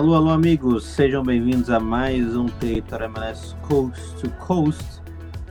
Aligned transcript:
Alô, 0.00 0.14
alô, 0.14 0.30
amigos, 0.30 0.86
sejam 0.86 1.22
bem-vindos 1.22 1.68
a 1.68 1.78
mais 1.78 2.34
um 2.34 2.46
Território 2.46 3.04
MLS 3.04 3.54
Coast 3.56 4.16
to 4.18 4.30
Coast. 4.46 4.82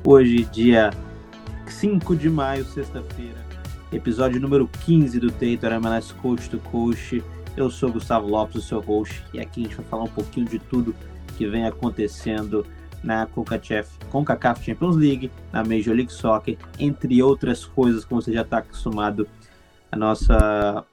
Hoje, 0.04 0.44
dia 0.46 0.90
5 1.68 2.16
de 2.16 2.32
maio, 2.32 2.66
sexta-feira, 2.66 3.38
episódio 3.94 4.42
número 4.42 4.68
15 4.84 5.20
do 5.20 5.32
Território 5.32 5.76
MLS 5.78 6.16
Coast 6.16 6.50
to 6.50 6.58
Coast. 6.72 7.24
Eu 7.56 7.70
sou 7.70 7.92
Gustavo 7.92 8.28
Lopes, 8.28 8.56
o 8.56 8.62
seu 8.68 8.80
host, 8.80 9.24
e 9.36 9.40
aqui 9.40 9.62
a 9.62 9.64
gente 9.66 9.76
vai 9.76 9.86
falar 9.86 10.06
um 10.06 10.10
pouquinho 10.10 10.48
de 10.48 10.58
tudo 10.58 10.96
que 11.38 11.46
vem 11.46 11.68
acontecendo 11.68 12.66
na 13.04 13.28
CONCACAF 13.28 14.66
Champions 14.66 14.96
League, 14.96 15.32
na 15.54 15.64
Major 15.64 15.94
League 15.94 16.12
Soccer, 16.12 16.58
entre 16.80 17.22
outras 17.22 17.66
coisas, 17.66 18.04
como 18.04 18.20
você 18.20 18.34
já 18.34 18.42
está 18.42 18.58
acostumado, 18.58 19.28
a 19.92 19.96
nossa 19.96 20.84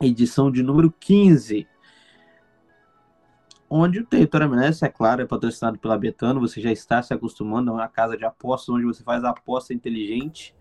edição 0.00 0.50
de 0.50 0.62
número 0.62 0.90
15 0.98 1.68
onde 3.70 4.00
o 4.00 4.04
território 4.04 4.46
MLS, 4.46 4.84
é 4.84 4.88
claro, 4.88 5.22
é 5.22 5.26
patrocinado 5.26 5.78
pela 5.78 5.96
Betano, 5.96 6.40
você 6.40 6.60
já 6.60 6.72
está 6.72 7.00
se 7.00 7.14
acostumando 7.14 7.70
a 7.70 7.74
uma 7.74 7.88
casa 7.88 8.16
de 8.16 8.24
apostas 8.24 8.68
onde 8.74 8.84
você 8.84 9.04
faz 9.04 9.22
a 9.22 9.30
aposta 9.30 9.72
inteligente 9.72 10.52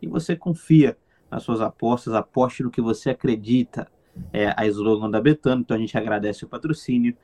e 0.00 0.06
você 0.06 0.36
confia 0.36 0.96
nas 1.28 1.42
suas 1.42 1.60
apostas, 1.60 2.14
aposte 2.14 2.62
no 2.62 2.70
que 2.70 2.80
você 2.80 3.10
acredita. 3.10 3.90
É 4.32 4.54
a 4.56 4.64
slogan 4.66 5.10
da 5.10 5.20
Betano, 5.20 5.62
então 5.62 5.76
a 5.76 5.80
gente 5.80 5.98
agradece 5.98 6.44
o 6.44 6.48
patrocínio 6.48 7.14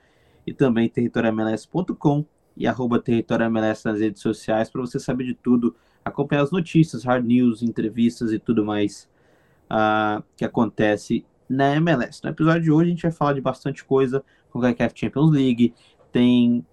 e 0.45 0.53
também 0.53 0.89
territorialmls.com 0.89 2.27
e 2.57 2.67
arroba 2.67 2.99
territorialmls 2.99 3.85
nas 3.85 4.01
redes 4.01 4.21
sociais 4.21 4.69
para 4.69 4.81
você 4.81 4.99
saber 4.99 5.25
de 5.25 5.35
tudo, 5.35 5.75
acompanhar 6.05 6.43
as 6.43 6.51
notícias, 6.51 7.05
hard 7.05 7.25
news, 7.25 7.63
entrevistas 7.63 8.33
e 8.33 8.39
tudo 8.39 8.65
mais 8.65 9.09
uh, 9.71 10.23
que 10.37 10.45
acontece 10.45 11.25
na 11.49 11.77
MLS. 11.77 12.21
No 12.23 12.31
episódio 12.31 12.63
de 12.63 12.71
hoje 12.71 12.87
a 12.87 12.91
gente 12.91 13.03
vai 13.03 13.13
falar 13.13 13.33
de 13.33 13.41
bastante 13.41 13.85
coisa, 13.85 14.25
com 14.51 14.61
a 14.61 14.75
CAF 14.75 14.99
Champions 14.99 15.31
League, 15.31 15.75
tem 16.11 16.65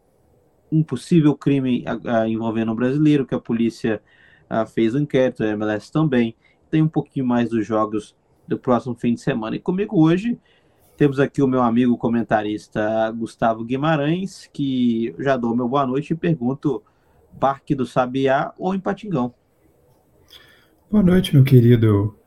um 0.71 0.83
possível 0.83 1.35
crime 1.35 1.83
uh, 1.87 2.25
envolvendo 2.27 2.71
um 2.71 2.75
brasileiro, 2.75 3.25
que 3.25 3.33
a 3.33 3.39
polícia 3.39 4.01
uh, 4.49 4.67
fez 4.67 4.93
um 4.93 4.99
inquérito, 4.99 5.43
a 5.43 5.47
MLS 5.47 5.91
também, 5.91 6.35
tem 6.69 6.81
um 6.81 6.87
pouquinho 6.87 7.25
mais 7.25 7.49
dos 7.49 7.65
jogos 7.65 8.15
do 8.47 8.57
próximo 8.57 8.95
fim 8.95 9.13
de 9.13 9.21
semana. 9.21 9.55
E 9.55 9.59
comigo 9.59 9.99
hoje 9.99 10.37
temos 10.97 11.19
aqui 11.19 11.41
o 11.41 11.47
meu 11.47 11.61
amigo 11.61 11.97
comentarista 11.97 13.09
Gustavo 13.11 13.63
Guimarães, 13.63 14.49
que 14.51 15.15
já 15.17 15.37
dou 15.37 15.55
meu 15.55 15.67
boa 15.67 15.87
noite 15.87 16.11
e 16.11 16.15
pergunto: 16.15 16.83
Parque 17.39 17.73
do 17.73 17.85
Sabiá 17.85 18.53
ou 18.57 18.75
em 18.75 18.79
Patingão? 18.79 19.33
Boa 20.91 21.03
noite, 21.03 21.33
meu 21.33 21.43
querido 21.43 22.18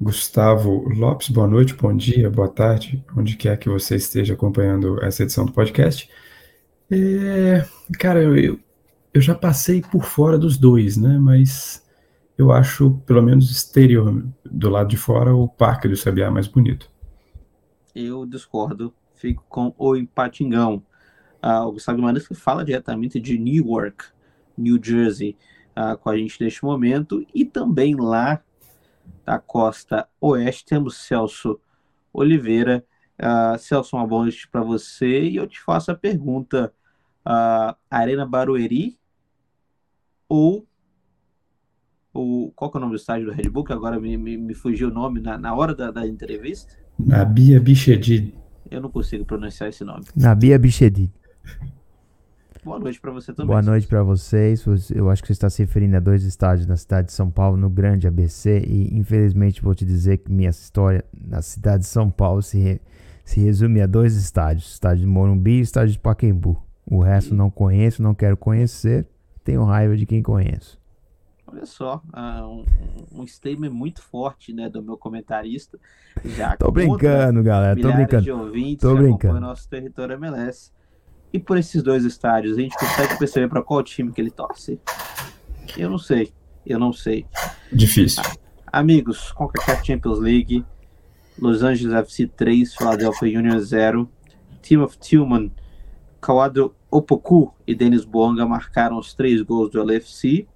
Gustavo 0.00 0.88
Lopes, 0.88 1.28
boa 1.28 1.46
noite, 1.46 1.74
bom 1.74 1.94
dia, 1.94 2.30
boa 2.30 2.48
tarde, 2.48 3.04
onde 3.14 3.36
quer 3.36 3.58
que 3.58 3.68
você 3.68 3.96
esteja 3.96 4.32
acompanhando 4.32 4.98
essa 5.04 5.24
edição 5.24 5.44
do 5.44 5.52
podcast. 5.52 6.08
É, 6.90 7.66
cara, 7.98 8.22
eu, 8.22 8.58
eu 9.12 9.20
já 9.20 9.34
passei 9.34 9.82
por 9.82 10.02
fora 10.02 10.38
dos 10.38 10.56
dois, 10.56 10.96
né? 10.96 11.18
Mas 11.18 11.86
eu 12.38 12.50
acho, 12.50 12.92
pelo 13.04 13.20
menos 13.20 13.50
exterior, 13.50 14.24
do 14.42 14.70
lado 14.70 14.88
de 14.88 14.96
fora, 14.96 15.34
o 15.34 15.46
Parque 15.46 15.86
do 15.86 15.94
Sabiá 15.94 16.30
mais 16.30 16.46
bonito. 16.46 16.90
Eu 17.94 18.24
discordo, 18.24 18.94
fico 19.16 19.44
com 19.50 19.74
o 19.76 19.94
Empatingão. 19.94 20.82
Ah, 21.42 21.66
o 21.66 21.72
Gustavo 21.72 21.96
Guimarães 21.96 22.26
fala 22.36 22.64
diretamente 22.64 23.20
de 23.20 23.38
Newark, 23.38 24.06
New 24.56 24.80
Jersey, 24.82 25.36
ah, 25.76 25.94
com 25.94 26.08
a 26.08 26.16
gente 26.16 26.42
neste 26.42 26.64
momento, 26.64 27.22
e 27.34 27.44
também 27.44 27.94
lá 27.94 28.42
da 29.30 29.38
costa 29.38 30.08
oeste, 30.20 30.64
temos 30.64 30.96
Celso 30.96 31.60
Oliveira. 32.12 32.84
Uh, 33.16 33.56
Celso, 33.56 33.94
uma 33.96 34.04
boa 34.04 34.22
noite 34.22 34.48
para 34.48 34.60
você 34.60 35.22
e 35.22 35.36
eu 35.36 35.46
te 35.46 35.60
faço 35.60 35.92
a 35.92 35.94
pergunta: 35.94 36.72
uh, 37.24 37.76
Arena 37.88 38.26
Barueri 38.26 38.98
ou, 40.28 40.66
ou 42.12 42.50
qual 42.56 42.72
que 42.72 42.76
é 42.76 42.78
o 42.78 42.80
nome 42.80 42.94
do 42.94 42.96
estádio 42.96 43.26
do 43.26 43.32
Red 43.32 43.48
Bull? 43.48 43.62
Que 43.62 43.72
agora 43.72 44.00
me, 44.00 44.16
me, 44.16 44.36
me 44.36 44.54
fugiu 44.54 44.88
o 44.88 44.92
nome 44.92 45.20
na, 45.20 45.38
na 45.38 45.54
hora 45.54 45.76
da, 45.76 45.92
da 45.92 46.04
entrevista. 46.04 46.76
Nabia 46.98 47.60
Bichedid. 47.60 48.34
Eu 48.68 48.80
não 48.80 48.90
consigo 48.90 49.24
pronunciar 49.24 49.68
esse 49.68 49.84
nome. 49.84 50.06
Nabia 50.16 50.58
Bichedid. 50.58 51.12
Boa 52.62 52.78
noite 52.78 53.00
para 53.00 53.10
você 53.10 53.32
também. 53.32 53.46
Boa 53.46 53.62
noite 53.62 53.86
para 53.86 54.02
vocês. 54.02 54.64
Eu 54.90 55.08
acho 55.08 55.22
que 55.22 55.28
você 55.28 55.32
está 55.32 55.48
se 55.48 55.62
referindo 55.62 55.96
a 55.96 56.00
dois 56.00 56.24
estádios 56.24 56.66
na 56.66 56.76
cidade 56.76 57.06
de 57.06 57.12
São 57.14 57.30
Paulo, 57.30 57.56
no 57.56 57.70
Grande 57.70 58.06
ABC, 58.06 58.60
e 58.66 58.96
infelizmente 58.96 59.62
vou 59.62 59.74
te 59.74 59.84
dizer 59.84 60.18
que 60.18 60.30
minha 60.30 60.50
história 60.50 61.04
na 61.18 61.40
cidade 61.40 61.84
de 61.84 61.88
São 61.88 62.10
Paulo 62.10 62.42
se, 62.42 62.58
re, 62.58 62.80
se 63.24 63.40
resume 63.40 63.80
a 63.80 63.86
dois 63.86 64.14
estádios: 64.14 64.72
estádio 64.72 65.00
de 65.00 65.06
Morumbi 65.06 65.52
e 65.52 65.60
estádio 65.60 65.92
de 65.92 65.98
Paquembu. 65.98 66.62
O 66.84 67.00
resto 67.00 67.32
e... 67.32 67.36
não 67.36 67.50
conheço, 67.50 68.02
não 68.02 68.14
quero 68.14 68.36
conhecer, 68.36 69.06
tenho 69.42 69.64
raiva 69.64 69.96
de 69.96 70.04
quem 70.04 70.22
conheço. 70.22 70.78
Olha 71.46 71.66
só, 71.66 72.00
uh, 72.14 72.44
um, 72.46 72.64
um 73.22 73.26
statement 73.26 73.70
muito 73.70 74.02
forte 74.02 74.52
né, 74.52 74.68
do 74.68 74.82
meu 74.82 74.96
comentarista. 74.96 75.78
Já 76.24 76.56
tô 76.56 76.70
brincando, 76.70 77.42
galera, 77.42 77.80
tô 77.80 77.90
brincando. 77.92 78.22
De 78.22 78.30
ouvintes 78.30 78.82
tô 78.82 78.94
brincando. 78.94 79.40
nosso 79.40 79.68
território 79.68 80.14
MLS. 80.14 80.70
E 81.32 81.38
por 81.38 81.56
esses 81.56 81.82
dois 81.82 82.04
estádios, 82.04 82.58
a 82.58 82.60
gente 82.60 82.76
consegue 82.76 83.18
perceber 83.18 83.48
para 83.48 83.62
qual 83.62 83.82
time 83.82 84.12
que 84.12 84.20
ele 84.20 84.30
torce? 84.30 84.80
Eu 85.76 85.88
não 85.88 85.98
sei. 85.98 86.32
Eu 86.66 86.78
não 86.78 86.92
sei. 86.92 87.26
Difícil. 87.72 88.22
Amigos, 88.72 89.32
CONCACAF 89.32 89.86
Champions 89.86 90.18
League, 90.18 90.64
Los 91.38 91.62
Angeles 91.62 91.94
FC 91.94 92.26
3, 92.26 92.74
Philadelphia 92.74 93.38
Union 93.38 93.58
0, 93.58 94.08
Team 94.62 94.82
of 94.82 94.98
Tillman, 94.98 95.50
Kawado 96.20 96.74
Opoku 96.90 97.54
e 97.66 97.74
Denis 97.74 98.04
Bonga 98.04 98.44
marcaram 98.44 98.98
os 98.98 99.14
três 99.14 99.40
gols 99.42 99.70
do 99.70 99.80
LFC. 99.80 100.46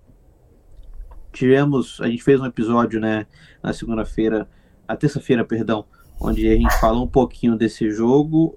Tivemos, 1.33 2.01
a 2.01 2.07
gente 2.07 2.23
fez 2.23 2.41
um 2.41 2.47
episódio, 2.47 3.01
né, 3.01 3.27
na 3.63 3.73
segunda-feira, 3.73 4.49
na 4.87 4.97
terça-feira, 4.97 5.45
perdão, 5.45 5.85
onde 6.21 6.47
a 6.49 6.55
gente 6.55 6.79
falou 6.81 7.05
um 7.05 7.09
pouquinho 7.09 7.57
desse 7.57 7.91
jogo 7.91 8.57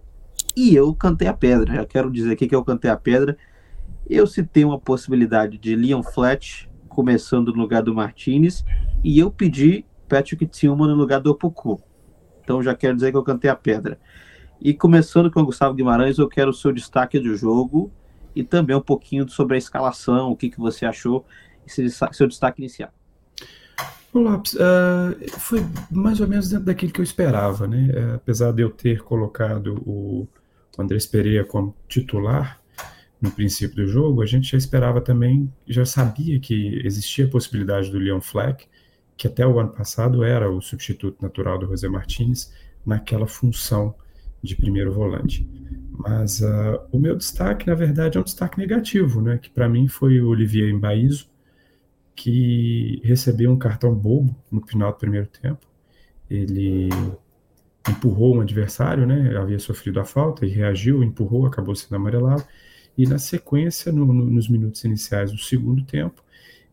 e 0.58 0.74
eu 0.74 0.92
cantei 0.92 1.28
a 1.28 1.34
pedra. 1.34 1.76
Já 1.76 1.86
quero 1.86 2.12
dizer 2.12 2.34
aqui 2.34 2.48
que 2.48 2.56
eu 2.56 2.66
cantei 2.66 2.90
a 2.90 2.98
pedra. 2.98 3.38
Eu 4.10 4.26
citei 4.26 4.66
uma 4.66 4.80
possibilidade 4.80 5.56
de 5.56 5.76
Leon 5.76 6.02
Flat 6.02 6.68
começando 6.90 7.54
no 7.54 7.62
lugar 7.62 7.84
do 7.84 7.94
Martinez 7.94 8.66
e 9.04 9.20
eu 9.20 9.30
pedi 9.30 9.86
Patrick 10.10 10.48
Tillman 10.48 10.88
no 10.88 10.96
lugar 10.96 11.20
do 11.20 11.30
Opoku. 11.30 11.80
Então 12.44 12.64
já 12.64 12.74
quero 12.74 12.96
dizer 12.96 13.12
que 13.12 13.18
eu 13.18 13.24
cantei 13.24 13.52
a 13.52 13.56
pedra. 13.56 14.00
E 14.60 14.74
começando 14.74 15.30
com 15.30 15.42
o 15.42 15.46
Gustavo 15.46 15.76
Guimarães, 15.76 16.18
eu 16.18 16.28
quero 16.28 16.50
o 16.50 16.54
seu 16.54 16.72
destaque 16.72 17.20
do 17.20 17.36
jogo 17.36 17.92
e 18.36 18.44
também 18.44 18.76
um 18.76 18.82
pouquinho 18.82 19.30
sobre 19.30 19.54
a 19.54 19.58
escalação, 19.60 20.32
o 20.32 20.36
que, 20.36 20.50
que 20.50 20.58
você 20.58 20.88
achou, 20.88 21.24
esse 21.68 21.88
seu 22.14 22.28
destaque 22.28 22.64
inicial. 22.64 22.90
O 24.12 24.18
Lopes, 24.18 24.54
uh, 24.56 25.40
foi 25.40 25.64
mais 25.92 26.20
ou 26.20 26.28
menos 26.28 26.50
dentro 26.50 26.66
daquilo 26.66 26.92
que 26.92 27.00
eu 27.00 27.04
esperava, 27.04 27.68
né? 27.68 27.90
Uh, 27.94 28.16
apesar 28.16 28.52
de 28.52 28.64
eu 28.64 28.72
ter 28.72 29.04
colocado 29.04 29.76
o 29.86 30.28
o 30.78 30.82
Andrés 30.82 31.06
Pereira 31.06 31.44
como 31.44 31.76
titular 31.88 32.62
no 33.20 33.32
princípio 33.32 33.78
do 33.78 33.88
jogo, 33.88 34.22
a 34.22 34.26
gente 34.26 34.52
já 34.52 34.58
esperava 34.58 35.02
também, 35.02 35.52
já 35.68 35.86
sabia 35.86 36.40
que 36.40 36.80
existia 36.86 37.26
a 37.26 37.30
possibilidade 37.30 37.90
do 37.92 37.98
Leon 37.98 38.22
Fleck, 38.22 38.68
que 39.18 39.28
até 39.28 39.46
o 39.46 39.60
ano 39.60 39.70
passado 39.70 40.24
era 40.24 40.50
o 40.50 40.62
substituto 40.62 41.20
natural 41.22 41.58
do 41.58 41.66
José 41.66 41.90
Martinez, 41.90 42.54
naquela 42.86 43.26
função 43.26 43.96
de 44.42 44.56
primeiro 44.56 44.94
volante. 44.94 45.50
Mas 45.92 46.42
uh, 46.42 46.80
o 46.92 47.00
meu 47.00 47.16
destaque, 47.16 47.66
na 47.66 47.74
verdade, 47.74 48.18
é 48.18 48.22
um 48.22 48.24
destaque 48.24 48.60
negativo, 48.60 49.20
né? 49.20 49.40
que 49.40 49.50
para 49.50 49.68
mim 49.68 49.88
foi 49.88 50.22
o 50.22 50.28
Olivier 50.28 50.70
Embaizo, 50.70 51.28
que 52.16 53.02
recebeu 53.04 53.52
um 53.52 53.58
cartão 53.58 53.94
bobo 53.94 54.36
no 54.52 54.66
final 54.66 54.92
do 54.92 54.98
primeiro 54.98 55.28
tempo. 55.28 55.66
Ele 56.30 56.90
empurrou 57.90 58.38
um 58.38 58.42
adversário, 58.42 59.06
né? 59.06 59.36
Havia 59.38 59.60
sofrido 59.60 60.00
a 60.00 60.06
falta 60.06 60.46
e 60.46 60.50
reagiu, 60.50 61.04
empurrou, 61.04 61.46
acabou 61.46 61.76
sendo 61.76 61.96
amarelado. 61.96 62.44
E 62.98 63.06
na 63.06 63.18
sequência, 63.18 63.92
no, 63.92 64.06
no, 64.06 64.26
nos 64.26 64.50
minutos 64.50 64.84
iniciais 64.84 65.32
do 65.32 65.38
segundo 65.38 65.84
tempo, 65.84 66.24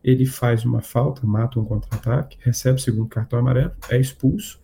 ele 0.03 0.25
faz 0.25 0.65
uma 0.65 0.81
falta, 0.81 1.25
mata 1.25 1.59
um 1.59 1.65
contra-ataque, 1.65 2.37
recebe 2.41 2.79
o 2.79 2.81
segundo 2.81 3.07
cartão 3.07 3.39
amarelo, 3.39 3.71
é 3.89 3.99
expulso. 3.99 4.59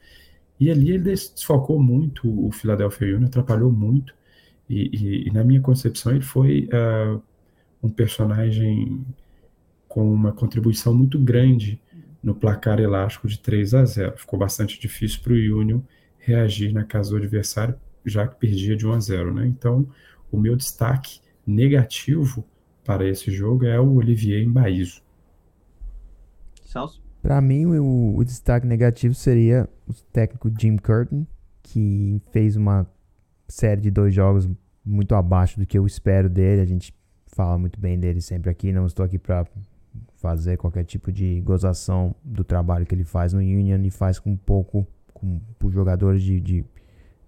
E 0.60 0.70
ali 0.70 0.92
ele 0.92 1.04
desfocou 1.04 1.82
muito 1.82 2.28
o 2.48 2.52
Philadelphia 2.52 3.16
Union, 3.16 3.28
atrapalhou 3.28 3.72
muito. 3.72 4.14
E, 4.70 4.90
e, 4.94 5.28
e 5.28 5.32
na 5.32 5.44
minha 5.44 5.62
concepção, 5.62 6.12
ele 6.12 6.22
foi 6.22 6.70
uh, 6.72 7.22
um 7.82 7.90
personagem 7.90 9.06
com 9.88 10.12
uma 10.12 10.32
contribuição 10.32 10.94
muito 10.94 11.20
grande 11.20 11.82
no 12.24 12.36
placar 12.36 12.80
elástico 12.80 13.28
de 13.28 13.40
3 13.40 13.74
a 13.74 13.86
0. 13.86 14.18
Ficou 14.18 14.38
bastante 14.38 14.80
difícil 14.80 15.22
para 15.22 15.34
o 15.34 15.36
Union 15.36 15.82
reagir 16.22 16.74
na 16.74 16.84
casa 16.84 17.12
do 17.12 17.18
adversário, 17.18 17.76
já 18.06 18.28
que 18.28 18.40
perdia 18.40 18.76
de 18.76 18.88
1 18.88 18.92
a 18.94 19.00
0. 19.00 19.34
Né? 19.34 19.48
Então, 19.48 19.88
o 20.32 20.40
meu 20.40 20.56
destaque 20.56 21.20
negativo 21.46 22.46
para 22.84 23.08
esse 23.08 23.32
jogo 23.32 23.66
é 23.66 23.80
o 23.80 23.96
Olivier 23.96 24.42
Embaizo. 24.42 25.02
Para 27.22 27.40
mim, 27.42 27.66
o, 27.66 28.16
o, 28.18 28.24
destaque 28.24 28.66
negativo 28.66 29.14
seria 29.14 29.70
o 29.88 29.94
técnico 30.12 30.52
Jim 30.58 30.78
Curtin, 30.78 31.28
que 31.62 32.22
fez 32.32 32.56
uma 32.56 32.88
série 33.48 33.82
de 33.82 33.92
dois 33.92 34.14
jogos 34.14 34.50
muito 34.84 35.14
abaixo 35.14 35.60
do 35.60 35.66
que 35.66 35.78
eu 35.78 35.86
espero 35.86 36.30
dele. 36.30 36.62
A 36.62 36.66
gente 36.66 36.94
fala 37.28 37.58
muito 37.58 37.80
bem 37.80 38.00
dele 38.00 38.22
sempre 38.22 38.50
aqui. 38.50 38.72
Não 38.72 38.86
estou 38.86 39.06
aqui 39.06 39.20
para 39.20 39.46
fazer 40.16 40.58
qualquer 40.58 40.84
tipo 40.84 41.12
de 41.12 41.42
gozação 41.42 42.16
do 42.24 42.44
trabalho 42.44 42.86
que 42.86 42.96
ele 42.96 43.04
faz 43.04 43.34
no 43.34 43.40
Union 43.40 43.82
e 43.84 43.92
faz 43.92 44.18
com 44.18 44.36
pouco, 44.36 44.88
com, 45.22 45.40
por 45.60 45.72
jogadores 45.72 46.24
de, 46.24 46.42
de, 46.42 46.66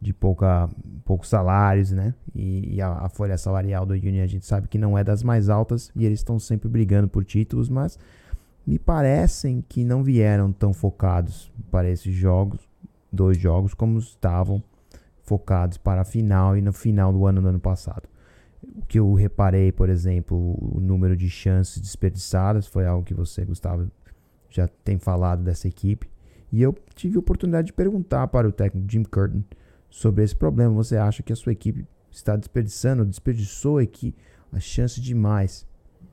de 0.01 0.13
pouca, 0.13 0.67
poucos 1.05 1.29
salários, 1.29 1.91
né? 1.91 2.13
E, 2.33 2.75
e 2.75 2.81
a, 2.81 2.89
a, 2.89 3.09
folha 3.09 3.37
salarial 3.37 3.85
do 3.85 3.93
Union 3.93 4.23
a 4.23 4.27
gente 4.27 4.45
sabe 4.45 4.67
que 4.67 4.77
não 4.77 4.97
é 4.97 5.03
das 5.03 5.23
mais 5.23 5.47
altas 5.47 5.91
e 5.95 6.05
eles 6.05 6.19
estão 6.19 6.39
sempre 6.39 6.67
brigando 6.67 7.07
por 7.07 7.23
títulos, 7.23 7.69
mas 7.69 7.97
me 8.65 8.79
parecem 8.79 9.63
que 9.69 9.83
não 9.83 10.03
vieram 10.03 10.51
tão 10.51 10.73
focados 10.73 11.51
para 11.69 11.89
esses 11.89 12.13
jogos, 12.13 12.59
dois 13.11 13.37
jogos, 13.37 13.73
como 13.73 13.99
estavam 13.99 14.63
focados 15.21 15.77
para 15.77 16.01
a 16.01 16.05
final 16.05 16.57
e 16.57 16.61
no 16.61 16.73
final 16.73 17.13
do 17.13 17.25
ano 17.25 17.41
do 17.41 17.47
ano 17.47 17.59
passado. 17.59 18.09
O 18.61 18.85
que 18.85 18.97
eu 18.97 19.13
reparei, 19.13 19.71
por 19.71 19.89
exemplo, 19.89 20.57
o 20.59 20.79
número 20.79 21.15
de 21.15 21.29
chances 21.29 21.81
desperdiçadas 21.81 22.65
foi 22.65 22.85
algo 22.85 23.03
que 23.05 23.13
você, 23.13 23.43
Gustavo, 23.43 23.91
já 24.49 24.67
tem 24.67 24.97
falado 24.97 25.43
dessa 25.43 25.67
equipe. 25.67 26.09
E 26.53 26.61
eu 26.61 26.77
tive 26.93 27.17
a 27.17 27.19
oportunidade 27.19 27.67
de 27.67 27.73
perguntar 27.73 28.27
para 28.27 28.47
o 28.47 28.51
técnico 28.51 28.85
Jim 28.87 29.03
Curtin 29.03 29.43
sobre 29.89 30.23
esse 30.23 30.35
problema. 30.35 30.71
Você 30.75 30.95
acha 30.95 31.23
que 31.23 31.33
a 31.33 31.35
sua 31.35 31.51
equipe 31.51 31.87
está 32.11 32.35
desperdiçando, 32.35 33.03
desperdiçou 33.03 33.79
aqui 33.79 34.13
a 34.51 34.59
chance 34.59 35.01
demais 35.01 35.65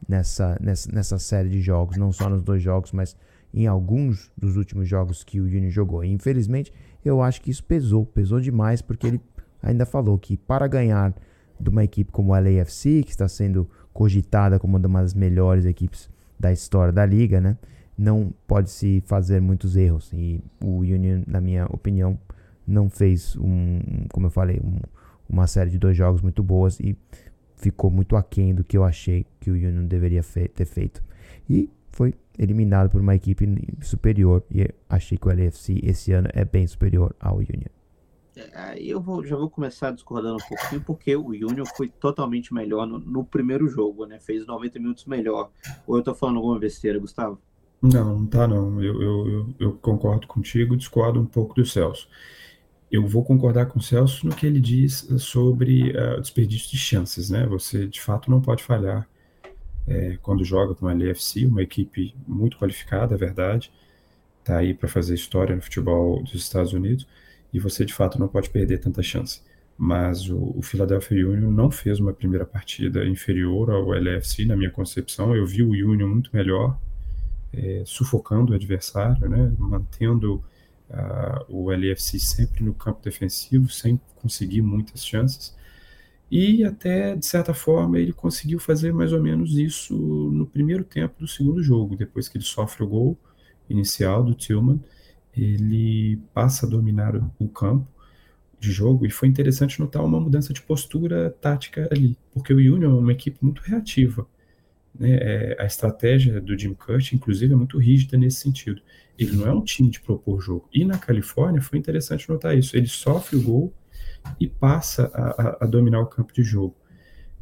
nessa, 0.08 0.56
nessa, 0.58 0.90
nessa 0.90 1.18
série 1.18 1.50
de 1.50 1.60
jogos, 1.60 1.98
não 1.98 2.10
só 2.10 2.26
nos 2.26 2.40
dois 2.40 2.62
jogos, 2.62 2.90
mas 2.90 3.14
em 3.52 3.66
alguns 3.66 4.32
dos 4.34 4.56
últimos 4.56 4.88
jogos 4.88 5.22
que 5.22 5.42
o 5.42 5.46
Júnior 5.46 5.70
jogou. 5.70 6.02
E, 6.02 6.10
infelizmente, 6.10 6.72
eu 7.04 7.20
acho 7.20 7.42
que 7.42 7.50
isso 7.50 7.62
pesou, 7.62 8.06
pesou 8.06 8.40
demais, 8.40 8.80
porque 8.80 9.08
ele 9.08 9.20
ainda 9.62 9.84
falou 9.84 10.16
que 10.16 10.38
para 10.38 10.66
ganhar 10.66 11.14
de 11.60 11.68
uma 11.68 11.84
equipe 11.84 12.10
como 12.10 12.32
a 12.32 12.40
LAFC, 12.40 13.02
que 13.04 13.10
está 13.10 13.28
sendo 13.28 13.68
cogitada 13.92 14.58
como 14.58 14.78
uma 14.78 15.02
das 15.02 15.12
melhores 15.12 15.66
equipes 15.66 16.08
da 16.38 16.50
história 16.50 16.94
da 16.94 17.04
liga, 17.04 17.42
né? 17.42 17.58
Não 18.00 18.32
pode 18.46 18.70
se 18.70 19.02
fazer 19.04 19.42
muitos 19.42 19.76
erros 19.76 20.10
e 20.14 20.42
o 20.58 20.78
Union, 20.78 21.22
na 21.26 21.38
minha 21.38 21.66
opinião, 21.66 22.18
não 22.66 22.88
fez 22.88 23.36
um, 23.36 23.78
como 24.10 24.26
eu 24.26 24.30
falei, 24.30 24.58
um, 24.64 24.78
uma 25.28 25.46
série 25.46 25.68
de 25.68 25.78
dois 25.78 25.94
jogos 25.94 26.22
muito 26.22 26.42
boas 26.42 26.80
e 26.80 26.96
ficou 27.56 27.90
muito 27.90 28.16
aquém 28.16 28.54
do 28.54 28.64
que 28.64 28.78
eu 28.78 28.84
achei 28.84 29.26
que 29.38 29.50
o 29.50 29.52
Union 29.52 29.84
deveria 29.84 30.22
fe 30.22 30.48
ter 30.48 30.64
feito. 30.64 31.04
E 31.46 31.68
foi 31.90 32.14
eliminado 32.38 32.88
por 32.88 33.02
uma 33.02 33.14
equipe 33.14 33.46
superior 33.82 34.42
e 34.50 34.66
achei 34.88 35.18
que 35.18 35.28
o 35.28 35.30
LFC 35.30 35.80
esse 35.82 36.10
ano 36.10 36.30
é 36.32 36.42
bem 36.42 36.66
superior 36.66 37.14
ao 37.20 37.36
Union. 37.36 37.68
Aí 38.54 38.88
eu 38.88 38.98
vou, 38.98 39.22
já 39.22 39.36
vou 39.36 39.50
começar 39.50 39.90
discordando 39.90 40.36
um 40.36 40.48
pouquinho, 40.48 40.80
porque 40.80 41.14
o 41.14 41.26
Union 41.26 41.66
foi 41.76 41.90
totalmente 41.90 42.54
melhor 42.54 42.86
no, 42.86 42.98
no, 42.98 43.24
primeiro 43.26 43.68
jogo, 43.68 44.06
né? 44.06 44.18
Fez 44.18 44.46
90 44.46 44.78
minutos 44.78 45.04
melhor. 45.04 45.50
Ou 45.86 45.98
eu 45.98 46.02
tô 46.02 46.14
falando 46.14 46.36
alguma 46.36 46.58
besteira, 46.58 46.98
Gustavo? 46.98 47.38
Não, 47.82 48.18
não 48.18 48.26
tá 48.26 48.46
não. 48.46 48.82
Eu, 48.82 49.02
eu, 49.02 49.54
eu, 49.58 49.72
concordo 49.74 50.26
contigo, 50.26 50.76
discordo 50.76 51.20
um 51.20 51.26
pouco 51.26 51.54
do 51.54 51.64
Celso. 51.64 52.08
Eu 52.90 53.06
vou 53.06 53.24
concordar 53.24 53.66
com 53.66 53.78
o 53.78 53.82
Celso 53.82 54.26
no 54.26 54.34
que 54.34 54.46
ele 54.46 54.60
diz 54.60 55.06
sobre 55.18 55.90
uh, 55.96 56.20
desperdício 56.20 56.70
de 56.70 56.78
chances, 56.78 57.30
né? 57.30 57.46
Você 57.46 57.86
de 57.86 58.00
fato 58.00 58.30
não 58.30 58.40
pode 58.40 58.62
falhar 58.62 59.08
é, 59.86 60.18
quando 60.22 60.44
joga 60.44 60.74
com 60.74 60.86
a 60.86 60.92
LFC, 60.92 61.46
uma 61.46 61.62
equipe 61.62 62.14
muito 62.26 62.58
qualificada, 62.58 63.14
é 63.14 63.18
verdade, 63.18 63.72
tá 64.44 64.58
aí 64.58 64.74
para 64.74 64.88
fazer 64.88 65.14
história 65.14 65.54
no 65.54 65.62
futebol 65.62 66.22
dos 66.22 66.34
Estados 66.34 66.72
Unidos 66.72 67.06
e 67.52 67.58
você 67.58 67.84
de 67.84 67.92
fato 67.92 68.18
não 68.18 68.28
pode 68.28 68.50
perder 68.50 68.78
tanta 68.78 69.02
chance. 69.02 69.42
Mas 69.76 70.28
o, 70.28 70.52
o 70.56 70.62
Philadelphia 70.62 71.26
Union 71.26 71.50
não 71.50 71.70
fez 71.70 71.98
uma 71.98 72.12
primeira 72.12 72.44
partida 72.44 73.04
inferior 73.06 73.70
ao 73.70 73.94
LFC, 73.94 74.44
na 74.44 74.54
minha 74.54 74.70
concepção. 74.70 75.34
Eu 75.34 75.46
vi 75.46 75.62
o 75.62 75.70
Union 75.70 76.08
muito 76.08 76.30
melhor, 76.34 76.78
é, 77.52 77.82
sufocando 77.86 78.52
o 78.52 78.54
adversário, 78.56 79.28
né, 79.28 79.52
mantendo 79.58 80.42
uh, 80.88 81.44
o 81.48 81.72
LFC 81.72 82.18
sempre 82.18 82.64
no 82.64 82.74
campo 82.74 83.02
defensivo, 83.02 83.68
sem 83.68 84.00
conseguir 84.16 84.62
muitas 84.62 85.04
chances. 85.04 85.54
E 86.30 86.64
até, 86.64 87.16
de 87.16 87.26
certa 87.26 87.52
forma, 87.52 87.98
ele 87.98 88.12
conseguiu 88.12 88.60
fazer 88.60 88.92
mais 88.92 89.12
ou 89.12 89.20
menos 89.20 89.58
isso 89.58 89.94
no 89.94 90.46
primeiro 90.46 90.84
tempo 90.84 91.18
do 91.18 91.26
segundo 91.26 91.62
jogo, 91.62 91.96
depois 91.96 92.28
que 92.28 92.38
ele 92.38 92.44
sofre 92.44 92.84
o 92.84 92.86
gol 92.86 93.18
inicial 93.68 94.22
do 94.22 94.34
Tillman 94.34 94.80
ele 95.36 96.16
passa 96.34 96.66
a 96.66 96.68
dominar 96.68 97.14
o 97.38 97.48
campo 97.48 97.86
de 98.58 98.70
jogo 98.70 99.06
e 99.06 99.10
foi 99.10 99.28
interessante 99.28 99.80
notar 99.80 100.04
uma 100.04 100.20
mudança 100.20 100.52
de 100.52 100.60
postura 100.60 101.30
tática 101.40 101.88
ali, 101.90 102.16
porque 102.32 102.52
o 102.52 102.56
Union 102.56 102.96
é 102.96 103.00
uma 103.00 103.12
equipe 103.12 103.38
muito 103.40 103.62
reativa. 103.62 104.26
Né? 105.00 105.12
É, 105.12 105.56
a 105.58 105.64
estratégia 105.64 106.38
do 106.42 106.56
Jim 106.56 106.74
Curtin, 106.74 107.16
inclusive, 107.16 107.54
é 107.54 107.56
muito 107.56 107.78
rígida 107.78 108.18
nesse 108.18 108.40
sentido. 108.40 108.82
Ele 109.18 109.34
não 109.34 109.46
é 109.46 109.52
um 109.52 109.64
time 109.64 109.88
de 109.88 109.98
propor 110.00 110.40
jogo. 110.40 110.68
E 110.72 110.84
na 110.84 110.98
Califórnia 110.98 111.62
foi 111.62 111.78
interessante 111.78 112.28
notar 112.28 112.56
isso. 112.56 112.76
Ele 112.76 112.86
sofre 112.86 113.36
o 113.36 113.42
gol 113.42 113.72
e 114.38 114.46
passa 114.46 115.10
a, 115.14 115.30
a, 115.42 115.58
a 115.62 115.66
dominar 115.66 116.00
o 116.00 116.06
campo 116.06 116.34
de 116.34 116.42
jogo. 116.42 116.76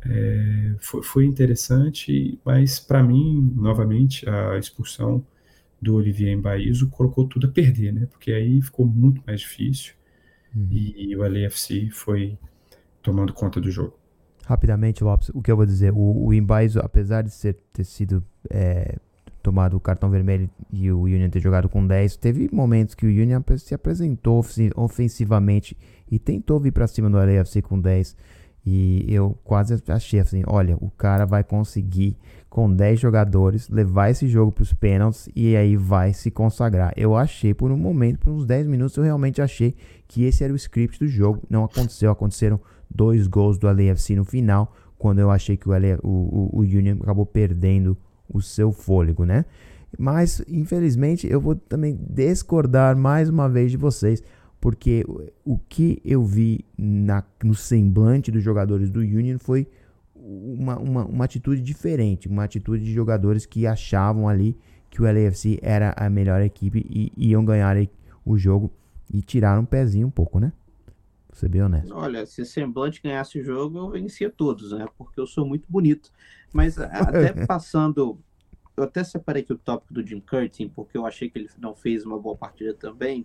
É, 0.07 0.75
foi, 0.81 1.03
foi 1.03 1.25
interessante, 1.25 2.39
mas 2.45 2.79
para 2.79 3.03
mim, 3.03 3.53
novamente, 3.57 4.29
a 4.29 4.57
expulsão 4.57 5.27
do 5.83 5.97
Olivier 5.97 6.33
Embaizo 6.33 6.89
colocou 6.89 7.27
tudo 7.27 7.49
a 7.49 7.51
perder, 7.51 7.93
né? 7.93 8.07
Porque 8.07 8.31
aí 8.33 8.63
ficou 8.63 8.87
muito 8.87 9.21
mais 9.27 9.41
difícil 9.41 9.95
uhum. 10.55 10.69
e 10.71 11.17
o 11.17 11.23
LAFC 11.23 11.91
foi 11.91 12.39
tomando 13.03 13.33
conta 13.33 13.61
do 13.61 13.71
jogo. 13.71 13.99
Rapidamente, 14.49 15.05
Lopes, 15.05 15.29
o 15.35 15.43
que 15.43 15.53
eu 15.53 15.57
vou 15.57 15.67
dizer, 15.67 15.93
o, 15.93 16.25
o 16.25 16.33
Embaizo, 16.33 16.81
apesar 16.81 17.21
de 17.21 17.31
ser, 17.31 17.59
ter 17.71 17.85
sido 17.85 18.25
é, 18.49 18.97
tomado 19.43 19.77
o 19.77 19.81
cartão 19.81 20.09
vermelho 20.09 20.49
e 20.73 20.91
o 20.91 21.03
Union 21.03 21.29
ter 21.29 21.41
jogado 21.41 21.69
com 21.69 21.87
10, 21.87 22.17
teve 22.17 22.49
momentos 22.51 22.95
que 22.95 23.05
o 23.05 23.11
Union 23.11 23.43
se 23.59 23.75
apresentou 23.75 24.43
ofensivamente 24.75 25.77
e 26.11 26.19
tentou 26.19 26.59
vir 26.59 26.73
para 26.73 26.87
cima 26.87 27.11
do 27.11 27.19
LAFC 27.19 27.61
com 27.61 27.79
10 27.79 28.17
e 28.65 29.05
eu 29.09 29.37
quase 29.45 29.83
achei 29.89 30.19
assim, 30.19 30.43
olha, 30.47 30.79
o 30.81 30.91
cara 30.93 31.27
vai 31.27 31.45
conseguir 31.45 32.17
com 32.49 32.73
10 32.73 32.99
jogadores 32.99 33.69
levar 33.69 34.09
esse 34.09 34.27
jogo 34.27 34.51
para 34.51 34.63
os 34.63 34.73
pênaltis 34.73 35.29
e 35.37 35.57
aí 35.57 35.77
vai 35.77 36.15
se 36.15 36.31
consagrar. 36.31 36.95
Eu 36.97 37.15
achei 37.15 37.53
por 37.53 37.71
um 37.71 37.77
momento, 37.77 38.21
por 38.21 38.33
uns 38.33 38.47
10 38.47 38.67
minutos, 38.67 38.97
eu 38.97 39.05
realmente 39.05 39.43
achei 39.43 39.75
que 40.07 40.25
esse 40.25 40.43
era 40.43 40.55
o 40.55 40.57
script 40.57 40.99
do 40.99 41.07
jogo. 41.07 41.43
Não 41.51 41.65
aconteceu, 41.65 42.11
aconteceram 42.11 42.59
dois 42.91 43.27
gols 43.27 43.59
do 43.59 43.67
LAFC 43.67 44.15
no 44.17 44.25
final, 44.25 44.75
quando 44.97 45.21
eu 45.21 45.31
achei 45.31 45.57
que 45.57 45.69
o, 45.69 45.73
LA, 45.73 45.99
o, 46.03 46.09
o, 46.09 46.51
o 46.53 46.61
Union 46.61 46.97
acabou 47.01 47.27
perdendo 47.27 47.97
o 48.29 48.43
seu 48.43 48.73
fôlego, 48.73 49.25
né? 49.25 49.45
Mas, 49.97 50.43
infelizmente, 50.49 51.27
eu 51.27 51.41
vou 51.41 51.55
também 51.55 51.99
discordar 52.11 52.97
mais 52.97 53.29
uma 53.31 53.49
vez 53.49 53.71
de 53.71 53.77
vocês 53.77 54.23
porque 54.61 55.05
o 55.45 55.57
que 55.57 56.01
eu 56.05 56.25
vi 56.25 56.65
na, 56.77 57.25
no 57.43 57.55
semblante 57.55 58.31
dos 58.31 58.43
jogadores 58.43 58.91
do 58.91 59.01
Union 59.01 59.39
foi 59.39 59.69
uma, 60.15 60.79
uma, 60.79 61.05
uma, 61.07 61.25
atitude 61.25 61.63
diferente, 61.63 62.29
uma 62.29 62.45
atitude 62.45 62.85
de 62.85 62.93
jogadores 62.93 63.47
que 63.47 63.67
achavam 63.67 64.29
ali 64.29 64.59
que 64.91 65.01
o 65.01 65.05
LAFC 65.05 65.59
era 65.63 65.95
a 65.97 66.11
melhor 66.11 66.41
equipe 66.43 66.85
e 66.91 67.13
iam 67.17 67.45
ganhar 67.45 67.77
o 68.25 68.37
jogo 68.37 68.71
e 69.13 69.23
tiraram 69.23 69.63
um 69.63 69.65
pezinho 69.65 70.09
um 70.09 70.11
pouco, 70.11 70.41
né? 70.41 70.53
Ser 71.39 71.49
bem 71.49 71.63
honesto. 71.63 71.95
Olha, 71.95 72.27
se 72.27 72.45
semblante 72.45 73.01
ganhasse 73.01 73.39
o 73.39 73.45
jogo, 73.45 73.79
eu 73.79 73.91
vencia 73.91 74.29
todos, 74.29 74.73
né? 74.73 74.89
Porque 74.99 75.21
eu 75.21 75.27
sou 75.27 75.47
muito 75.47 75.71
bonito. 75.71 76.11
Mas 76.53 76.77
até 76.77 77.33
passando, 77.47 78.19
eu 78.77 78.83
até 78.83 79.05
separei 79.05 79.45
aqui 79.45 79.53
o 79.53 79.57
tópico 79.57 79.95
do 79.95 80.05
Jim 80.05 80.19
Curtin, 80.19 80.69
porque 80.69 80.99
eu 80.99 81.07
achei 81.07 81.31
que 81.31 81.39
ele 81.39 81.49
não 81.57 81.77
fez 81.77 82.05
uma 82.05 82.19
boa 82.19 82.37
partida 82.37 82.75
também. 82.75 83.25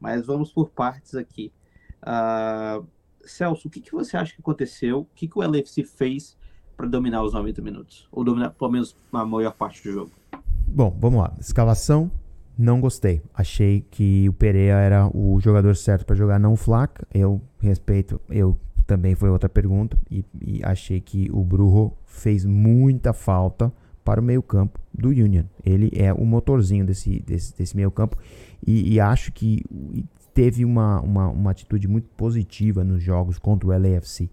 Mas 0.00 0.24
vamos 0.24 0.50
por 0.50 0.70
partes 0.70 1.14
aqui. 1.14 1.52
Uh, 2.00 2.86
Celso, 3.26 3.68
o 3.68 3.70
que, 3.70 3.82
que 3.82 3.92
você 3.92 4.16
acha 4.16 4.34
que 4.34 4.40
aconteceu? 4.40 5.00
O 5.00 5.08
que, 5.14 5.28
que 5.28 5.38
o 5.38 5.42
LFC 5.42 5.84
fez 5.84 6.38
para 6.74 6.86
dominar 6.86 7.22
os 7.22 7.34
90 7.34 7.60
minutos? 7.60 8.08
Ou 8.10 8.24
dominar 8.24 8.52
pelo 8.52 8.70
menos 8.70 8.96
a 9.12 9.22
maior 9.22 9.52
parte 9.52 9.82
do 9.82 9.92
jogo? 9.92 10.12
Bom, 10.66 10.96
vamos 10.98 11.20
lá. 11.20 11.36
Escalação, 11.38 12.10
não 12.56 12.80
gostei. 12.80 13.22
Achei 13.34 13.84
que 13.90 14.28
o 14.28 14.32
Pereira 14.32 14.78
era 14.78 15.10
o 15.14 15.40
jogador 15.40 15.74
certo 15.76 16.06
para 16.06 16.14
jogar, 16.14 16.38
não 16.38 16.52
o 16.52 16.56
Flaca. 16.56 17.06
Eu 17.12 17.40
respeito, 17.60 18.20
eu 18.28 18.56
também 18.86 19.14
foi 19.14 19.30
outra 19.30 19.48
pergunta. 19.48 19.98
E, 20.10 20.24
e 20.40 20.60
achei 20.64 21.00
que 21.00 21.28
o 21.32 21.42
Brujo 21.42 21.92
fez 22.04 22.44
muita 22.44 23.12
falta 23.12 23.72
para 24.04 24.20
o 24.20 24.24
meio-campo 24.24 24.78
do 24.92 25.08
Union. 25.08 25.44
Ele 25.64 25.90
é 25.94 26.12
o 26.12 26.24
motorzinho 26.24 26.84
desse, 26.84 27.20
desse, 27.20 27.56
desse 27.56 27.74
meio-campo 27.74 28.16
e, 28.64 28.94
e, 28.94 29.00
acho 29.00 29.32
que 29.32 29.64
teve 30.34 30.64
uma, 30.64 31.00
uma, 31.00 31.28
uma, 31.28 31.50
atitude 31.50 31.88
muito 31.88 32.08
positiva 32.16 32.84
nos 32.84 33.02
jogos 33.02 33.38
contra 33.38 33.68
o 33.68 33.70
LAFC. 33.70 34.30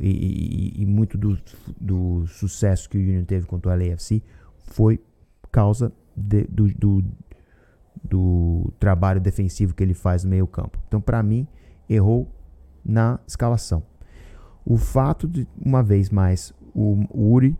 E, 0.00 0.08
e, 0.08 0.82
e, 0.82 0.86
muito 0.86 1.16
do, 1.18 1.38
do 1.80 2.26
sucesso 2.26 2.88
que 2.88 2.96
o 2.96 3.00
Union 3.00 3.24
teve 3.24 3.46
contra 3.46 3.72
o 3.72 3.74
LAFC 3.74 4.22
foi 4.56 5.00
causa 5.50 5.92
de, 6.16 6.44
do, 6.44 6.68
do, 6.74 7.04
do, 8.02 8.72
trabalho 8.78 9.20
defensivo 9.20 9.74
que 9.74 9.82
ele 9.82 9.94
faz 9.94 10.24
no 10.24 10.30
meio-campo. 10.30 10.78
Então, 10.86 11.00
para 11.00 11.22
mim, 11.22 11.46
errou 11.88 12.28
na 12.84 13.18
escalação. 13.26 13.82
O 14.64 14.76
fato 14.76 15.26
de, 15.26 15.46
uma 15.64 15.82
vez 15.82 16.10
mais, 16.10 16.52
o 16.74 17.04
Uri, 17.12 17.56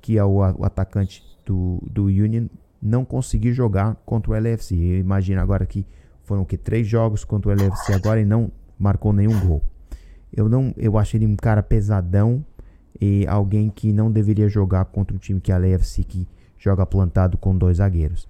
que 0.00 0.16
é 0.16 0.24
o, 0.24 0.42
atacante 0.42 1.22
do, 1.44 1.82
do 1.90 2.04
Union, 2.04 2.46
não 2.80 3.04
conseguir 3.04 3.52
jogar 3.52 3.94
contra 4.06 4.32
o 4.32 4.34
LFC. 4.34 4.74
Eu 4.74 4.98
imagino 4.98 5.40
agora 5.40 5.66
que 5.66 5.86
foram 6.22 6.44
que 6.44 6.56
três 6.56 6.86
jogos 6.86 7.24
contra 7.24 7.50
o 7.50 7.52
LFC 7.52 7.92
agora 7.92 8.20
e 8.20 8.24
não 8.24 8.50
marcou 8.78 9.12
nenhum 9.12 9.38
gol. 9.40 9.62
Eu 10.32 10.48
não, 10.48 10.72
eu 10.76 10.98
acho 10.98 11.16
ele 11.16 11.26
um 11.26 11.36
cara 11.36 11.62
pesadão 11.62 12.44
e 13.00 13.26
alguém 13.26 13.70
que 13.70 13.92
não 13.92 14.10
deveria 14.10 14.48
jogar 14.48 14.84
contra 14.86 15.14
um 15.14 15.18
time 15.18 15.40
que 15.40 15.50
é 15.50 15.54
a 15.54 15.58
LFC 15.58 16.04
que 16.04 16.28
joga 16.58 16.84
plantado 16.84 17.38
com 17.38 17.56
dois 17.56 17.78
zagueiros. 17.78 18.28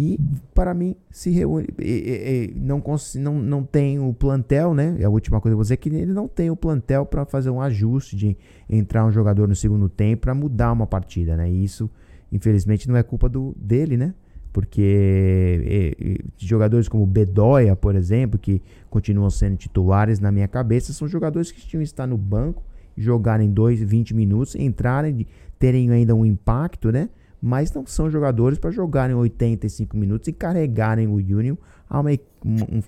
E 0.00 0.16
para 0.54 0.72
mim 0.72 0.94
se 1.10 1.28
reúne, 1.28 1.66
e, 1.76 1.82
e, 1.82 2.54
e, 2.56 2.60
não, 2.60 2.80
não, 3.16 3.34
não 3.34 3.64
tem 3.64 3.98
o 3.98 4.14
plantel, 4.14 4.72
né? 4.72 4.96
É 5.00 5.04
a 5.04 5.10
última 5.10 5.40
coisa 5.40 5.50
que 5.50 5.54
eu 5.54 5.56
vou 5.56 5.64
dizer 5.64 5.76
que 5.76 5.88
ele 5.88 6.12
não 6.12 6.28
tem 6.28 6.50
o 6.50 6.56
plantel 6.56 7.04
para 7.04 7.24
fazer 7.24 7.50
um 7.50 7.60
ajuste 7.60 8.14
de 8.14 8.36
entrar 8.70 9.04
um 9.04 9.10
jogador 9.10 9.48
no 9.48 9.56
segundo 9.56 9.88
tempo 9.88 10.22
para 10.22 10.34
mudar 10.36 10.70
uma 10.70 10.86
partida, 10.86 11.36
né? 11.36 11.50
E 11.50 11.64
isso, 11.64 11.90
infelizmente, 12.30 12.88
não 12.88 12.96
é 12.96 13.02
culpa 13.02 13.28
do 13.28 13.52
dele, 13.58 13.96
né? 13.96 14.14
Porque 14.52 15.96
jogadores 16.38 16.86
como 16.86 17.04
Bedoya, 17.04 17.74
por 17.74 17.96
exemplo, 17.96 18.38
que 18.38 18.62
continuam 18.88 19.30
sendo 19.30 19.56
titulares 19.56 20.20
na 20.20 20.30
minha 20.30 20.46
cabeça, 20.46 20.92
são 20.92 21.08
jogadores 21.08 21.50
que 21.50 21.60
tinham 21.60 21.80
que 21.80 21.88
estar 21.88 22.06
no 22.06 22.16
banco, 22.16 22.62
jogarem 22.96 23.50
2, 23.50 23.82
20 23.82 24.14
minutos, 24.14 24.54
entrarem, 24.54 25.26
terem 25.58 25.90
ainda 25.90 26.14
um 26.14 26.24
impacto, 26.24 26.92
né? 26.92 27.08
Mas 27.40 27.72
não 27.72 27.86
são 27.86 28.10
jogadores 28.10 28.58
para 28.58 28.70
jogarem 28.70 29.14
85 29.14 29.96
minutos 29.96 30.28
e 30.28 30.32
carregarem 30.32 31.06
o 31.06 31.14
Union 31.14 31.56
a 31.88 32.00
uma, 32.00 32.10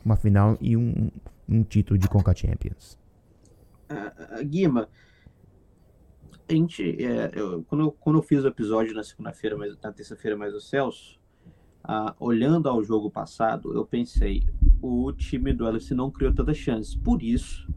uma, 0.05 0.17
final 0.17 0.59
e 0.61 0.77
um, 0.77 1.11
um, 1.49 1.63
título 1.63 1.99
de 1.99 2.09
Conca 2.09 2.35
Champions. 2.35 2.99
Uh, 3.91 4.45
Guima, 4.45 4.89
a 6.49 6.53
gente, 6.53 7.05
é, 7.05 7.31
eu, 7.35 7.63
quando, 7.65 7.85
eu, 7.85 7.93
quando 7.93 8.19
eu 8.19 8.23
fiz 8.23 8.45
o 8.45 8.49
episódio 8.49 8.95
na 8.95 9.03
segunda-feira, 9.03 9.57
na 9.57 9.93
terça-feira 9.93 10.37
mais 10.37 10.55
o 10.55 10.61
Celso, 10.61 11.19
uh, 11.85 12.13
olhando 12.19 12.69
ao 12.69 12.83
jogo 12.83 13.11
passado, 13.11 13.73
eu 13.73 13.87
pensei, 13.87 14.43
o 14.83 15.13
time 15.13 15.53
do 15.53 15.67
LC 15.67 15.95
não 15.95 16.11
criou 16.11 16.35
tantas 16.35 16.57
chances. 16.57 16.95
Por 16.95 17.23
isso, 17.23 17.69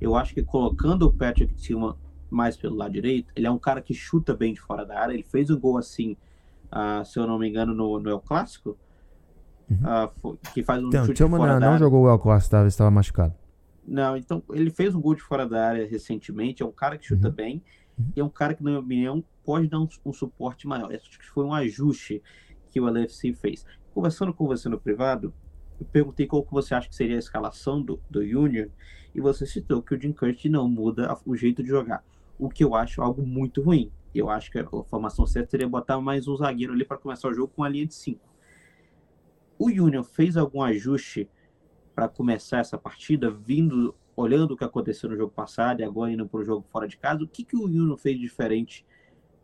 eu 0.00 0.14
acho 0.14 0.34
que 0.34 0.42
colocando 0.42 1.06
o 1.06 1.12
Patrick 1.12 1.54
Tillman 1.54 1.94
mais 2.34 2.56
pelo 2.56 2.76
lado 2.76 2.92
direito. 2.92 3.32
Ele 3.34 3.46
é 3.46 3.50
um 3.50 3.58
cara 3.58 3.80
que 3.80 3.94
chuta 3.94 4.34
bem 4.34 4.54
de 4.54 4.60
fora 4.60 4.84
da 4.84 4.98
área. 4.98 5.14
Ele 5.14 5.22
fez 5.22 5.50
um 5.50 5.58
gol 5.58 5.78
assim, 5.78 6.16
uh, 6.72 7.04
se 7.04 7.18
eu 7.18 7.26
não 7.26 7.38
me 7.38 7.48
engano, 7.48 7.74
no, 7.74 7.98
no 7.98 8.10
El 8.10 8.20
Clássico. 8.20 8.76
Uhum. 9.70 10.32
Uh, 10.32 10.38
que 10.52 10.62
faz 10.62 10.82
um 10.82 10.88
então, 10.88 11.04
chute 11.04 11.22
de 11.22 11.28
fora 11.28 11.52
não, 11.52 11.60
da 11.60 11.60
não 11.60 11.68
área. 11.68 11.78
jogou 11.78 12.04
o 12.04 12.10
El 12.10 12.18
Clássico, 12.18 12.46
estava, 12.46 12.68
estava 12.68 12.90
machucado. 12.90 13.34
Não, 13.86 14.16
então 14.16 14.42
ele 14.50 14.70
fez 14.70 14.94
um 14.94 15.00
gol 15.00 15.14
de 15.14 15.22
fora 15.22 15.48
da 15.48 15.66
área 15.66 15.86
recentemente. 15.86 16.62
É 16.62 16.66
um 16.66 16.72
cara 16.72 16.96
que 16.96 17.06
chuta 17.06 17.28
uhum. 17.28 17.34
bem. 17.34 17.62
Uhum. 17.98 18.12
E 18.16 18.20
é 18.20 18.24
um 18.24 18.28
cara 18.28 18.54
que, 18.54 18.62
na 18.62 18.70
minha 18.70 18.80
opinião, 18.80 19.24
pode 19.44 19.68
dar 19.68 19.80
um, 19.80 19.88
um 20.04 20.12
suporte 20.12 20.66
maior. 20.66 20.92
Acho 20.94 21.18
que 21.18 21.26
foi 21.26 21.44
um 21.44 21.54
ajuste 21.54 22.22
que 22.70 22.80
o 22.80 22.88
LFC 22.88 23.32
fez. 23.32 23.66
Conversando 23.92 24.32
com 24.32 24.46
você 24.46 24.68
no 24.68 24.78
privado, 24.78 25.34
eu 25.80 25.86
perguntei 25.86 26.26
qual 26.26 26.44
que 26.44 26.52
você 26.52 26.74
acha 26.74 26.88
que 26.88 26.94
seria 26.94 27.16
a 27.16 27.18
escalação 27.18 27.82
do, 27.82 28.00
do 28.08 28.20
Union, 28.20 28.68
e 29.14 29.20
você 29.20 29.44
citou 29.46 29.82
que 29.82 29.94
o 29.94 30.00
Jim 30.00 30.12
Curtis 30.12 30.50
não 30.50 30.68
muda 30.68 31.16
o 31.26 31.34
jeito 31.34 31.62
de 31.62 31.68
jogar 31.68 32.04
o 32.40 32.48
que 32.48 32.64
eu 32.64 32.74
acho 32.74 33.02
algo 33.02 33.24
muito 33.24 33.62
ruim. 33.62 33.92
Eu 34.14 34.30
acho 34.30 34.50
que 34.50 34.58
a 34.58 34.64
formação 34.64 35.26
certa 35.26 35.50
seria 35.50 35.68
botar 35.68 36.00
mais 36.00 36.26
um 36.26 36.34
zagueiro 36.34 36.72
ali 36.72 36.84
para 36.84 36.96
começar 36.96 37.28
o 37.28 37.34
jogo 37.34 37.52
com 37.54 37.62
a 37.62 37.68
linha 37.68 37.86
de 37.86 37.94
5. 37.94 38.18
O 39.58 39.66
Union 39.66 40.02
fez 40.02 40.38
algum 40.38 40.62
ajuste 40.62 41.28
para 41.94 42.08
começar 42.08 42.60
essa 42.60 42.78
partida, 42.78 43.30
vindo, 43.30 43.94
olhando 44.16 44.54
o 44.54 44.56
que 44.56 44.64
aconteceu 44.64 45.10
no 45.10 45.16
jogo 45.16 45.30
passado 45.30 45.80
e 45.80 45.84
agora 45.84 46.10
indo 46.10 46.26
para 46.26 46.40
o 46.40 46.44
jogo 46.44 46.66
fora 46.72 46.88
de 46.88 46.96
casa? 46.96 47.22
O 47.22 47.28
que, 47.28 47.44
que 47.44 47.54
o 47.54 47.64
Union 47.64 47.96
fez 47.96 48.18
diferente, 48.18 48.86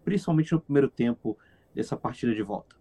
principalmente 0.02 0.52
no 0.52 0.60
primeiro 0.60 0.88
tempo 0.88 1.36
dessa 1.74 1.96
partida 1.96 2.34
de 2.34 2.42
volta? 2.42 2.74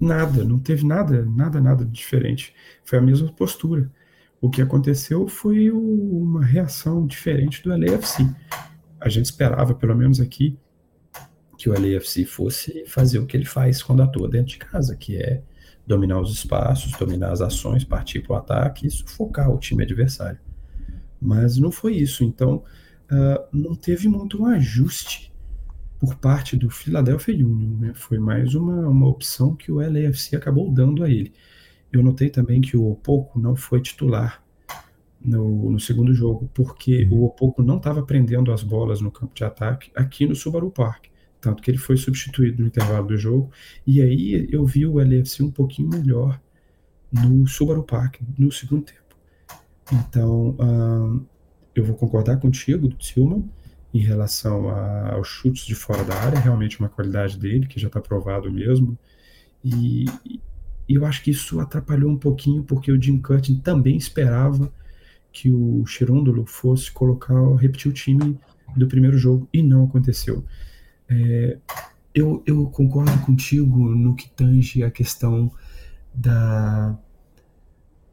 Nada, 0.00 0.44
não 0.44 0.58
teve 0.58 0.86
nada, 0.86 1.24
nada, 1.26 1.60
nada 1.60 1.84
diferente. 1.84 2.54
Foi 2.84 2.98
a 2.98 3.02
mesma 3.02 3.30
postura. 3.32 3.92
O 4.40 4.48
que 4.48 4.62
aconteceu 4.62 5.28
foi 5.28 5.70
uma 5.70 6.42
reação 6.42 7.06
diferente 7.06 7.62
do 7.62 7.70
LAFC 7.70 8.24
a 9.08 9.10
gente 9.10 9.26
esperava, 9.26 9.74
pelo 9.74 9.96
menos 9.96 10.20
aqui, 10.20 10.58
que 11.56 11.68
o 11.68 11.72
LAFC 11.72 12.24
fosse 12.24 12.84
fazer 12.86 13.18
o 13.18 13.26
que 13.26 13.36
ele 13.36 13.44
faz 13.44 13.82
quando 13.82 14.02
atua 14.02 14.28
dentro 14.28 14.52
de 14.52 14.58
casa, 14.58 14.94
que 14.94 15.16
é 15.16 15.42
dominar 15.86 16.20
os 16.20 16.32
espaços, 16.32 16.92
dominar 16.92 17.32
as 17.32 17.40
ações, 17.40 17.82
partir 17.82 18.20
para 18.20 18.34
o 18.34 18.36
ataque 18.36 18.86
e 18.86 18.90
sufocar 18.90 19.50
o 19.50 19.58
time 19.58 19.82
adversário. 19.82 20.38
Mas 21.20 21.56
não 21.56 21.72
foi 21.72 21.96
isso, 21.96 22.22
então 22.22 22.62
uh, 23.10 23.44
não 23.52 23.74
teve 23.74 24.06
muito 24.06 24.40
um 24.40 24.46
ajuste 24.46 25.32
por 25.98 26.14
parte 26.14 26.56
do 26.56 26.70
Philadelphia 26.70 27.34
Union, 27.34 27.78
né? 27.78 27.92
foi 27.94 28.18
mais 28.18 28.54
uma, 28.54 28.86
uma 28.86 29.08
opção 29.08 29.56
que 29.56 29.72
o 29.72 29.80
LAFC 29.80 30.36
acabou 30.36 30.70
dando 30.70 31.02
a 31.02 31.10
ele. 31.10 31.32
Eu 31.92 32.04
notei 32.04 32.30
também 32.30 32.60
que 32.60 32.76
o 32.76 32.88
Opoco 32.88 33.40
não 33.40 33.56
foi 33.56 33.80
titular 33.80 34.44
no, 35.20 35.70
no 35.70 35.80
segundo 35.80 36.14
jogo, 36.14 36.48
porque 36.54 37.04
uhum. 37.04 37.18
o 37.18 37.24
Opoco 37.24 37.62
não 37.62 37.78
estava 37.78 38.02
prendendo 38.02 38.52
as 38.52 38.62
bolas 38.62 39.00
no 39.00 39.10
campo 39.10 39.34
de 39.34 39.44
ataque 39.44 39.90
aqui 39.94 40.26
no 40.26 40.34
Subaru 40.34 40.70
Park. 40.70 41.06
Tanto 41.40 41.62
que 41.62 41.70
ele 41.70 41.78
foi 41.78 41.96
substituído 41.96 42.62
no 42.62 42.68
intervalo 42.68 43.06
do 43.06 43.16
jogo. 43.16 43.50
E 43.86 44.00
aí 44.00 44.48
eu 44.50 44.64
vi 44.66 44.86
o 44.86 45.00
LFC 45.00 45.42
um 45.42 45.50
pouquinho 45.50 45.88
melhor 45.88 46.40
no 47.12 47.46
Subaru 47.46 47.82
Park 47.82 48.16
no 48.36 48.50
segundo 48.50 48.82
tempo. 48.82 49.16
Então, 49.92 50.56
eu 51.74 51.84
vou 51.84 51.96
concordar 51.96 52.38
contigo, 52.38 52.88
Tillman, 52.90 53.48
em 53.94 54.00
relação 54.00 54.68
a, 54.68 55.14
aos 55.14 55.28
chutes 55.28 55.64
de 55.64 55.74
fora 55.74 56.04
da 56.04 56.14
área, 56.14 56.38
realmente 56.38 56.78
uma 56.78 56.88
qualidade 56.88 57.38
dele, 57.38 57.66
que 57.66 57.80
já 57.80 57.86
está 57.86 58.00
provado 58.00 58.50
mesmo. 58.50 58.98
E, 59.64 60.04
e, 60.26 60.40
eu 60.88 61.04
acho 61.06 61.22
que 61.22 61.30
isso 61.30 61.58
atrapalhou 61.60 62.10
um 62.10 62.18
pouquinho, 62.18 62.62
porque 62.64 62.92
o 62.92 63.00
Jim 63.00 63.18
Curtin 63.18 63.58
também 63.58 63.96
esperava 63.96 64.72
que 65.32 65.50
o 65.50 65.84
Cherondolo 65.86 66.44
fosse 66.46 66.90
colocar, 66.90 67.34
repetir 67.56 67.90
o 67.90 67.94
time 67.94 68.38
do 68.76 68.86
primeiro 68.86 69.16
jogo 69.16 69.48
e 69.52 69.62
não 69.62 69.84
aconteceu. 69.84 70.44
É, 71.08 71.58
eu, 72.14 72.42
eu 72.46 72.66
concordo 72.66 73.16
contigo 73.24 73.88
no 73.90 74.14
que 74.14 74.28
tange 74.30 74.82
a 74.82 74.90
questão 74.90 75.50
da, 76.12 76.98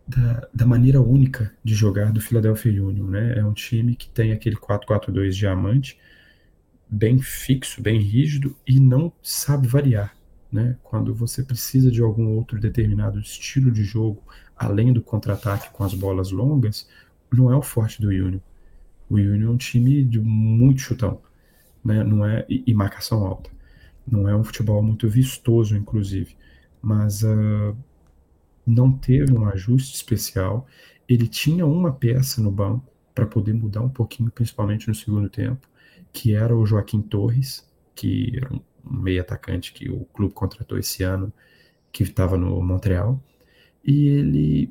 da, 0.07 0.47
da, 0.53 0.65
maneira 0.65 1.01
única 1.01 1.51
de 1.63 1.73
jogar 1.73 2.11
do 2.11 2.21
Philadelphia 2.21 2.83
Union. 2.83 3.07
Né? 3.07 3.39
É 3.39 3.45
um 3.45 3.53
time 3.53 3.95
que 3.95 4.07
tem 4.09 4.31
aquele 4.31 4.55
4-4-2 4.55 5.31
diamante, 5.31 5.97
bem 6.87 7.19
fixo, 7.19 7.81
bem 7.81 7.99
rígido 7.99 8.55
e 8.67 8.79
não 8.79 9.11
sabe 9.21 9.67
variar. 9.67 10.15
Né? 10.51 10.77
Quando 10.83 11.13
você 11.13 11.43
precisa 11.43 11.91
de 11.91 12.01
algum 12.01 12.35
outro 12.35 12.59
determinado 12.59 13.19
estilo 13.19 13.71
de 13.71 13.83
jogo, 13.83 14.23
além 14.55 14.93
do 14.93 15.01
contra-ataque 15.01 15.69
com 15.71 15.83
as 15.83 15.93
bolas 15.93 16.31
longas, 16.31 16.87
não 17.35 17.51
é 17.51 17.55
o 17.55 17.61
forte 17.61 18.01
do 18.01 18.09
Union. 18.09 18.39
O 19.09 19.15
Union 19.15 19.49
é 19.49 19.51
um 19.51 19.57
time 19.57 20.03
de 20.03 20.19
muito 20.19 20.81
chutão, 20.81 21.21
né? 21.83 22.03
Não 22.03 22.25
é 22.25 22.45
e, 22.49 22.63
e 22.67 22.73
marcação 22.73 23.25
alta. 23.25 23.49
Não 24.07 24.29
é 24.29 24.35
um 24.35 24.43
futebol 24.43 24.81
muito 24.83 25.09
vistoso, 25.09 25.75
inclusive, 25.75 26.35
mas 26.81 27.23
uh, 27.23 27.75
não 28.65 28.91
teve 28.91 29.33
um 29.33 29.47
ajuste 29.47 29.95
especial. 29.95 30.67
Ele 31.07 31.27
tinha 31.27 31.65
uma 31.65 31.91
peça 31.91 32.41
no 32.41 32.51
banco 32.51 32.85
para 33.13 33.25
poder 33.25 33.53
mudar 33.53 33.81
um 33.81 33.89
pouquinho, 33.89 34.31
principalmente 34.31 34.87
no 34.87 34.95
segundo 34.95 35.29
tempo, 35.29 35.67
que 36.11 36.33
era 36.33 36.55
o 36.55 36.65
Joaquim 36.65 37.01
Torres, 37.01 37.67
que 37.95 38.33
era 38.37 38.53
um 38.53 38.61
meio 38.83 39.21
atacante 39.21 39.73
que 39.73 39.89
o 39.89 40.05
clube 40.05 40.33
contratou 40.33 40.77
esse 40.77 41.03
ano, 41.03 41.31
que 41.91 42.03
estava 42.03 42.37
no 42.37 42.61
Montreal, 42.61 43.21
e 43.83 44.07
ele 44.07 44.69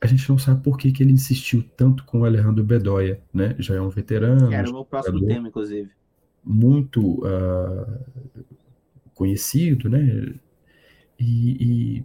a 0.00 0.06
gente 0.06 0.28
não 0.28 0.38
sabe 0.38 0.62
por 0.62 0.78
que, 0.78 0.92
que 0.92 1.02
ele 1.02 1.12
insistiu 1.12 1.62
tanto 1.76 2.04
com 2.04 2.20
o 2.20 2.24
Alejandro 2.24 2.62
Bedoya, 2.62 3.20
né? 3.32 3.56
Já 3.58 3.74
é 3.74 3.80
um 3.80 3.88
veterano. 3.88 4.52
Era 4.52 4.68
o 4.68 4.72
meu 4.72 4.84
próximo 4.84 5.26
tema, 5.26 5.48
inclusive. 5.48 5.90
Muito 6.44 7.24
uh, 7.24 8.04
conhecido, 9.14 9.88
né? 9.88 10.34
E, 11.18 11.98
e 11.98 12.04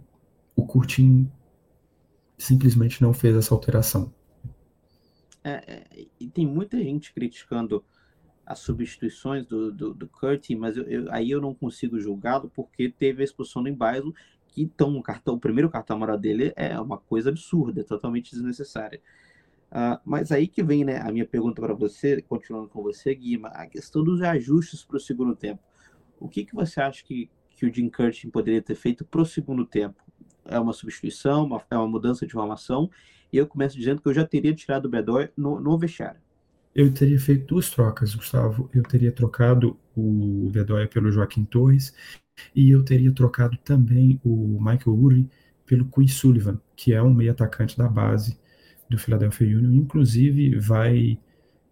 o 0.56 0.66
Curtin 0.66 1.30
simplesmente 2.36 3.00
não 3.00 3.14
fez 3.14 3.36
essa 3.36 3.54
alteração. 3.54 4.12
É, 5.44 5.50
é, 5.72 6.06
e 6.18 6.28
tem 6.28 6.46
muita 6.46 6.78
gente 6.78 7.12
criticando 7.12 7.84
as 8.44 8.58
substituições 8.58 9.46
do, 9.46 9.72
do, 9.72 9.94
do 9.94 10.08
Curtin, 10.08 10.56
mas 10.56 10.76
eu, 10.76 10.84
eu, 10.84 11.12
aí 11.12 11.30
eu 11.30 11.40
não 11.40 11.54
consigo 11.54 11.98
julgá-lo 12.00 12.50
porque 12.54 12.90
teve 12.90 13.22
a 13.22 13.24
expulsão 13.24 13.62
do 13.62 13.68
Embailo 13.68 14.14
então 14.62 14.96
o 14.96 15.02
cartão, 15.02 15.34
o 15.34 15.40
primeiro 15.40 15.70
cartão 15.70 15.96
amarelo 15.96 16.18
dele 16.18 16.52
é 16.56 16.78
uma 16.78 16.98
coisa 16.98 17.30
absurda, 17.30 17.84
totalmente 17.84 18.30
desnecessária. 18.30 19.00
Uh, 19.70 19.98
mas 20.04 20.30
aí 20.30 20.46
que 20.46 20.62
vem 20.62 20.84
né, 20.84 21.00
a 21.00 21.10
minha 21.10 21.26
pergunta 21.26 21.60
para 21.60 21.74
você, 21.74 22.22
continuando 22.22 22.68
com 22.68 22.82
você, 22.82 23.14
Guima, 23.14 23.48
a 23.48 23.66
questão 23.66 24.04
dos 24.04 24.22
ajustes 24.22 24.84
para 24.84 24.96
o 24.96 25.00
segundo 25.00 25.34
tempo. 25.34 25.60
O 26.20 26.28
que, 26.28 26.44
que 26.44 26.54
você 26.54 26.80
acha 26.80 27.04
que, 27.04 27.28
que 27.50 27.66
o 27.66 27.74
Jim 27.74 27.88
Curtin 27.88 28.30
poderia 28.30 28.62
ter 28.62 28.76
feito 28.76 29.04
para 29.04 29.20
o 29.20 29.26
segundo 29.26 29.64
tempo? 29.64 30.00
É 30.44 30.60
uma 30.60 30.72
substituição, 30.72 31.44
uma, 31.44 31.62
é 31.70 31.76
uma 31.76 31.88
mudança 31.88 32.24
de 32.24 32.32
formação? 32.32 32.88
E 33.32 33.36
eu 33.36 33.48
começo 33.48 33.76
dizendo 33.76 34.00
que 34.00 34.08
eu 34.08 34.14
já 34.14 34.24
teria 34.24 34.54
tirado 34.54 34.86
o 34.86 34.88
Bedoya 34.88 35.32
no, 35.36 35.58
no 35.58 35.76
vestiário. 35.76 36.20
Eu 36.74 36.92
teria 36.92 37.18
feito 37.20 37.46
duas 37.46 37.70
trocas, 37.70 38.14
Gustavo. 38.14 38.68
Eu 38.74 38.82
teria 38.82 39.12
trocado 39.12 39.78
o 39.96 40.50
Bedoya 40.52 40.88
pelo 40.88 41.10
Joaquim 41.12 41.44
Torres 41.44 41.94
e 42.54 42.70
eu 42.70 42.84
teria 42.84 43.12
trocado 43.12 43.56
também 43.58 44.20
o 44.24 44.58
Michael 44.58 44.96
Uri 44.96 45.30
pelo 45.64 45.84
Quinn 45.86 46.08
Sullivan, 46.08 46.60
que 46.74 46.92
é 46.92 47.02
um 47.02 47.14
meio 47.14 47.30
atacante 47.30 47.78
da 47.78 47.88
base 47.88 48.38
do 48.90 48.98
Philadelphia 48.98 49.56
Union. 49.56 49.72
Inclusive, 49.72 50.58
vai 50.58 51.18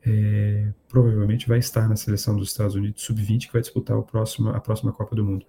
é, 0.04 0.72
provavelmente 0.88 1.48
vai 1.48 1.58
estar 1.58 1.88
na 1.88 1.96
seleção 1.96 2.36
dos 2.36 2.48
Estados 2.50 2.74
Unidos 2.74 3.02
sub-20 3.02 3.46
que 3.46 3.52
vai 3.52 3.62
disputar 3.62 3.96
o 3.96 4.02
próximo, 4.02 4.50
a 4.50 4.60
próxima 4.60 4.92
Copa 4.92 5.14
do 5.14 5.24
Mundo. 5.24 5.46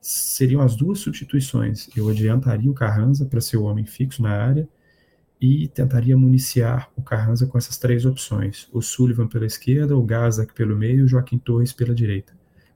Seriam 0.00 0.60
as 0.60 0.76
duas 0.76 0.98
substituições. 1.00 1.88
Eu 1.96 2.08
adiantaria 2.08 2.70
o 2.70 2.74
Carranza 2.74 3.24
para 3.24 3.40
ser 3.40 3.56
o 3.56 3.64
homem 3.64 3.84
fixo 3.84 4.22
na 4.22 4.30
área 4.30 4.68
e 5.40 5.68
tentaria 5.68 6.16
municiar 6.16 6.90
o 6.96 7.02
Carranza 7.02 7.46
com 7.46 7.58
essas 7.58 7.76
três 7.76 8.06
opções: 8.06 8.68
o 8.72 8.80
Sullivan 8.80 9.28
pela 9.28 9.46
esquerda, 9.46 9.96
o 9.96 10.02
Gazak 10.02 10.54
pelo 10.54 10.76
meio 10.76 11.00
e 11.00 11.02
o 11.02 11.08
Joaquim 11.08 11.38
Torres 11.38 11.72
pela 11.72 11.94
direita, 11.94 12.32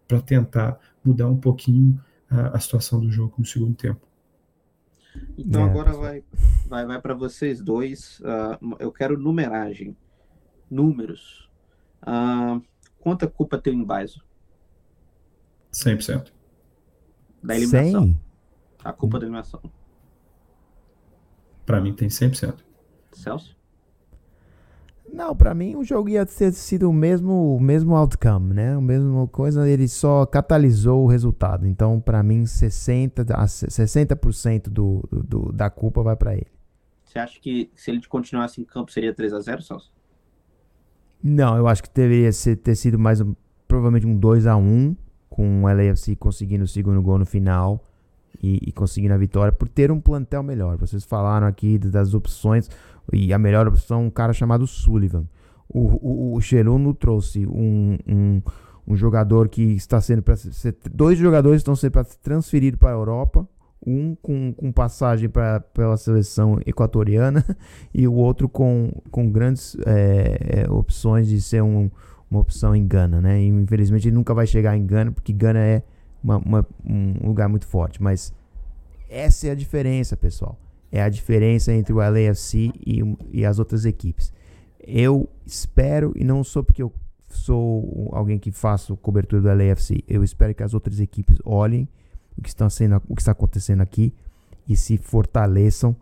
para 0.07 0.21
tentar 0.21 0.79
mudar 1.05 1.29
um 1.29 1.37
pouquinho 1.37 2.01
a, 2.29 2.57
a, 2.57 2.61
situação 2.61 3.01
do 3.01 3.11
jogo 3.11 3.35
no 3.39 3.45
segundo 3.45 3.75
tempo. 3.75 4.07
Então 5.37 5.63
é. 5.63 5.65
agora 5.65 5.93
vai, 5.93 6.23
vai, 6.67 6.87
vai 6.87 7.01
para 7.01 7.15
vocês 7.15 7.61
dois. 7.61 8.21
Uh, 8.21 8.77
eu 8.79 8.93
quero 8.93 9.19
numeragem, 9.19 9.97
números. 10.71 11.49
Uh, 12.03 12.63
quanta 13.01 13.27
culpa 13.27 13.59
tem 13.59 13.75
o 13.75 13.81
Embaiso? 13.81 14.23
100%. 15.73 16.31
Da 17.43 17.57
eliminação. 17.57 18.05
100? 18.05 18.21
A 18.85 18.93
culpa 18.93 19.19
da 19.19 19.25
eliminação. 19.25 19.61
Para 21.71 21.81
mim 21.81 21.93
tem 21.93 22.09
100%. 22.09 22.57
Celso? 23.13 23.57
Não, 25.13 25.37
para 25.37 25.55
mim 25.55 25.77
o 25.77 25.85
jogo 25.85 26.09
ia 26.09 26.27
ter 26.27 26.53
sido 26.53 26.91
o 26.91 26.93
mesmo, 26.93 27.55
o 27.55 27.61
mesmo 27.61 27.95
outcome, 27.95 28.55
né? 28.55 28.75
A 28.75 28.81
mesma 28.81 29.29
coisa, 29.29 29.69
ele 29.69 29.87
só 29.87 30.27
catalisou 30.27 31.05
o 31.05 31.07
resultado. 31.07 31.69
Então, 31.69 32.01
para 32.01 32.25
mim, 32.25 32.45
60, 32.45 33.25
60% 33.25 34.69
do, 34.69 35.09
do, 35.13 35.53
da 35.53 35.71
culpa 35.71 36.03
vai 36.03 36.17
para 36.17 36.35
ele. 36.35 36.49
Você 37.05 37.21
acha 37.21 37.39
que 37.39 37.71
se 37.77 37.93
ele 37.93 38.05
continuasse 38.09 38.61
em 38.61 38.65
campo 38.65 38.91
seria 38.91 39.15
3 39.15 39.33
a 39.33 39.39
0 39.39 39.63
Celso? 39.63 39.93
Não, 41.23 41.57
eu 41.57 41.69
acho 41.69 41.85
que 41.85 41.91
deveria 41.95 42.33
ser, 42.33 42.57
ter 42.57 42.75
sido 42.75 42.99
mais 42.99 43.21
um, 43.21 43.33
provavelmente 43.69 44.09
um 44.09 44.17
2 44.17 44.49
a 44.49 44.57
1 44.57 44.97
com 45.29 45.63
o 45.63 45.67
LAFC 45.69 46.17
conseguindo 46.17 46.65
o 46.65 46.69
segundo 46.69 47.01
gol 47.01 47.17
no 47.17 47.27
final 47.27 47.85
e, 48.43 48.69
e 48.69 48.73
conseguindo 48.73 49.15
a 49.15 49.19
vitória 49.19 49.53
por 49.53 49.69
ter 49.69 49.91
um 49.91 50.01
plantel 50.01 50.43
melhor. 50.43 50.77
Vocês 50.77 51.05
falaram 51.05 51.47
aqui 51.47 51.79
das 51.79 52.15
opções 52.15 52.69
e 53.13 53.33
a 53.33 53.39
melhor 53.39 53.67
opção 53.69 54.07
um 54.07 54.11
cara 54.11 54.33
chamado 54.33 54.67
Sullivan. 54.67 55.25
O, 55.69 56.33
o, 56.33 56.35
o 56.35 56.41
Cheruno 56.41 56.93
trouxe 56.95 57.47
um, 57.47 57.97
um, 58.07 58.43
um, 58.89 58.97
jogador 58.97 59.49
que 59.49 59.63
está 59.63 60.01
sendo 60.01 60.23
para 60.23 60.35
dois 60.93 61.17
jogadores 61.17 61.61
estão 61.61 61.77
sendo 61.77 61.93
para 61.93 62.05
transferir 62.05 62.77
para 62.77 62.91
a 62.91 62.93
Europa, 62.93 63.49
um 63.87 64.17
com, 64.17 64.53
com 64.53 64.73
passagem 64.73 65.29
pra, 65.29 65.61
pela 65.61 65.97
seleção 65.97 66.59
equatoriana 66.67 67.45
e 67.95 68.07
o 68.07 68.15
outro 68.15 68.49
com, 68.49 68.91
com 69.11 69.31
grandes 69.31 69.77
é, 69.87 70.67
opções 70.69 71.29
de 71.29 71.41
ser 71.41 71.63
um, 71.63 71.89
uma 72.31 72.41
opção 72.41 72.75
em 72.75 72.87
Gana, 72.87 73.21
né? 73.21 73.41
E, 73.41 73.47
infelizmente 73.47 74.09
ele 74.09 74.17
nunca 74.17 74.35
vai 74.35 74.47
chegar 74.47 74.77
em 74.77 74.85
Gana 74.85 75.13
porque 75.13 75.33
Gana 75.33 75.61
é 75.61 75.83
uma, 76.23 76.39
uma, 76.39 76.67
um 76.85 77.27
lugar 77.27 77.49
muito 77.49 77.67
forte. 77.67 78.03
Mas 78.03 78.33
essa 79.09 79.49
é 79.49 79.51
a 79.51 79.55
diferença, 79.55 80.17
pessoal. 80.17 80.59
É 80.93 81.03
a 81.03 81.09
diferença 81.09 81.73
entre 81.73 81.93
o 81.93 81.97
LAFC 81.97 82.73
e, 82.85 83.01
e 83.33 83.45
as 83.45 83.59
outras 83.59 83.85
equipes. 83.85 84.33
Eu 84.81 85.29
espero, 85.47 86.13
e 86.17 86.25
não 86.25 86.43
sou 86.43 86.65
porque 86.65 86.83
eu 86.83 86.93
sou 87.29 88.11
alguém 88.13 88.39
que 88.39 88.51
faço 88.51 88.97
cobertura 88.97 89.43
do 89.43 89.49
LAFC, 89.49 90.03
eu 90.09 90.25
espero 90.25 90.55
que 90.55 90.63
as 90.63 90.75
outras 90.75 90.99
equipes 90.99 91.39
olhem 91.45 91.89
o 92.37 92.43
que, 92.43 92.49
está 92.49 92.69
sendo, 92.69 93.01
o 93.09 93.15
que 93.15 93.23
está 93.23 93.33
acontecendo 93.33 93.83
aqui 93.83 94.15
e 94.69 94.77
se 94.77 94.97
fortaleçam 94.97 95.95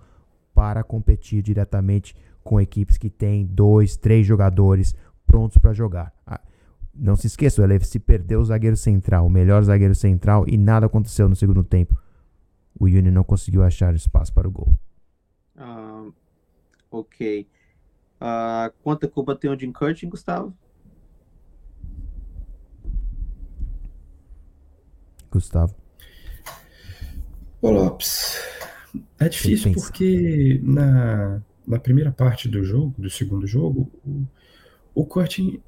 para 0.55 0.83
competir 0.83 1.43
diretamente 1.43 2.15
com 2.43 2.61
equipes 2.61 2.97
que 2.97 3.11
têm 3.11 3.45
dois, 3.45 3.97
três 3.97 4.27
jogadores 4.27 4.95
prontos 5.27 5.59
para 5.59 5.73
jogar. 5.73 6.13
Não 6.99 7.15
se 7.15 7.29
esqueça, 7.29 7.63
o 7.63 7.65
LFC 7.65 8.01
perdeu 8.01 8.41
o 8.41 8.45
zagueiro 8.45 8.77
central, 8.77 9.25
o 9.25 9.31
melhor 9.31 9.63
zagueiro 9.63 9.95
central, 9.95 10.45
e 10.49 10.59
nada 10.59 10.87
aconteceu 10.87 11.29
no 11.29 11.37
segundo 11.37 11.63
tempo. 11.63 11.97
O 12.79 12.87
Union 12.87 13.13
não 13.13 13.23
conseguiu 13.23 13.63
achar 13.63 13.95
espaço 13.95 14.33
para 14.33 14.49
o 14.49 14.51
gol. 14.51 14.77
Uh, 15.57 16.13
ok. 16.91 17.47
Uh, 18.21 18.73
quanta 18.83 19.07
culpa 19.07 19.37
tem 19.37 19.49
o 19.49 19.59
Jim 19.59 19.71
Curtin, 19.71 20.09
Gustavo? 20.09 20.53
Gustavo. 25.31 25.75
Ô 27.63 27.71
Lopes, 27.71 28.41
é 29.21 29.29
difícil 29.29 29.73
porque 29.73 30.61
na, 30.65 31.43
na 31.67 31.79
primeira 31.79 32.11
parte 32.11 32.49
do 32.49 32.65
jogo, 32.65 32.95
do 32.99 33.11
segundo 33.11 33.47
jogo, 33.47 33.91
o, 34.05 34.27
o 34.95 35.07
Curtin 35.07 35.61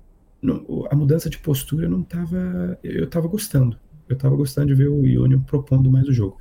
a 0.91 0.97
mudança 0.97 1.29
de 1.29 1.39
postura 1.39 1.89
não 1.89 2.01
estava. 2.01 2.79
Eu 2.83 3.05
estava 3.05 3.29
gostando. 3.29 3.79
Eu 4.09 4.15
estava 4.15 4.35
gostando 4.35 4.69
de 4.69 4.75
ver 4.75 4.89
o 4.89 5.07
Ionium 5.07 5.43
propondo 5.43 5.91
mais 5.91 6.09
o 6.09 6.13
jogo. 6.13 6.39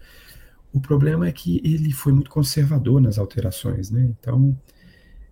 O 0.72 0.80
problema 0.80 1.28
é 1.28 1.32
que 1.32 1.62
ele 1.64 1.92
foi 1.92 2.14
muito 2.14 2.30
conservador 2.30 3.02
nas 3.02 3.18
alterações, 3.18 3.92
né? 3.92 4.10
Então, 4.20 4.58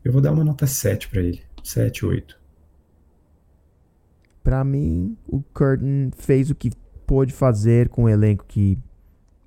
eu 0.03 0.11
vou 0.11 0.21
dar 0.21 0.31
uma 0.31 0.43
nota 0.43 0.67
7 0.67 1.07
para 1.09 1.21
ele. 1.21 1.41
7, 1.63 2.05
8. 2.05 2.39
Para 4.43 4.63
mim, 4.63 5.17
o 5.27 5.41
Curtin 5.41 6.11
fez 6.15 6.49
o 6.49 6.55
que 6.55 6.71
pôde 7.05 7.33
fazer 7.33 7.89
com 7.89 8.03
o 8.03 8.09
elenco 8.09 8.45
que, 8.47 8.77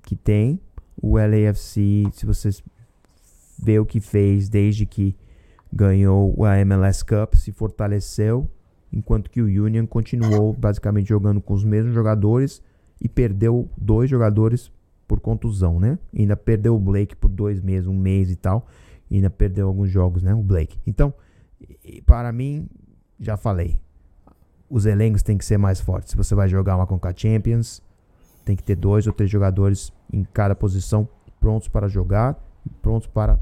que 0.03 0.15
tem. 0.15 0.59
O 1.01 1.17
LAFC, 1.17 2.07
se 2.11 2.25
vocês 2.25 2.63
vê 3.57 3.79
o 3.79 3.85
que 3.85 3.99
fez 3.99 4.49
desde 4.49 4.85
que 4.85 5.15
ganhou 5.71 6.43
a 6.45 6.59
MLS 6.59 7.03
Cup, 7.03 7.35
se 7.35 7.51
fortaleceu 7.51 8.49
enquanto 8.91 9.29
que 9.29 9.41
o 9.41 9.45
Union 9.45 9.85
continuou 9.85 10.53
basicamente 10.53 11.07
jogando 11.07 11.41
com 11.41 11.53
os 11.53 11.63
mesmos 11.63 11.93
jogadores 11.93 12.61
e 13.01 13.07
perdeu 13.07 13.69
dois 13.77 14.09
jogadores 14.09 14.71
por 15.07 15.19
contusão, 15.19 15.79
né? 15.79 15.97
E 16.13 16.21
ainda 16.21 16.37
perdeu 16.37 16.75
o 16.75 16.79
Blake 16.79 17.15
por 17.15 17.29
dois 17.29 17.59
meses, 17.61 17.87
um 17.87 17.97
mês 17.97 18.29
e 18.29 18.35
tal. 18.35 18.67
E 19.09 19.15
ainda 19.15 19.29
perdeu 19.29 19.67
alguns 19.67 19.89
jogos, 19.89 20.23
né? 20.23 20.33
O 20.33 20.41
Blake. 20.41 20.77
Então, 20.85 21.13
para 22.05 22.31
mim, 22.31 22.67
já 23.19 23.35
falei. 23.35 23.77
Os 24.69 24.85
elencos 24.85 25.21
têm 25.21 25.37
que 25.37 25.43
ser 25.43 25.57
mais 25.57 25.81
fortes. 25.81 26.11
Se 26.11 26.17
você 26.17 26.33
vai 26.33 26.47
jogar 26.47 26.77
uma 26.77 26.87
Conca 26.87 27.13
Champions, 27.15 27.83
tem 28.45 28.55
que 28.55 28.63
ter 28.63 28.75
dois 28.75 29.05
ou 29.05 29.13
três 29.13 29.29
jogadores 29.29 29.91
em 30.11 30.23
cada 30.23 30.55
posição 30.55 31.07
prontos 31.39 31.67
para 31.67 31.87
jogar 31.87 32.41
e 32.65 32.69
prontos 32.69 33.07
para 33.07 33.39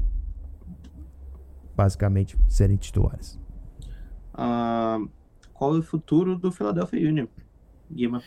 basicamente 1.76 2.36
serem 2.48 2.76
titulares. 2.76 3.38
Uh, 4.34 5.08
qual 5.60 5.76
é 5.76 5.78
o 5.78 5.82
futuro 5.82 6.38
do 6.38 6.50
Philadelphia 6.50 7.06
Union, 7.06 7.26
Guima? 7.92 8.22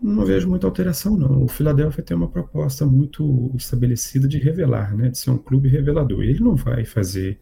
Não 0.00 0.24
vejo 0.24 0.48
muita 0.48 0.66
alteração, 0.66 1.18
não. 1.18 1.44
O 1.44 1.48
Philadelphia 1.48 2.02
tem 2.02 2.16
uma 2.16 2.28
proposta 2.28 2.86
muito 2.86 3.52
estabelecida 3.54 4.26
de 4.26 4.38
revelar, 4.38 4.96
né? 4.96 5.10
De 5.10 5.18
ser 5.18 5.30
um 5.30 5.36
clube 5.36 5.68
revelador. 5.68 6.22
Ele 6.22 6.40
não 6.40 6.56
vai 6.56 6.86
fazer, 6.86 7.38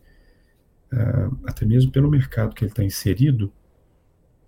uh, 0.92 1.38
até 1.46 1.64
mesmo 1.64 1.92
pelo 1.92 2.10
mercado 2.10 2.52
que 2.52 2.64
ele 2.64 2.72
está 2.72 2.82
inserido, 2.82 3.52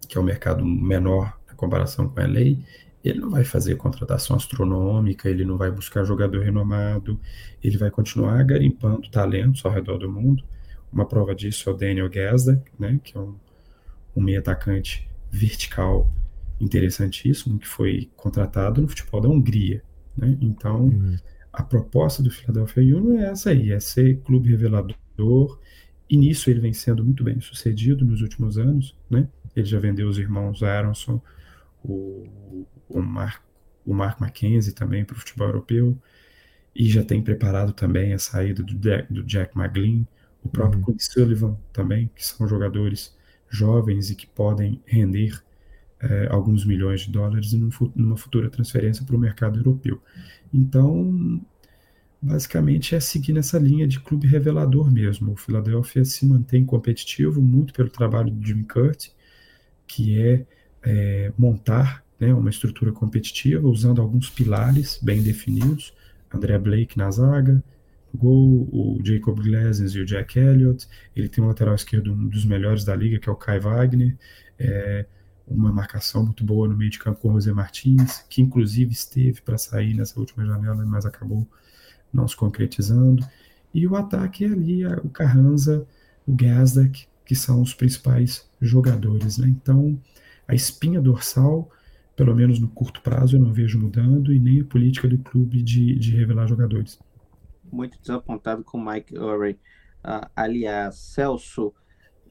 que 0.09 0.19
é 0.19 0.21
um 0.21 0.25
mercado 0.25 0.67
menor 0.67 1.38
na 1.47 1.55
comparação 1.55 2.09
com 2.09 2.21
a 2.21 2.27
lei, 2.27 2.59
ele 3.05 3.21
não 3.21 3.31
vai 3.31 3.45
fazer 3.45 3.77
contratação 3.77 4.35
astronômica, 4.35 5.31
ele 5.31 5.45
não 5.45 5.57
vai 5.57 5.71
buscar 5.71 6.03
jogador 6.03 6.43
renomado, 6.43 7.21
ele 7.62 7.79
vai 7.79 7.88
continuar 7.88 8.43
garimpando 8.43 9.09
talentos 9.12 9.65
ao 9.65 9.71
redor 9.71 9.99
do 9.99 10.11
mundo. 10.11 10.43
Uma 10.93 11.07
prova 11.07 11.37
disso 11.37 11.71
é 11.71 11.73
o 11.73 11.77
Daniel 11.77 12.11
Gazda, 12.11 12.61
né, 12.77 12.99
que 13.05 13.17
é 13.17 13.21
um 13.21 13.37
um 14.14 14.22
meio 14.22 14.38
atacante 14.38 15.09
vertical 15.31 16.11
interessantíssimo 16.61 17.59
que 17.59 17.66
foi 17.66 18.11
contratado 18.16 18.81
no 18.81 18.88
futebol 18.88 19.20
da 19.20 19.29
Hungria. 19.29 19.83
Né? 20.16 20.37
Então, 20.40 20.85
uhum. 20.85 21.16
a 21.53 21.62
proposta 21.62 22.22
do 22.22 22.31
Philadelphia 22.31 22.96
Union 22.96 23.18
é 23.18 23.31
essa 23.31 23.51
aí, 23.51 23.72
é 23.72 23.81
ser 23.81 24.20
clube 24.20 24.51
revelador, 24.51 25.59
e 26.09 26.16
nisso 26.16 26.51
ele 26.51 26.61
vem 26.61 26.72
sendo 26.72 27.05
muito 27.05 27.25
bem 27.25 27.40
sucedido 27.40 28.05
nos 28.05 28.20
últimos 28.20 28.59
anos. 28.59 28.94
Né? 29.11 29.27
Ele 29.57 29.66
já 29.66 29.79
vendeu 29.81 30.09
os 30.09 30.18
irmãos 30.18 30.62
Aronson, 30.62 31.20
o, 31.83 32.66
o, 32.88 33.01
Mark, 33.01 33.42
o 33.85 33.94
Mark 33.94 34.20
Mackenzie 34.20 34.72
também 34.72 35.05
para 35.05 35.16
o 35.16 35.18
futebol 35.18 35.48
europeu, 35.48 35.98
e 36.75 36.88
já 36.88 37.03
tem 37.03 37.22
preparado 37.22 37.72
também 37.72 38.14
a 38.14 38.18
saída 38.18 38.62
do, 38.62 38.75
do 39.11 39.22
Jack 39.25 39.59
McGlynn, 39.59 40.07
o 40.44 40.48
próprio 40.48 40.83
uhum. 40.87 40.96
Sullivan 40.98 41.59
também, 41.72 42.11
que 42.14 42.27
são 42.27 42.46
jogadores 42.46 43.16
jovens 43.53 44.11
e 44.11 44.15
que 44.15 44.27
podem 44.27 44.81
render 44.87 45.43
é, 46.01 46.27
alguns 46.31 46.65
milhões 46.65 47.03
de 47.03 47.11
dólares 47.12 47.53
numa 47.95 48.17
futura 48.17 48.51
transferência 48.51 49.05
para 49.05 49.15
o 49.15 49.19
mercado 49.19 49.61
europeu. 49.61 50.01
Então, 50.53 51.41
basicamente 52.21 52.95
é 52.95 53.01
seguir 53.01 53.33
nessa 53.33 53.59
linha 53.59 53.87
de 53.87 54.01
clube 54.01 54.27
revelador 54.27 54.91
mesmo. 54.91 55.33
O 55.33 55.37
Philadelphia 55.37 56.05
se 56.05 56.27
mantém 56.27 56.65
competitivo 56.65 57.41
muito 57.41 57.73
pelo 57.73 57.91
trabalho 57.91 58.31
do 58.31 58.45
Jim 58.45 58.62
Curtin, 58.65 59.11
que 59.87 60.21
é, 60.21 60.47
é 60.83 61.33
montar 61.37 62.05
né, 62.19 62.33
uma 62.33 62.51
estrutura 62.51 62.91
competitiva 62.93 63.69
usando 63.69 64.01
alguns 64.01 64.31
pilares 64.31 64.99
bem 65.03 65.23
definidos. 65.23 65.93
André 66.33 66.59
Blake 66.59 66.97
na 66.97 67.11
zaga, 67.11 67.62
gol, 68.14 68.68
o 68.72 68.98
Jacob 69.03 69.38
Glazens 69.40 69.94
e 69.94 70.01
o 70.01 70.05
Jack 70.05 70.38
Elliott. 70.38 70.87
Ele 71.14 71.29
tem 71.29 71.42
um 71.42 71.48
lateral 71.48 71.75
esquerdo 71.75 72.12
um 72.12 72.29
dos 72.29 72.44
melhores 72.44 72.85
da 72.85 72.94
liga, 72.94 73.18
que 73.18 73.29
é 73.29 73.33
o 73.33 73.37
Kai 73.37 73.61
Wagner. 73.61 74.16
É, 74.59 75.07
uma 75.46 75.72
marcação 75.72 76.25
muito 76.25 76.44
boa 76.44 76.68
no 76.68 76.77
meio 76.77 76.90
de 76.90 76.98
campo 76.98 77.20
com 77.20 77.31
o 77.31 77.35
José 77.35 77.53
Martins, 77.53 78.25
que 78.29 78.40
inclusive 78.40 78.92
esteve 78.92 79.40
para 79.40 79.59
sair 79.59 79.94
nessa 79.94 80.18
última 80.18 80.44
janela, 80.44 80.85
mas 80.87 81.05
acabou 81.05 81.46
não 82.12 82.29
se 82.29 82.37
concretizando. 82.37 83.27
E 83.75 83.87
o 83.87 83.96
ataque 83.96 84.44
é 84.44 84.48
ali 84.48 84.87
o 84.87 85.09
Carranza, 85.09 85.87
o 86.27 86.35
Gazdak, 86.35 87.07
que 87.25 87.35
são 87.35 87.62
os 87.62 87.72
principais 87.72 88.46
jogadores. 88.61 89.38
Né? 89.38 89.48
Então, 89.48 89.98
a 90.46 90.55
espinha 90.55 91.01
dorsal, 91.01 91.70
pelo 92.14 92.35
menos 92.35 92.59
no 92.59 92.68
curto 92.68 93.01
prazo, 93.01 93.37
eu 93.37 93.40
não 93.40 93.53
vejo 93.53 93.79
mudando, 93.79 94.33
e 94.33 94.38
nem 94.38 94.61
a 94.61 94.64
política 94.64 95.09
do 95.09 95.18
clube 95.18 95.62
de, 95.62 95.98
de 95.98 96.14
revelar 96.14 96.46
jogadores. 96.46 96.98
Muito 97.73 98.01
desapontado 98.01 98.63
com 98.63 98.79
o 98.79 98.85
Mike 98.85 99.19
Urey. 99.19 99.55
Uh, 100.05 100.29
aliás, 100.37 100.97
Celso, 100.97 101.73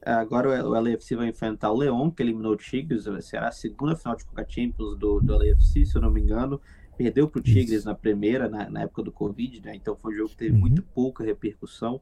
agora 0.06 0.66
o 0.66 0.70
LAFC 0.70 1.16
vai 1.16 1.28
enfrentar 1.28 1.72
o 1.72 1.78
Leão, 1.78 2.12
que 2.12 2.22
eliminou 2.22 2.54
o 2.54 2.58
Tigres, 2.58 3.06
será 3.22 3.48
a 3.48 3.52
segunda 3.52 3.96
final 3.96 4.16
de 4.16 4.26
Coca 4.26 4.46
Champions 4.48 4.98
do, 4.98 5.20
do 5.20 5.38
LAFC, 5.38 5.86
se 5.86 5.96
eu 5.96 6.02
não 6.02 6.12
me 6.12 6.22
engano 6.22 6.62
perdeu 7.02 7.28
para 7.28 7.40
o 7.40 7.42
Tigres 7.42 7.84
na 7.84 7.96
primeira, 7.96 8.48
na, 8.48 8.70
na, 8.70 8.82
época 8.82 9.02
do 9.02 9.12
Covid, 9.12 9.62
né? 9.62 9.76
Então 9.76 9.96
foi 9.96 10.14
um 10.14 10.18
jogo 10.18 10.30
que 10.30 10.38
teve 10.38 10.54
uhum. 10.54 10.60
muito 10.60 10.84
pouca 10.84 11.24
repercussão. 11.24 12.00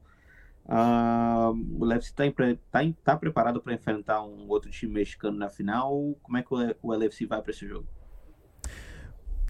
Uh, 0.66 1.78
o 1.78 1.84
LFC 1.84 2.10
está 2.10 2.24
tá, 2.70 2.80
tá 3.02 3.16
preparado 3.16 3.60
para 3.62 3.72
enfrentar 3.72 4.22
um 4.22 4.46
outro 4.48 4.70
time 4.70 4.92
mexicano 4.92 5.38
na 5.38 5.48
final? 5.48 6.14
Como 6.22 6.36
é 6.36 6.42
que 6.42 6.52
o, 6.52 6.76
o 6.82 6.94
LFC 6.94 7.26
vai 7.26 7.40
para 7.40 7.50
esse 7.50 7.66
jogo? 7.66 7.88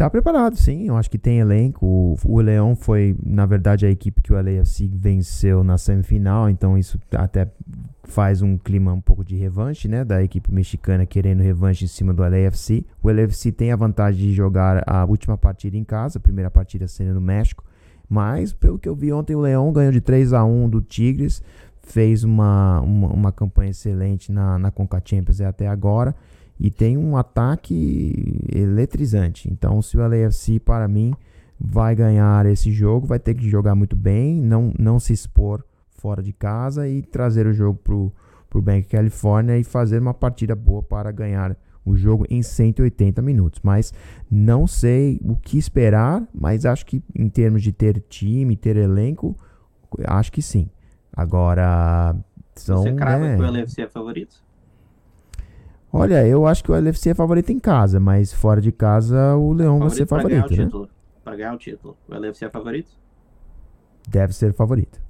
Tá 0.01 0.09
preparado, 0.09 0.57
sim. 0.57 0.89
Eu 0.89 0.97
acho 0.97 1.11
que 1.11 1.19
tem 1.19 1.41
elenco. 1.41 1.85
O, 1.85 2.17
o 2.25 2.41
Leão 2.41 2.75
foi, 2.75 3.15
na 3.23 3.45
verdade, 3.45 3.85
a 3.85 3.91
equipe 3.91 4.23
que 4.23 4.33
o 4.33 4.35
LAFC 4.35 4.89
venceu 4.91 5.63
na 5.63 5.77
semifinal, 5.77 6.49
então 6.49 6.79
isso 6.79 6.99
até 7.15 7.47
faz 8.05 8.41
um 8.41 8.57
clima 8.57 8.95
um 8.95 9.01
pouco 9.03 9.23
de 9.23 9.37
revanche, 9.37 9.89
né? 9.89 10.03
Da 10.03 10.23
equipe 10.23 10.51
mexicana 10.51 11.05
querendo 11.05 11.43
revanche 11.43 11.85
em 11.85 11.87
cima 11.87 12.15
do 12.15 12.23
LAFC. 12.23 12.83
O 13.03 13.11
LAFC 13.11 13.53
tem 13.53 13.73
a 13.73 13.77
vantagem 13.77 14.29
de 14.29 14.33
jogar 14.33 14.83
a 14.87 15.05
última 15.05 15.37
partida 15.37 15.77
em 15.77 15.85
casa, 15.85 16.17
a 16.17 16.23
primeira 16.23 16.51
partida 16.51 16.89
sendo 16.89 17.13
no 17.13 17.21
México. 17.21 17.63
Mas, 18.09 18.55
pelo 18.55 18.79
que 18.79 18.89
eu 18.89 18.95
vi 18.95 19.13
ontem, 19.13 19.37
o 19.37 19.41
Leão 19.41 19.71
ganhou 19.71 19.93
de 19.93 20.01
3 20.01 20.33
a 20.33 20.43
1 20.43 20.71
do 20.71 20.81
Tigres, 20.81 21.43
fez 21.83 22.25
uma, 22.25 22.81
uma, 22.81 23.09
uma 23.09 23.33
campanha 23.33 23.73
excelente 23.73 24.33
na, 24.33 24.59
na 24.59 24.71
Conca 24.71 25.03
Champions 25.05 25.43
até 25.43 25.69
agora 25.69 26.17
e 26.61 26.71
tem 26.71 26.99
um 26.99 27.17
ataque 27.17 28.45
eletrizante. 28.55 29.51
Então, 29.51 29.81
se 29.81 29.97
o 29.97 30.01
LAFC, 30.01 30.61
para 30.61 30.87
mim, 30.87 31.15
vai 31.59 31.97
ganhar 31.97 32.45
esse 32.45 32.71
jogo, 32.71 33.07
vai 33.07 33.19
ter 33.19 33.35
que 33.35 33.49
jogar 33.49 33.75
muito 33.75 33.97
bem, 33.97 34.41
não, 34.43 34.73
não 34.79 35.01
se 35.01 35.15
expor 35.15 35.65
fora 35.89 36.23
de 36.23 36.35
casa 36.35 36.87
e 36.87 37.01
trazer 37.01 37.47
o 37.47 37.53
jogo 37.53 37.79
para 37.83 38.59
o 38.59 38.63
Bank 38.63 38.89
California 38.89 39.59
e 39.59 39.65
fazer 39.65 40.01
uma 40.01 40.13
partida 40.13 40.55
boa 40.55 40.83
para 40.83 41.11
ganhar 41.11 41.57
o 41.85 41.97
jogo 41.97 42.27
em 42.29 42.43
180 42.43 43.23
minutos. 43.23 43.61
Mas 43.63 43.93
não 44.31 44.67
sei 44.67 45.19
o 45.25 45.37
que 45.37 45.57
esperar, 45.57 46.27
mas 46.35 46.67
acho 46.67 46.85
que 46.85 47.03
em 47.15 47.29
termos 47.31 47.63
de 47.63 47.73
ter 47.73 48.01
time, 48.09 48.55
ter 48.55 48.77
elenco, 48.77 49.35
acho 50.07 50.31
que 50.31 50.43
sim. 50.43 50.69
Agora, 51.11 52.15
são, 52.55 52.83
Você 52.83 52.93
crava 52.95 53.25
né, 53.25 53.37
que 53.37 53.43
o 53.43 53.47
LFC 53.47 53.83
é 53.83 53.89
favorito? 53.89 54.50
Olha, 55.93 56.27
eu 56.27 56.47
acho 56.47 56.63
que 56.63 56.71
o 56.71 56.75
LFC 56.75 57.11
é 57.11 57.15
favorito 57.15 57.51
em 57.51 57.59
casa, 57.59 57.99
mas 57.99 58.33
fora 58.33 58.61
de 58.61 58.71
casa 58.71 59.35
o 59.37 59.53
Leão 59.53 59.79
favorito 59.79 59.89
vai 59.89 59.97
ser 59.97 60.07
favorito. 60.07 60.41
Para 60.41 60.57
ganhar, 60.57 60.81
né? 60.81 60.89
Para 61.25 61.37
ganhar 61.37 61.55
o 61.55 61.59
título. 61.59 61.97
O 62.09 62.15
LFC 62.15 62.45
é 62.45 62.51
favorito? 62.51 62.91
Deve 64.09 64.33
ser 64.33 64.53
favorito. 64.53 65.01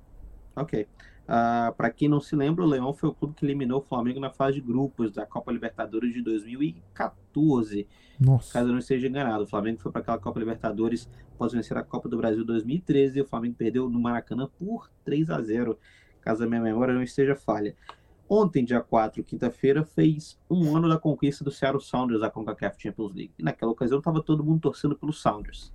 Ok. 0.56 0.82
Uh, 0.82 0.86
ah, 1.28 1.74
para 1.76 1.90
quem 1.90 2.08
não 2.08 2.20
se 2.20 2.34
lembra, 2.34 2.64
o 2.64 2.66
Leão 2.66 2.92
foi 2.92 3.08
o 3.08 3.14
clube 3.14 3.34
que 3.34 3.44
eliminou 3.46 3.78
o 3.78 3.82
Flamengo 3.82 4.18
na 4.18 4.30
fase 4.30 4.54
de 4.54 4.60
grupos 4.60 5.12
da 5.12 5.24
Copa 5.24 5.52
Libertadores 5.52 6.12
de 6.12 6.22
2014. 6.22 7.86
Nossa. 8.18 8.52
Caso 8.52 8.68
eu 8.68 8.72
não 8.72 8.80
esteja 8.80 9.06
enganado, 9.06 9.44
o 9.44 9.46
Flamengo 9.46 9.78
foi 9.78 9.92
para 9.92 10.00
aquela 10.00 10.18
Copa 10.18 10.40
Libertadores 10.40 11.08
após 11.34 11.52
vencer 11.52 11.76
a 11.76 11.84
Copa 11.84 12.08
do 12.08 12.16
Brasil 12.16 12.44
2013 12.44 13.18
e 13.18 13.22
o 13.22 13.26
Flamengo 13.26 13.54
perdeu 13.54 13.88
no 13.88 14.00
Maracanã 14.00 14.48
por 14.58 14.90
3 15.04 15.30
a 15.30 15.40
0 15.40 15.78
caso 16.20 16.44
a 16.44 16.46
minha 16.46 16.60
memória 16.60 16.92
não 16.92 17.02
esteja 17.02 17.34
falha. 17.34 17.74
Ontem, 18.32 18.64
dia 18.64 18.80
4, 18.80 19.24
quinta-feira, 19.24 19.84
fez 19.84 20.38
um 20.48 20.76
ano 20.76 20.88
da 20.88 20.96
conquista 20.96 21.42
do 21.42 21.50
Seattle 21.50 21.82
Sounders 21.82 22.20
da 22.20 22.30
CONCACAF 22.30 22.80
Champions 22.80 23.12
League. 23.12 23.32
E 23.36 23.42
naquela 23.42 23.72
ocasião 23.72 23.98
estava 23.98 24.22
todo 24.22 24.44
mundo 24.44 24.60
torcendo 24.60 24.94
pelo 24.94 25.12
Sounders, 25.12 25.72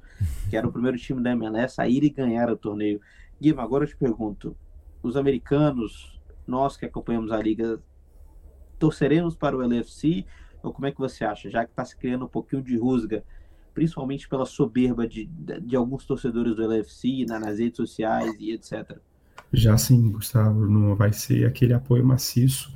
que 0.50 0.56
era 0.56 0.66
o 0.66 0.72
primeiro 0.72 0.98
time 0.98 1.22
da 1.22 1.32
MLS 1.32 1.82
a 1.82 1.90
ir 1.90 2.06
e 2.06 2.10
ganhar 2.10 2.50
o 2.50 2.56
torneio. 2.56 3.02
Guima, 3.42 3.62
agora 3.62 3.84
eu 3.84 3.90
te 3.90 3.98
pergunto, 3.98 4.56
os 5.04 5.18
americanos, 5.18 6.18
nós 6.48 6.78
que 6.78 6.86
acompanhamos 6.86 7.30
a 7.30 7.42
liga, 7.42 7.78
torceremos 8.80 9.36
para 9.36 9.58
o 9.58 9.62
LFC? 9.62 10.26
Ou 10.64 10.72
como 10.72 10.86
é 10.86 10.94
que 10.94 10.98
você 10.98 11.26
acha? 11.26 11.50
Já 11.50 11.66
que 11.66 11.72
está 11.72 11.84
se 11.84 11.98
criando 11.98 12.24
um 12.24 12.30
pouquinho 12.30 12.64
de 12.64 12.78
rusga, 12.78 13.22
principalmente 13.74 14.30
pela 14.30 14.46
soberba 14.46 15.06
de, 15.06 15.26
de 15.26 15.76
alguns 15.76 16.06
torcedores 16.06 16.56
do 16.56 16.64
LFC 16.64 17.26
nas 17.28 17.60
redes 17.60 17.76
sociais 17.76 18.34
e 18.40 18.54
etc. 18.54 18.98
Já 19.54 19.78
sim, 19.78 20.12
Gustavo, 20.12 20.68
não 20.68 20.96
vai 20.96 21.14
ser 21.14 21.46
aquele 21.46 21.74
apoio 21.74 22.06
maciço 22.06 22.74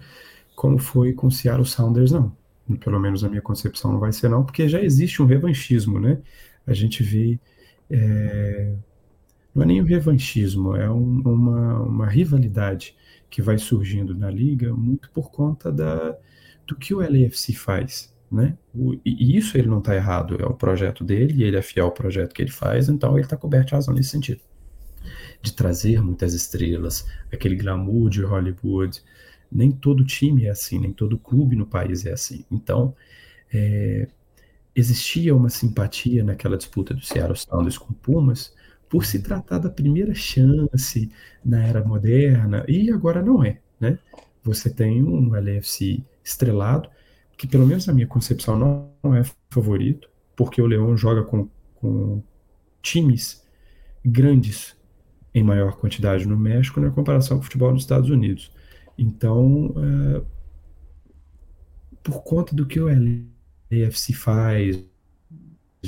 como 0.60 0.77
foi 0.77 1.13
com 1.13 1.27
o 1.27 1.32
Seattle 1.32 1.65
Sounders, 1.65 2.12
não. 2.12 2.36
Pelo 2.82 2.99
menos 2.99 3.23
na 3.23 3.29
minha 3.29 3.41
concepção 3.41 3.93
não 3.93 3.99
vai 3.99 4.12
ser 4.12 4.27
não, 4.27 4.43
porque 4.43 4.67
já 4.67 4.82
existe 4.82 5.21
um 5.21 5.25
revanchismo, 5.25 6.01
né? 6.01 6.21
A 6.67 6.73
gente 6.73 7.01
vê, 7.01 7.39
é... 7.89 8.75
não 9.55 9.63
é 9.63 9.65
nem 9.65 9.82
um 9.82 9.86
revanchismo, 9.86 10.75
é 10.75 10.91
um, 10.91 11.21
uma, 11.21 11.79
uma 11.84 12.08
rivalidade 12.08 12.93
que 13.29 13.41
vai 13.41 13.58
surgindo 13.58 14.13
na 14.13 14.29
liga 14.29 14.73
muito 14.73 15.10
por 15.12 15.32
conta 15.32 15.71
da, 15.71 16.17
do 16.67 16.75
que 16.75 16.93
o 16.93 16.99
LAFC 16.99 17.53
faz, 17.53 18.13
né? 18.29 18.58
O, 18.75 18.95
e 19.05 19.38
isso 19.38 19.58
ele 19.58 19.69
não 19.69 19.79
está 19.79 19.95
errado, 19.95 20.36
é 20.41 20.45
o 20.45 20.53
projeto 20.53 21.05
dele, 21.05 21.41
ele 21.41 21.55
é 21.55 21.62
fiel 21.62 21.86
ao 21.86 21.93
projeto 21.93 22.34
que 22.34 22.41
ele 22.41 22.51
faz, 22.51 22.89
então 22.89 23.13
ele 23.13 23.23
está 23.23 23.38
coberto 23.38 23.69
de 23.69 23.75
razão 23.75 23.93
nesse 23.93 24.10
sentido 24.10 24.41
de 25.41 25.54
trazer 25.54 26.02
muitas 26.02 26.34
estrelas, 26.34 27.08
aquele 27.32 27.56
glamour 27.56 28.10
de 28.10 28.23
Hollywood. 28.23 29.02
Nem 29.52 29.71
todo 29.71 30.06
time 30.06 30.45
é 30.45 30.49
assim, 30.49 30.80
nem 30.80 30.93
todo 30.93 31.17
clube 31.17 31.56
no 31.56 31.65
país 31.65 32.06
é 32.06 32.12
assim. 32.12 32.45
Então, 32.52 32.95
é, 33.52 34.08
existia 34.75 35.36
uma 35.36 35.49
simpatia 35.49 36.23
naquela 36.23 36.58
disputa 36.58 36.93
do 36.93 37.02
Seattle 37.02 37.38
Sounders 37.38 37.78
com 37.78 37.93
Pumas 37.93 38.54
por 38.89 39.06
se 39.06 39.19
tratar 39.21 39.60
da 39.60 39.69
primeira 39.69 40.13
chance 40.15 41.12
na 41.45 41.63
era 41.63 41.84
moderna, 41.84 42.65
e 42.67 42.91
agora 42.91 43.21
não 43.21 43.43
é, 43.43 43.60
né? 43.80 43.99
Você 44.43 44.69
tem 44.69 45.04
um 45.04 45.36
LFC 45.36 46.04
estrelado, 46.23 46.89
que 47.38 47.45
pelo 47.47 47.67
menos 47.67 47.86
na 47.86 47.93
minha 47.93 48.08
concepção 48.08 48.58
não 48.58 49.15
é 49.15 49.23
favorito, 49.49 50.10
porque 50.36 50.62
o 50.62 50.65
Leão 50.65 50.97
joga 50.97 51.23
com, 51.23 51.47
com 51.75 52.23
times 52.82 53.43
grandes 54.04 54.75
em 55.34 55.44
maior 55.44 55.78
quantidade 55.78 56.28
no 56.28 56.38
México 56.38 56.80
na 56.80 56.92
comparação 56.92 57.38
com 57.38 57.42
o 57.42 57.46
futebol 57.46 57.72
nos 57.72 57.84
Estados 57.84 58.10
Unidos. 58.10 58.52
Então, 58.98 59.74
é, 59.78 60.22
por 62.04 62.24
conta 62.24 62.56
do 62.56 62.65
que 62.65 62.80
o 62.80 62.88
LAFC 62.88 64.13
faz, 64.13 64.84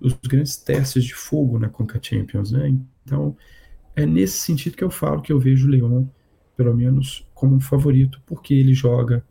os 0.00 0.14
grandes 0.14 0.56
testes 0.56 1.04
de 1.04 1.14
fogo 1.14 1.58
na 1.58 1.68
Conca 1.68 2.00
Champions, 2.02 2.50
né? 2.50 2.76
Então, 3.04 3.36
é 3.94 4.04
nesse 4.04 4.38
sentido 4.38 4.76
que 4.76 4.82
eu 4.82 4.90
falo 4.90 5.22
que 5.22 5.32
eu 5.32 5.38
vejo 5.38 5.68
o 5.68 5.70
Leão, 5.70 6.10
pelo 6.56 6.74
menos, 6.74 7.24
como 7.32 7.54
um 7.54 7.60
favorito, 7.60 8.20
porque 8.26 8.52
ele 8.52 8.74
joga 8.74 9.24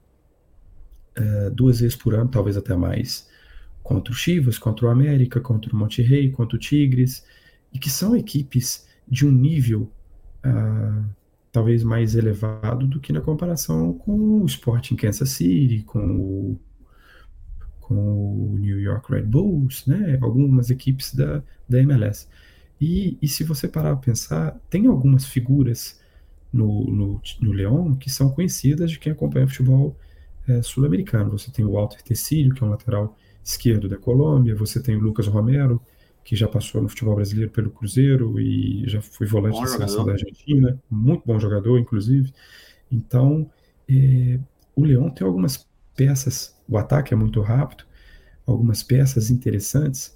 é, 1.13 1.49
duas 1.49 1.81
vezes 1.81 1.95
por 1.95 2.15
ano, 2.15 2.29
talvez 2.29 2.55
até 2.55 2.73
mais, 2.75 3.29
contra 3.83 4.13
o 4.13 4.15
Chivas, 4.15 4.57
contra 4.57 4.85
o 4.85 4.89
América, 4.89 5.41
contra 5.41 5.73
o 5.73 5.75
Monte 5.75 6.01
Rey, 6.01 6.31
contra 6.31 6.55
o 6.55 6.59
Tigres, 6.59 7.25
e 7.73 7.79
que 7.79 7.89
são 7.89 8.15
equipes 8.15 8.87
de 9.07 9.25
um 9.25 9.31
nível 9.31 9.91
uh, 10.45 11.05
talvez 11.51 11.83
mais 11.83 12.15
elevado 12.15 12.87
do 12.87 12.99
que 12.99 13.11
na 13.11 13.21
comparação 13.21 13.93
com 13.93 14.41
o 14.41 14.45
Sporting 14.45 14.95
Kansas 14.95 15.29
City, 15.29 15.83
com 15.83 15.99
o, 15.99 16.59
com 17.79 17.95
o 17.95 18.57
New 18.57 18.79
York 18.79 19.11
Red 19.11 19.23
Bulls, 19.23 19.85
né? 19.85 20.17
algumas 20.21 20.69
equipes 20.69 21.13
da, 21.13 21.43
da 21.67 21.79
MLS. 21.81 22.27
E, 22.79 23.17
e 23.21 23.27
se 23.27 23.43
você 23.43 23.67
parar 23.67 23.95
para 23.95 24.05
pensar, 24.05 24.59
tem 24.69 24.87
algumas 24.87 25.25
figuras 25.25 25.99
no, 26.51 26.85
no, 26.85 27.21
no 27.41 27.51
Leão 27.51 27.95
que 27.95 28.09
são 28.09 28.29
conhecidas 28.29 28.89
de 28.89 28.97
quem 28.97 29.11
acompanha 29.11 29.47
futebol 29.47 29.95
é, 30.47 30.61
sul-americano. 30.61 31.31
Você 31.31 31.51
tem 31.51 31.65
o 31.65 31.73
Walter 31.73 32.01
Tecílio, 32.01 32.53
que 32.55 32.63
é 32.63 32.67
um 32.67 32.71
lateral 32.71 33.15
esquerdo 33.43 33.89
da 33.89 33.97
Colômbia, 33.97 34.55
você 34.55 34.81
tem 34.81 34.95
o 34.95 34.99
Lucas 34.99 35.27
Romero, 35.27 35.81
que 36.23 36.35
já 36.35 36.47
passou 36.47 36.81
no 36.81 36.89
futebol 36.89 37.15
brasileiro 37.15 37.51
pelo 37.51 37.71
Cruzeiro 37.71 38.39
e 38.39 38.83
já 38.87 39.01
foi 39.01 39.25
volante 39.25 39.55
bom 39.55 39.61
da 39.61 39.67
seleção 39.67 40.05
da 40.05 40.13
Argentina, 40.13 40.79
muito 40.89 41.23
bom 41.25 41.39
jogador, 41.39 41.79
inclusive. 41.79 42.31
Então, 42.91 43.49
é, 43.89 44.39
o 44.75 44.83
Leão 44.83 45.09
tem 45.09 45.25
algumas 45.25 45.67
peças, 45.95 46.55
o 46.67 46.77
ataque 46.77 47.13
é 47.13 47.17
muito 47.17 47.41
rápido, 47.41 47.83
algumas 48.45 48.83
peças 48.83 49.29
interessantes 49.29 50.15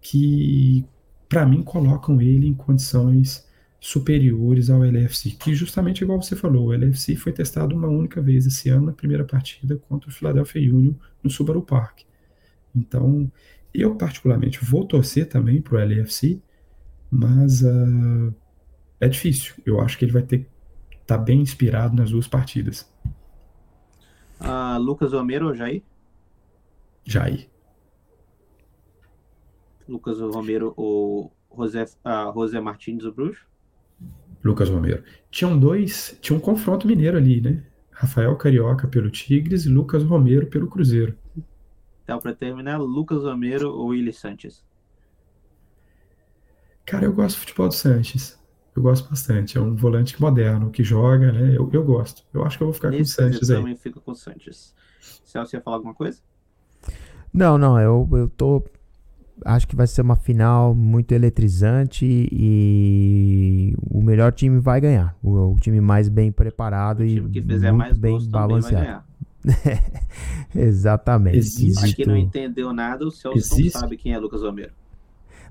que, 0.00 0.84
para 1.28 1.46
mim, 1.46 1.62
colocam 1.62 2.20
ele 2.20 2.46
em 2.46 2.54
condições 2.54 3.46
superiores 3.80 4.70
ao 4.70 4.82
LFC, 4.82 5.32
que 5.32 5.54
justamente 5.54 6.02
igual 6.02 6.20
você 6.20 6.34
falou, 6.34 6.68
o 6.68 6.72
LFC 6.72 7.16
foi 7.16 7.32
testado 7.32 7.76
uma 7.76 7.88
única 7.88 8.20
vez 8.20 8.46
esse 8.46 8.70
ano 8.70 8.86
na 8.86 8.92
primeira 8.92 9.24
partida 9.24 9.76
contra 9.76 10.08
o 10.08 10.12
Philadelphia 10.12 10.74
Union 10.74 10.94
no 11.22 11.28
Subaru 11.28 11.60
Park. 11.62 12.00
Então, 12.74 13.30
eu, 13.74 13.96
particularmente, 13.96 14.64
vou 14.64 14.86
torcer 14.86 15.28
também 15.28 15.60
para 15.60 15.74
o 15.74 15.78
LFC, 15.78 16.40
mas 17.10 17.62
uh, 17.62 18.34
é 19.00 19.08
difícil. 19.08 19.54
Eu 19.66 19.80
acho 19.80 19.98
que 19.98 20.04
ele 20.04 20.12
vai 20.12 20.22
ter 20.22 20.38
que 20.38 20.46
estar 21.00 21.18
tá 21.18 21.22
bem 21.22 21.40
inspirado 21.40 21.96
nas 21.96 22.10
duas 22.10 22.28
partidas. 22.28 22.88
Uh, 24.40 24.78
Lucas 24.78 25.12
Romero 25.12 25.48
ou 25.48 25.54
Jair? 25.54 25.82
Jair. 27.04 27.48
Lucas 29.88 30.20
Romero 30.20 30.72
ou 30.76 31.32
José, 31.56 31.84
uh, 31.84 32.32
José 32.32 32.60
Martins, 32.60 33.04
o 33.04 33.12
Bruxo? 33.12 33.46
Lucas 34.42 34.68
Romero. 34.68 35.02
Tinham 35.30 35.58
dois, 35.58 36.18
tinha 36.20 36.36
um 36.36 36.40
confronto 36.40 36.86
mineiro 36.86 37.16
ali, 37.16 37.40
né? 37.40 37.64
Rafael 37.90 38.34
Carioca 38.36 38.86
pelo 38.88 39.10
Tigres 39.10 39.66
e 39.66 39.68
Lucas 39.68 40.02
Romero 40.02 40.46
pelo 40.46 40.68
Cruzeiro. 40.68 41.16
Então, 42.04 42.20
para 42.20 42.34
terminar, 42.34 42.78
Lucas 42.78 43.24
Romero 43.24 43.70
ou 43.70 43.88
Willy 43.88 44.12
Sanches? 44.12 44.62
Cara, 46.84 47.06
eu 47.06 47.12
gosto 47.14 47.36
do 47.36 47.40
futebol 47.40 47.68
do 47.68 47.74
Sanches. 47.74 48.38
Eu 48.76 48.82
gosto 48.82 49.08
bastante. 49.08 49.56
É 49.56 49.60
um 49.60 49.74
volante 49.74 50.20
moderno 50.20 50.70
que 50.70 50.84
joga, 50.84 51.32
né? 51.32 51.56
Eu, 51.56 51.68
eu 51.72 51.82
gosto. 51.82 52.22
Eu 52.32 52.44
acho 52.44 52.58
que 52.58 52.62
eu 52.62 52.66
vou 52.66 52.74
ficar 52.74 52.90
Nesse 52.90 53.16
com 53.16 53.22
o 53.22 53.24
Sanches 53.24 53.50
aí. 53.50 53.56
Eu 53.56 53.60
também 53.62 53.76
fico 53.76 54.00
com 54.00 54.10
o 54.12 54.14
Sanches. 54.14 54.74
Celso, 55.24 55.56
ia 55.56 55.62
falar 55.62 55.76
alguma 55.76 55.94
coisa? 55.94 56.20
Não, 57.32 57.56
não. 57.56 57.80
Eu, 57.80 58.06
eu 58.12 58.28
tô. 58.28 58.62
Acho 59.44 59.66
que 59.66 59.74
vai 59.74 59.86
ser 59.86 60.02
uma 60.02 60.14
final 60.14 60.74
muito 60.74 61.12
eletrizante 61.12 62.04
e 62.30 63.74
o 63.90 64.00
melhor 64.00 64.32
time 64.32 64.60
vai 64.60 64.80
ganhar. 64.80 65.16
O, 65.22 65.52
o 65.52 65.56
time 65.56 65.80
mais 65.80 66.08
bem 66.08 66.30
preparado 66.30 67.00
o 67.00 67.06
time 67.06 67.28
e 67.28 67.32
que 67.32 67.42
fizer 67.42 67.72
muito 67.72 67.78
mais 67.78 67.98
bem 67.98 68.28
balanceado. 68.28 69.04
Exatamente. 70.54 71.38
Existe. 71.38 71.94
Que 71.94 72.06
não 72.06 72.16
entendeu 72.16 72.72
nada, 72.72 73.06
o 73.06 73.10
Celso 73.10 73.38
Existe. 73.38 73.74
não 73.74 73.80
sabe 73.80 73.96
quem 73.96 74.12
é 74.12 74.18
Lucas 74.18 74.42
Romero. 74.42 74.72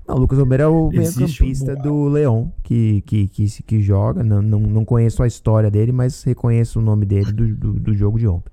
Não, 0.06 0.16
o 0.16 0.18
Lucas 0.18 0.38
Romero 0.38 0.62
é 0.62 0.66
o 0.66 0.90
meio-campista 0.90 1.72
um... 1.72 1.82
do 1.82 2.08
Leão, 2.08 2.52
que, 2.62 3.00
que, 3.02 3.26
que, 3.28 3.62
que 3.62 3.80
joga. 3.80 4.22
Não, 4.22 4.42
não, 4.42 4.60
não 4.60 4.84
conheço 4.84 5.22
a 5.22 5.26
história 5.26 5.70
dele, 5.70 5.92
mas 5.92 6.22
reconheço 6.22 6.78
o 6.78 6.82
nome 6.82 7.06
dele 7.06 7.32
do, 7.32 7.54
do, 7.54 7.72
do 7.72 7.94
jogo 7.94 8.18
de 8.18 8.26
ontem. 8.28 8.52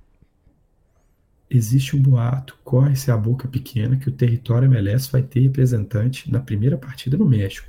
Existe 1.50 1.94
um 1.94 2.00
boato, 2.00 2.56
corre-se 2.64 3.10
a 3.10 3.16
boca 3.16 3.46
pequena, 3.46 3.96
que 3.96 4.08
o 4.08 4.12
território 4.12 4.64
MLS 4.66 5.12
vai 5.12 5.22
ter 5.22 5.40
representante 5.40 6.32
na 6.32 6.40
primeira 6.40 6.78
partida 6.78 7.18
no 7.18 7.26
México. 7.26 7.68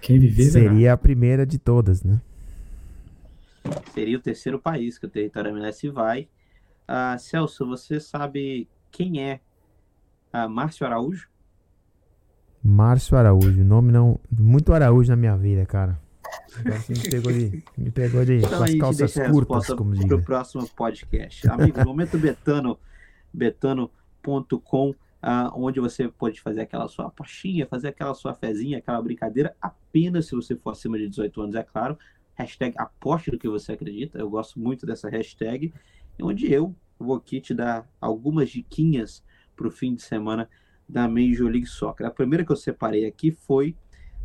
Quem 0.00 0.20
viver 0.20 0.44
Seria 0.44 0.70
verá. 0.70 0.92
a 0.92 0.96
primeira 0.96 1.44
de 1.44 1.58
todas, 1.58 2.04
né? 2.04 2.20
Seria 3.92 4.16
o 4.16 4.20
terceiro 4.20 4.60
país 4.60 4.96
que 4.96 5.06
o 5.06 5.08
território 5.08 5.50
MLS 5.50 5.88
vai. 5.88 6.28
Uh, 6.88 7.18
Celso, 7.18 7.66
você 7.66 8.00
sabe 8.00 8.68
quem 8.90 9.22
é 9.22 9.40
uh, 10.34 10.48
Márcio 10.48 10.86
Araújo? 10.86 11.28
Márcio 12.62 13.16
Araújo, 13.16 13.64
nome 13.64 13.90
não. 13.90 14.20
Muito 14.30 14.72
Araújo 14.72 15.10
na 15.10 15.16
minha 15.16 15.36
vida, 15.36 15.66
cara. 15.66 15.98
você 16.48 16.92
me 16.92 17.10
pegou 17.10 17.32
de, 17.32 17.64
me 17.76 17.90
pegou 17.90 18.24
de 18.24 18.36
então, 18.36 18.62
as 18.62 18.74
calças 18.76 19.14
curtas, 19.30 19.66
como 19.68 19.94
diz. 19.94 20.06
Para 20.06 20.16
o 20.16 20.22
próximo 20.22 20.68
podcast. 20.68 21.48
Amigo, 21.48 21.84
momento 21.84 22.18
betano, 22.18 22.78
betano.com, 23.32 24.90
uh, 24.90 24.94
onde 25.54 25.80
você 25.80 26.08
pode 26.08 26.40
fazer 26.40 26.60
aquela 26.60 26.86
sua 26.88 27.06
apostinha, 27.06 27.66
fazer 27.66 27.88
aquela 27.88 28.14
sua 28.14 28.34
fezinha, 28.34 28.78
aquela 28.78 29.02
brincadeira, 29.02 29.56
apenas 29.60 30.26
se 30.26 30.36
você 30.36 30.54
for 30.54 30.70
acima 30.70 30.98
de 30.98 31.08
18 31.08 31.40
anos, 31.40 31.54
é 31.54 31.62
claro. 31.62 31.98
Hashtag 32.34 32.74
aposte 32.78 33.30
do 33.30 33.38
que 33.38 33.48
você 33.48 33.72
acredita. 33.72 34.18
Eu 34.18 34.30
gosto 34.30 34.58
muito 34.58 34.86
dessa 34.86 35.08
hashtag 35.08 35.72
onde 36.20 36.52
eu 36.52 36.74
vou 36.98 37.16
aqui 37.16 37.40
te 37.40 37.54
dar 37.54 37.88
algumas 38.00 38.50
diquinhas 38.50 39.22
para 39.56 39.68
o 39.68 39.70
fim 39.70 39.94
de 39.94 40.02
semana 40.02 40.48
da 40.88 41.08
Major 41.08 41.48
League 41.48 41.66
Soccer. 41.66 42.06
A 42.06 42.10
primeira 42.10 42.44
que 42.44 42.52
eu 42.52 42.56
separei 42.56 43.06
aqui 43.06 43.30
foi 43.30 43.76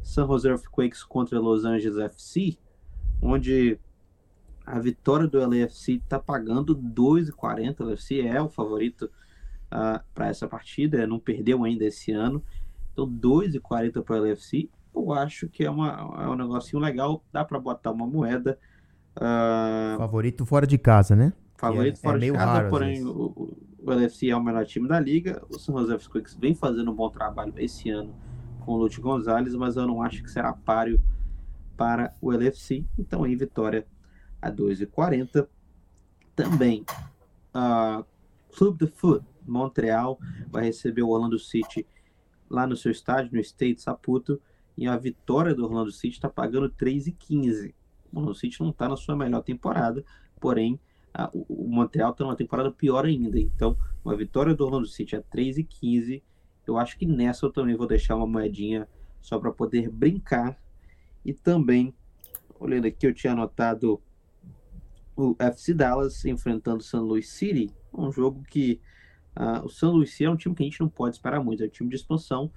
San 0.02 0.26
Jose 0.28 0.48
Earthquakes 0.48 1.04
contra 1.04 1.40
Los 1.40 1.66
Angeles 1.66 1.98
FC, 1.98 2.58
onde 3.22 3.80
a 4.66 4.80
vitória 4.80 5.28
do 5.28 5.40
LAFC 5.40 5.94
está 5.94 6.20
pagando 6.20 6.76
2,40. 6.76 7.80
O 7.80 7.84
LAFC 7.86 8.22
é 8.22 8.42
o 8.42 8.50
favorito 8.50 9.04
uh, 9.06 9.10
ah, 9.72 10.04
para 10.14 10.28
essa 10.28 10.48
partida, 10.48 11.08
não 11.08 11.20
perdeu 11.20 11.64
ainda 11.64 11.86
esse 11.86 12.12
ano. 12.12 12.44
Então, 12.92 13.10
2,40 13.10 14.04
para 14.04 14.22
o 14.22 14.28
LAFC. 14.28 14.70
Eu 14.94 15.14
acho 15.14 15.48
que 15.48 15.64
é, 15.64 15.70
uma, 15.70 15.90
é 16.22 16.28
um 16.28 16.36
negocinho 16.36 16.82
legal, 16.82 17.24
dá 17.32 17.46
para 17.46 17.60
botar 17.60 17.92
uma 17.92 18.08
moeda. 18.08 18.58
Uh... 19.16 19.98
Favorito 19.98 20.46
fora 20.46 20.66
de 20.66 20.78
casa, 20.78 21.16
né? 21.16 21.32
Favorito 21.58 21.96
é, 21.96 22.02
fora 22.02 22.18
é 22.18 22.20
de 22.20 22.32
casa, 22.32 22.46
raro, 22.46 22.70
porém 22.70 23.04
o, 23.04 23.58
o 23.80 23.92
LFC 23.92 24.30
é 24.30 24.36
o 24.36 24.44
melhor 24.44 24.66
time 24.66 24.88
da 24.88 25.00
liga. 25.00 25.42
O 25.50 25.58
San 25.58 25.74
Jose 25.74 26.10
Quicks 26.10 26.36
vem 26.36 26.54
fazendo 26.54 26.92
um 26.92 26.96
bom 26.96 27.10
trabalho 27.10 27.54
esse 27.58 27.90
ano 27.90 28.16
com 28.62 28.74
o 28.74 28.78
Lute 28.78 29.00
Gonzalez, 29.00 29.56
mas 29.56 29.76
eu 29.76 29.88
não 29.88 30.02
acho 30.02 30.22
que 30.22 30.30
será 30.30 30.54
páreo 30.54 31.02
para 31.76 32.14
o 32.22 32.32
LFC. 32.32 32.86
Então, 32.98 33.26
em 33.26 33.36
vitória 33.36 33.86
a 34.42 34.52
2,40. 34.52 35.48
Também, 36.36 36.86
uh, 37.56 38.06
Clube 38.56 38.86
de 38.86 38.92
Foot 38.92 39.26
Montreal 39.46 40.20
vai 40.50 40.66
receber 40.66 41.02
o 41.02 41.10
Orlando 41.10 41.40
City 41.40 41.88
lá 42.50 42.68
no 42.68 42.76
seu 42.76 42.92
estádio, 42.92 43.34
no 43.34 43.40
State 43.40 43.82
Saputo. 43.82 44.42
E 44.78 44.88
a 44.88 44.96
vitória 44.96 45.56
do 45.56 45.64
Orlando 45.64 45.92
City 45.92 46.16
está 46.16 46.30
pagando 46.30 46.70
3,15. 46.70 47.74
O 48.12 48.20
Orlando 48.20 48.36
City 48.36 48.62
não 48.62 48.70
está 48.70 48.88
na 48.88 48.96
sua 48.96 49.16
melhor 49.16 49.42
temporada, 49.42 50.04
porém 50.40 50.80
o 51.34 51.68
Montreal 51.68 52.12
está 52.12 52.24
numa 52.24 52.36
temporada 52.36 52.72
pior 52.72 53.06
ainda. 53.06 53.40
Então, 53.40 53.78
uma 54.06 54.16
vitória 54.16 54.54
do 54.54 54.64
Orlando 54.64 54.88
City 54.88 55.16
a 55.16 55.22
3 55.22 55.58
e 55.58 55.64
15. 55.64 56.24
Eu 56.66 56.78
acho 56.78 56.98
que 56.98 57.06
nessa 57.06 57.46
eu 57.46 57.52
também 57.52 57.76
vou 57.76 57.88
deixar 57.88 58.16
uma 58.16 58.28
moedinha 58.28 58.88
só 59.22 59.40
para 59.40 59.52
poder 59.52 59.90
brincar. 59.90 60.58
E 61.26 61.34
também, 61.34 61.94
olhando 62.60 62.86
aqui, 62.86 63.08
eu 63.08 63.14
tinha 63.14 63.34
anotado 63.34 64.02
o 65.16 65.36
FC 65.40 65.74
Dallas 65.74 66.24
enfrentando 66.26 66.78
o 66.78 66.84
San 66.84 67.02
Luis 67.02 67.30
City. 67.30 67.72
Um 67.92 68.12
jogo 68.12 68.44
que 68.44 68.80
o 69.64 69.70
San 69.70 69.90
Luis 69.90 70.12
City 70.12 70.26
é 70.26 70.30
um 70.30 70.36
time 70.36 70.54
que 70.54 70.64
a 70.64 70.66
gente 70.66 70.80
não 70.80 70.90
pode 70.90 71.16
esperar 71.16 71.44
muito. 71.44 71.64
É 71.64 71.66
um 71.66 71.70
time 71.70 71.90
de 71.90 71.96
expansão. 71.96 72.52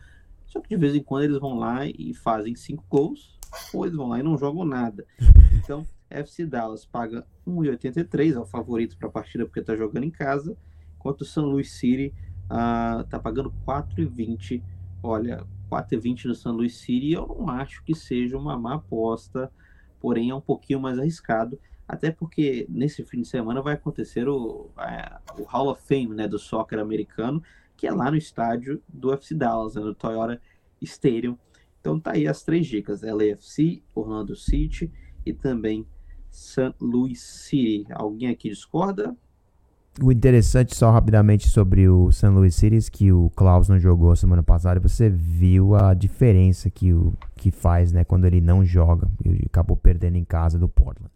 Só 0.46 0.60
que 0.60 0.68
de 0.68 0.76
vez 0.76 0.94
em 0.94 1.02
quando 1.02 1.24
eles 1.24 1.38
vão 1.38 1.58
lá 1.58 1.86
e 1.86 2.12
fazem 2.12 2.54
cinco 2.54 2.84
gols. 2.88 3.38
Ou 3.72 3.86
eles 3.86 3.96
vão 3.96 4.08
lá 4.08 4.20
e 4.20 4.22
não 4.22 4.36
jogam 4.36 4.64
nada. 4.64 5.06
Então, 5.54 5.86
FC 6.10 6.44
Dallas 6.44 6.84
paga 6.84 7.24
1,83, 7.46 8.34
é 8.34 8.38
o 8.38 8.44
favorito 8.44 8.98
para 8.98 9.08
a 9.08 9.12
partida 9.12 9.44
porque 9.46 9.60
está 9.60 9.76
jogando 9.76 10.04
em 10.04 10.10
casa, 10.10 10.56
enquanto 10.96 11.22
o 11.22 11.24
San 11.24 11.42
Luis 11.42 11.72
City 11.72 12.12
está 12.42 13.18
uh, 13.18 13.20
pagando 13.22 13.54
4,20. 13.66 14.62
Olha, 15.02 15.46
4,20 15.70 16.26
no 16.26 16.34
San 16.34 16.52
Luis 16.52 16.76
City 16.76 17.12
eu 17.12 17.26
não 17.38 17.48
acho 17.50 17.82
que 17.84 17.94
seja 17.94 18.36
uma 18.36 18.58
má 18.58 18.74
aposta, 18.74 19.50
porém 20.00 20.30
é 20.30 20.34
um 20.34 20.40
pouquinho 20.40 20.80
mais 20.80 20.98
arriscado, 20.98 21.58
até 21.86 22.10
porque 22.10 22.66
nesse 22.68 23.04
fim 23.04 23.22
de 23.22 23.28
semana 23.28 23.62
vai 23.62 23.74
acontecer 23.74 24.28
o, 24.28 24.70
a, 24.76 25.20
o 25.38 25.44
Hall 25.44 25.68
of 25.68 25.82
Fame 25.86 26.14
né, 26.14 26.26
do 26.26 26.38
soccer 26.38 26.78
americano, 26.78 27.42
que 27.76 27.86
é 27.86 27.92
lá 27.92 28.10
no 28.10 28.16
estádio 28.16 28.82
do 28.88 29.12
FC 29.12 29.34
Dallas, 29.34 29.74
né, 29.74 29.82
no 29.82 29.94
Toyota 29.94 30.40
Stadium. 30.82 31.38
Então 31.80 31.98
tá 31.98 32.12
aí 32.12 32.28
as 32.28 32.42
três 32.42 32.66
dicas: 32.66 33.00
LAFC, 33.02 33.82
Orlando 33.94 34.36
City 34.36 34.92
e 35.24 35.32
também 35.32 35.86
St. 36.30 36.74
Louis 36.80 37.20
City. 37.20 37.86
Alguém 37.90 38.28
aqui 38.28 38.48
discorda? 38.48 39.16
O 40.02 40.12
interessante, 40.12 40.74
só 40.74 40.90
rapidamente 40.90 41.48
sobre 41.48 41.88
o 41.88 42.12
St. 42.12 42.28
Louis 42.28 42.54
City, 42.54 42.90
que 42.90 43.12
o 43.12 43.28
Klaus 43.30 43.68
não 43.68 43.78
jogou 43.78 44.14
semana 44.14 44.42
passada, 44.42 44.78
você 44.78 45.10
viu 45.10 45.74
a 45.74 45.92
diferença 45.92 46.70
que, 46.70 46.92
o, 46.92 47.12
que 47.36 47.50
faz 47.50 47.92
né, 47.92 48.04
quando 48.04 48.24
ele 48.24 48.40
não 48.40 48.64
joga 48.64 49.10
e 49.24 49.44
acabou 49.46 49.76
perdendo 49.76 50.16
em 50.16 50.24
casa 50.24 50.58
do 50.58 50.68
Portland. 50.68 51.10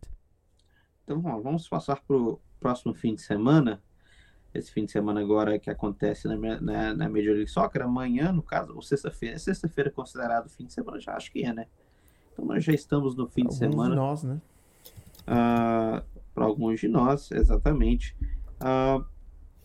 Então 1.05 1.21
vamos 1.21 1.69
passar 1.69 2.03
para 2.03 2.17
o 2.17 2.41
próximo 2.59 2.95
fim 2.95 3.15
de 3.15 3.23
semana. 3.23 3.81
Esse 4.53 4.73
fim 4.73 4.85
de 4.85 4.93
semana 4.93 5.21
agora 5.21 5.59
que 5.59 5.71
acontece 5.71 6.27
na, 6.29 6.37
na, 6.61 6.95
na 6.95 7.09
Major 7.09 7.35
League 7.35 7.51
Soccer, 7.51 7.83
amanhã, 7.83 8.33
no 8.33 8.43
caso, 8.43 8.75
ou 8.75 8.83
sexta-feira. 8.83 9.39
Sexta-feira 9.39 9.91
é 9.91 9.93
considerado 9.93 10.49
fim 10.49 10.65
de 10.67 10.73
semana, 10.73 11.01
já 11.01 11.15
acho 11.15 11.33
que 11.33 11.45
é, 11.45 11.53
né? 11.53 11.67
Então 12.33 12.45
nós 12.45 12.65
já 12.65 12.73
estamos 12.73 13.17
no 13.17 13.29
fim 13.29 13.43
Alguns 13.43 13.59
de 13.59 13.67
semana. 13.67 13.91
De 13.91 13.97
nós, 13.97 14.23
né? 14.25 14.41
Uh, 15.27 16.05
para 16.35 16.45
alguns 16.45 16.81
de 16.81 16.89
nós, 16.89 17.31
exatamente. 17.31 18.17
Uh, 18.61 19.05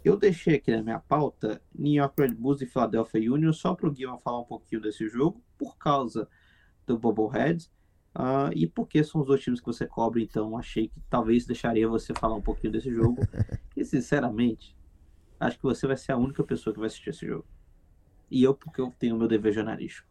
eu 0.04 0.16
deixei 0.16 0.56
aqui 0.56 0.72
na 0.72 0.82
minha 0.82 1.00
pauta 1.00 1.62
New 1.76 1.94
York 1.94 2.22
Red 2.22 2.36
Bulls 2.36 2.62
e 2.62 2.66
Philadelphia 2.66 3.34
Union 3.34 3.52
só 3.52 3.76
para 3.76 3.88
o 3.88 3.92
Guilherme 3.92 4.20
falar 4.22 4.40
um 4.40 4.46
pouquinho 4.46 4.82
desse 4.82 5.08
jogo, 5.10 5.44
por 5.58 5.78
causa 5.78 6.28
do 6.88 6.98
Bubblehead 6.98 7.70
uh, 8.16 8.52
e 8.56 8.66
porque 8.66 9.04
são 9.04 9.22
os 9.22 9.28
dois 9.28 9.42
times 9.42 9.60
que 9.60 9.66
você 9.66 9.86
cobre, 9.86 10.24
então 10.24 10.58
achei 10.58 10.88
que 10.88 11.00
talvez 11.10 11.46
deixaria 11.46 11.88
você 11.88 12.14
falar 12.14 12.36
um 12.36 12.42
pouquinho 12.42 12.74
desse 12.74 12.92
jogo. 12.94 13.22
e 13.76 13.84
sinceramente, 13.84 14.76
acho 15.40 15.58
que 15.58 15.64
você 15.64 15.86
vai 15.86 15.98
ser 15.98 16.14
a 16.14 16.18
única 16.18 16.44
pessoa 16.44 16.74
que 16.74 16.80
vai 16.80 16.88
assistir 16.88 17.10
esse 17.10 17.28
jogo. 17.28 17.46
E 18.32 18.44
eu, 18.44 18.54
porque 18.54 18.80
eu 18.80 18.94
tenho 18.98 19.18
meu 19.18 19.28
dever 19.28 19.54
jornalístico. 19.54 20.08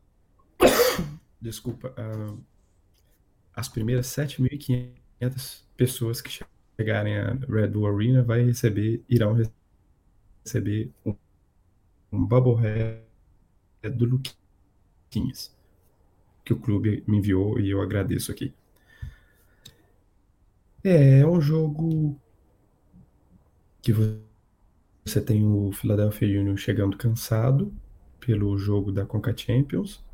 Desculpa, 1.41 1.95
uh, 1.97 2.39
as 3.55 3.69
primeiras 3.69 4.07
7.500 4.07 5.08
pessoas 5.76 6.20
que 6.20 6.44
chegarem 6.78 7.16
a 7.18 7.33
Red 7.48 7.68
Bull 7.68 7.87
Arena 7.87 8.22
vai 8.22 8.42
receber, 8.42 9.02
irão 9.09 9.37
receber 10.44 10.90
um, 11.04 11.14
um 12.12 12.24
Bubblehead 12.24 13.02
do 13.94 14.04
Luquinhas, 14.04 15.54
que 16.44 16.52
o 16.52 16.59
clube 16.59 17.02
me 17.07 17.18
enviou 17.18 17.59
e 17.59 17.70
eu 17.70 17.81
agradeço 17.81 18.31
aqui. 18.31 18.52
É, 20.85 21.20
é 21.20 21.26
um 21.26 21.40
jogo 21.40 22.18
que 23.83 23.92
você 23.92 25.20
tem 25.20 25.44
o 25.44 25.72
Philadelphia 25.72 26.40
Union 26.40 26.57
chegando 26.57 26.96
cansado 26.96 27.72
pelo 28.20 28.57
jogo 28.59 28.92
da 28.92 29.04
Conca 29.04 29.37
Champions, 29.37 30.04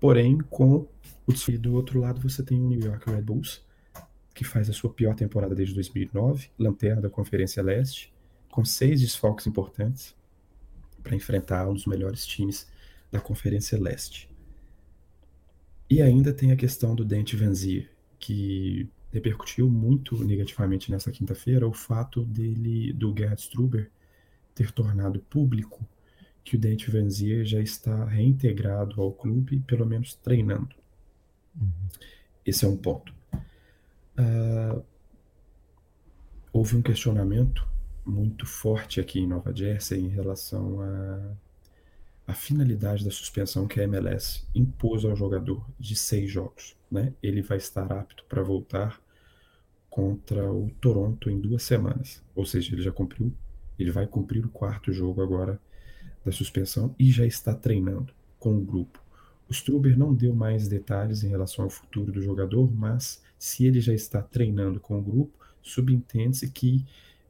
porém 0.00 0.38
com 0.38 0.86
o 1.26 1.58
do 1.58 1.74
outro 1.74 2.00
lado 2.00 2.20
você 2.20 2.42
tem 2.42 2.60
o 2.60 2.68
New 2.68 2.80
York 2.80 3.08
Red 3.10 3.22
Bulls 3.22 3.67
que 4.38 4.44
faz 4.44 4.70
a 4.70 4.72
sua 4.72 4.88
pior 4.88 5.16
temporada 5.16 5.52
desde 5.52 5.74
2009, 5.74 6.48
lanterna 6.56 7.02
da 7.02 7.10
Conferência 7.10 7.60
Leste, 7.60 8.14
com 8.48 8.64
seis 8.64 9.00
desfalques 9.00 9.48
importantes 9.48 10.14
para 11.02 11.16
enfrentar 11.16 11.68
um 11.68 11.74
dos 11.74 11.86
melhores 11.86 12.24
times 12.24 12.68
da 13.10 13.20
Conferência 13.20 13.76
Leste. 13.76 14.30
E 15.90 16.00
ainda 16.00 16.32
tem 16.32 16.52
a 16.52 16.56
questão 16.56 16.94
do 16.94 17.04
Dente 17.04 17.34
Vanzir, 17.34 17.90
que 18.16 18.88
repercutiu 19.10 19.68
muito 19.68 20.24
negativamente 20.24 20.88
nessa 20.88 21.10
quinta-feira 21.10 21.66
o 21.66 21.72
fato 21.72 22.24
dele, 22.24 22.92
do 22.92 23.12
Gerhard 23.12 23.40
Struber, 23.40 23.90
ter 24.54 24.70
tornado 24.70 25.18
público 25.18 25.84
que 26.44 26.54
o 26.54 26.60
Dente 26.60 26.88
Vanzir 26.92 27.44
já 27.44 27.60
está 27.60 28.04
reintegrado 28.04 29.02
ao 29.02 29.10
clube, 29.10 29.58
pelo 29.66 29.84
menos 29.84 30.14
treinando. 30.14 30.76
Uhum. 31.60 31.88
Esse 32.46 32.64
é 32.64 32.68
um 32.68 32.76
ponto. 32.76 33.17
Uh, 34.18 34.84
houve 36.52 36.76
um 36.76 36.82
questionamento 36.82 37.66
muito 38.04 38.46
forte 38.46 39.00
aqui 39.00 39.20
em 39.20 39.26
Nova 39.26 39.54
Jersey 39.54 40.00
em 40.00 40.08
relação 40.08 40.80
à 42.26 42.34
finalidade 42.34 43.04
da 43.04 43.10
suspensão 43.10 43.68
que 43.68 43.80
a 43.80 43.84
MLS 43.84 44.44
impôs 44.54 45.04
ao 45.04 45.14
jogador 45.14 45.64
de 45.78 45.94
seis 45.94 46.30
jogos. 46.30 46.76
Né? 46.90 47.12
Ele 47.22 47.42
vai 47.42 47.58
estar 47.58 47.92
apto 47.92 48.24
para 48.28 48.42
voltar 48.42 49.00
contra 49.90 50.50
o 50.50 50.70
Toronto 50.80 51.30
em 51.30 51.38
duas 51.38 51.62
semanas. 51.62 52.22
Ou 52.34 52.46
seja, 52.46 52.74
ele 52.74 52.82
já 52.82 52.92
cumpriu, 52.92 53.32
ele 53.78 53.90
vai 53.90 54.06
cumprir 54.06 54.44
o 54.44 54.50
quarto 54.50 54.92
jogo 54.92 55.22
agora 55.22 55.60
da 56.24 56.32
suspensão 56.32 56.94
e 56.98 57.10
já 57.10 57.26
está 57.26 57.54
treinando 57.54 58.12
com 58.38 58.56
o 58.56 58.64
grupo. 58.64 59.02
O 59.48 59.52
Struber 59.52 59.98
não 59.98 60.14
deu 60.14 60.34
mais 60.34 60.68
detalhes 60.68 61.22
em 61.22 61.28
relação 61.28 61.64
ao 61.64 61.70
futuro 61.70 62.12
do 62.12 62.20
jogador, 62.20 62.70
mas 62.74 63.22
se 63.38 63.66
ele 63.66 63.80
já 63.80 63.94
está 63.94 64.20
treinando 64.20 64.80
com 64.80 64.98
o 64.98 65.02
grupo, 65.02 65.46
subentende-se 65.62 66.50
que 66.50 66.84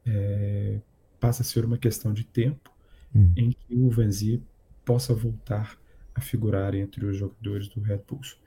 é, 0.05 0.79
passa 1.19 1.43
a 1.43 1.45
ser 1.45 1.65
uma 1.65 1.77
questão 1.77 2.13
de 2.13 2.23
tempo 2.23 2.71
hum. 3.15 3.31
em 3.35 3.51
que 3.51 3.75
o 3.75 3.89
Vanzi 3.89 4.41
possa 4.83 5.13
voltar 5.13 5.77
a 6.15 6.21
figurar 6.21 6.73
entre 6.73 7.05
os 7.05 7.17
jogadores 7.17 7.67
do 7.67 7.79
Red 7.79 8.01
Bulls. 8.07 8.37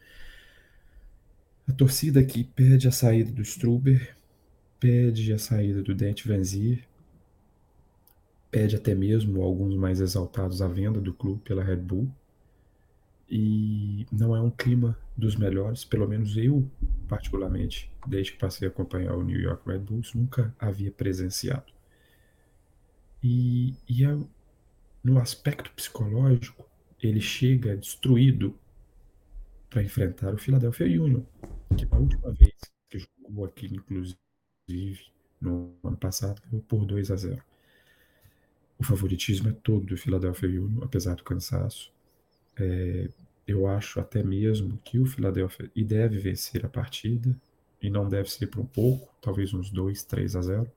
A 1.66 1.72
torcida 1.72 2.20
aqui 2.20 2.42
pede 2.42 2.88
a 2.88 2.92
saída 2.92 3.31
do 3.31 3.42
Struber, 3.42 4.16
pede 4.81 5.33
a 5.33 5.38
saída 5.38 5.83
do 5.83 5.94
Dente 5.94 6.27
Vanzi, 6.27 6.83
pede 8.51 8.75
até 8.75 8.94
mesmo 8.94 9.40
alguns 9.42 9.77
mais 9.77 10.01
exaltados 10.01 10.61
à 10.61 10.66
venda 10.66 11.01
do 11.01 11.14
clube 11.14 11.40
pela 11.42 11.62
Red 11.62 11.77
Bull 11.77 12.12
e 13.28 14.06
não 14.12 14.37
é 14.37 14.40
um 14.40 14.50
clima 14.50 14.96
dos 15.16 15.37
melhores, 15.37 15.85
pelo 15.85 16.06
menos 16.08 16.37
eu, 16.37 16.68
particularmente, 17.08 17.90
desde 18.06 18.32
que 18.32 18.38
passei 18.38 18.68
a 18.68 18.70
acompanhar 18.70 19.14
o 19.14 19.22
New 19.22 19.40
York 19.40 19.62
Red 19.66 19.78
Bulls, 19.80 20.14
nunca 20.14 20.54
havia 20.58 20.90
presenciado. 20.90 21.72
E, 23.22 23.74
e 23.88 24.04
é, 24.04 24.18
no 25.02 25.18
aspecto 25.18 25.70
psicológico, 25.72 26.66
ele 27.00 27.20
chega 27.20 27.76
destruído 27.76 28.58
para 29.70 29.82
enfrentar 29.82 30.35
o 30.35 30.38
Philadelphia 30.38 30.87
Union, 30.87 31.22
que 31.76 31.87
na 31.87 31.98
última 31.98 32.30
vez 32.32 32.52
que 32.90 32.98
jogou 32.98 33.44
aqui, 33.44 33.66
inclusive, 33.66 34.18
no 35.40 35.74
ano 35.82 35.96
passado, 35.96 36.40
por 36.68 36.85
2 36.85 37.11
a 37.11 37.16
0. 37.16 37.42
O 38.78 38.85
favoritismo 38.85 39.48
é 39.48 39.52
todo 39.52 39.87
do 39.87 39.96
Philadelphia 39.96 40.48
Union, 40.48 40.82
apesar 40.85 41.14
do 41.14 41.24
cansaço. 41.24 41.91
É, 42.58 43.08
eu 43.46 43.66
acho 43.66 44.00
até 44.00 44.22
mesmo 44.22 44.78
que 44.84 44.98
o 44.98 45.06
Philadelphia 45.06 45.70
e 45.74 45.84
deve 45.84 46.18
vencer 46.18 46.64
a 46.64 46.68
partida 46.68 47.36
e 47.80 47.90
não 47.90 48.08
deve 48.08 48.30
ser 48.30 48.46
por 48.46 48.60
um 48.60 48.66
pouco, 48.66 49.12
talvez 49.20 49.52
uns 49.52 49.70
2, 49.70 50.04
3 50.04 50.36
a 50.36 50.42
0. 50.42 50.72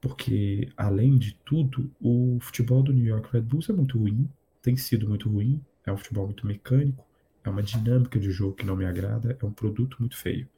Porque, 0.00 0.72
além 0.76 1.18
de 1.18 1.34
tudo, 1.44 1.90
o 2.00 2.38
futebol 2.40 2.82
do 2.82 2.92
New 2.92 3.04
York 3.04 3.28
Red 3.30 3.42
Bulls 3.42 3.68
é 3.68 3.72
muito 3.72 3.98
ruim, 3.98 4.28
tem 4.62 4.76
sido 4.76 5.06
muito 5.06 5.28
ruim, 5.28 5.62
é 5.84 5.92
um 5.92 5.96
futebol 5.96 6.24
muito 6.24 6.46
mecânico, 6.46 7.06
é 7.44 7.50
uma 7.50 7.62
dinâmica 7.62 8.18
de 8.18 8.30
jogo 8.30 8.54
que 8.54 8.64
não 8.64 8.76
me 8.76 8.86
agrada, 8.86 9.36
é 9.38 9.44
um 9.44 9.52
produto 9.52 9.98
muito 10.00 10.16
feio. 10.16 10.48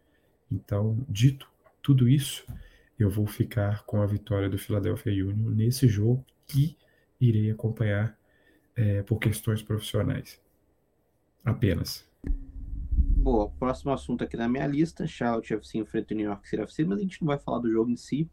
Então, 0.51 1.05
dito 1.09 1.49
tudo 1.83 2.09
isso, 2.09 2.45
eu 2.99 3.11
vou 3.11 3.27
ficar 3.27 3.83
com 3.85 4.01
a 4.01 4.07
vitória 4.07 4.49
do 4.49 4.59
Philadelphia 4.59 5.13
Union 5.13 5.51
nesse 5.51 5.89
jogo 5.89 6.25
que 6.47 6.77
irei 7.21 7.51
acompanhar 7.51 8.17
é, 8.77 9.03
por 9.03 9.19
questões 9.19 9.63
profissionais. 9.63 10.41
Apenas. 11.45 12.07
Boa, 13.23 13.49
próximo 13.51 13.93
assunto 13.93 14.25
aqui 14.25 14.37
na 14.37 14.49
minha 14.49 14.67
lista, 14.67 15.07
Charlotte 15.07 15.55
FC 15.55 15.79
enfrenta 15.79 16.13
o 16.13 16.17
New 16.17 16.27
York 16.27 16.49
City 16.49 16.63
FC, 16.63 16.85
mas 16.85 16.99
a 16.99 17.03
gente 17.03 17.21
não 17.21 17.29
vai 17.29 17.39
falar 17.39 17.61
do 17.61 17.71
jogo 17.71 17.91
em 17.91 17.97
si, 17.97 18.29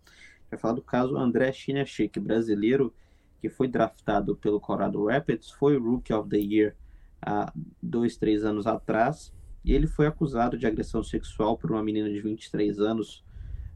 vai 0.49 0.59
falar 0.59 0.73
do 0.73 0.81
caso 0.81 1.17
André 1.17 1.51
Chinachek, 1.51 2.19
brasileiro 2.19 2.93
que 3.39 3.49
foi 3.49 3.67
draftado 3.67 4.35
pelo 4.35 4.59
Colorado 4.59 5.05
Rapids, 5.05 5.51
foi 5.51 5.77
Rookie 5.77 6.13
of 6.13 6.27
the 6.29 6.37
Year 6.37 6.75
há 7.21 7.53
dois, 7.81 8.17
três 8.17 8.43
anos 8.43 8.67
atrás, 8.67 9.33
e 9.63 9.73
ele 9.73 9.87
foi 9.87 10.07
acusado 10.07 10.57
de 10.57 10.65
agressão 10.65 11.03
sexual 11.03 11.57
por 11.57 11.71
uma 11.71 11.83
menina 11.83 12.09
de 12.09 12.19
23 12.19 12.79
anos 12.79 13.23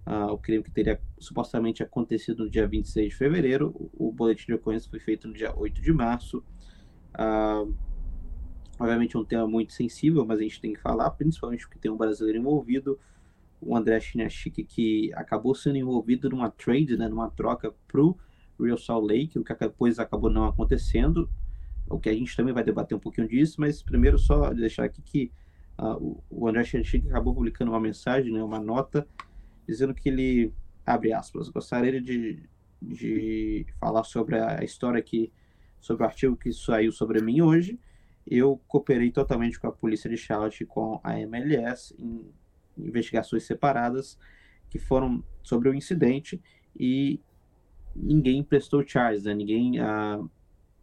Uh, 0.06 0.34
o 0.34 0.38
crime 0.38 0.62
que 0.62 0.70
teria 0.70 1.00
supostamente 1.18 1.82
acontecido 1.82 2.44
no 2.44 2.50
dia 2.50 2.68
26 2.68 3.10
de 3.10 3.16
fevereiro. 3.16 3.74
O 3.94 4.12
boletim 4.12 4.48
de 4.48 4.54
ocorrência 4.54 4.90
foi 4.90 5.00
feito 5.00 5.28
no 5.28 5.34
dia 5.34 5.58
8 5.58 5.82
de 5.82 5.94
março. 5.94 6.44
Uh, 7.14 7.74
obviamente 8.80 9.16
é 9.16 9.20
um 9.20 9.26
tema 9.26 9.48
muito 9.48 9.74
sensível, 9.74 10.26
mas 10.26 10.40
a 10.40 10.44
gente 10.44 10.60
tem 10.60 10.74
que 10.74 10.80
falar, 10.80 11.10
principalmente 11.12 11.66
porque 11.66 11.80
tem 11.80 11.92
um 11.92 11.98
brasileiro 11.98 12.40
envolvido, 12.40 13.00
o 13.62 13.76
André 13.76 14.00
Chinachik, 14.00 14.64
que 14.64 15.12
acabou 15.14 15.56
sendo 15.56 15.78
envolvido 15.78 16.30
numa 16.30 16.50
trade, 16.50 16.98
né, 16.98 17.08
numa 17.08 17.30
troca 17.30 17.74
para 17.88 18.02
o 18.02 18.18
Real 18.60 18.78
Salt 18.78 19.06
Lake, 19.06 19.40
o 19.40 19.44
que 19.44 19.54
depois 19.56 20.00
acabou 20.00 20.30
não 20.30 20.46
acontecendo, 20.46 21.30
o 21.90 22.00
que 22.00 22.10
a 22.10 22.14
gente 22.14 22.36
também 22.36 22.54
vai 22.54 22.64
debater 22.64 22.96
um 22.96 23.00
pouquinho 23.00 23.28
disso, 23.28 23.56
mas 23.60 23.82
primeiro 23.82 24.18
só 24.18 24.54
deixar 24.54 24.84
aqui 24.84 25.02
que 25.02 25.32
uh, 25.80 26.24
o 26.30 26.48
André 26.48 26.64
Chanchik 26.64 27.08
acabou 27.08 27.34
publicando 27.34 27.72
uma 27.72 27.80
mensagem, 27.80 28.34
né, 28.34 28.44
uma 28.44 28.60
nota, 28.60 29.08
dizendo 29.68 29.94
que 29.94 30.10
ele, 30.10 30.54
abre 30.86 31.14
aspas, 31.14 31.50
gostaria 31.50 32.02
de, 32.02 32.44
de 32.82 33.66
falar 33.80 34.04
sobre 34.04 34.38
a 34.38 34.64
história 34.64 35.02
que, 35.02 35.32
sobre 35.84 36.04
o 36.04 36.06
artigo 36.06 36.38
que 36.38 36.54
saiu 36.54 36.94
sobre 36.94 37.22
mim 37.22 37.42
hoje. 37.42 37.78
Eu 38.26 38.62
cooperei 38.70 39.12
totalmente 39.12 39.60
com 39.60 39.68
a 39.68 39.72
polícia 39.72 40.10
de 40.10 40.16
Charlotte 40.16 40.64
e 40.64 40.66
com 40.66 41.02
a 41.04 41.20
MLS 41.20 41.94
em 42.00 42.26
investigações 42.78 43.44
separadas 43.44 44.18
que 44.70 44.80
foram 44.80 45.22
sobre 45.44 45.68
o 45.68 45.74
incidente 45.74 46.42
e 46.74 47.20
ninguém 47.94 48.42
prestou 48.42 48.82
charges, 48.88 49.26
né? 49.26 49.34
Ninguém, 49.34 49.82
uh, 49.82 50.32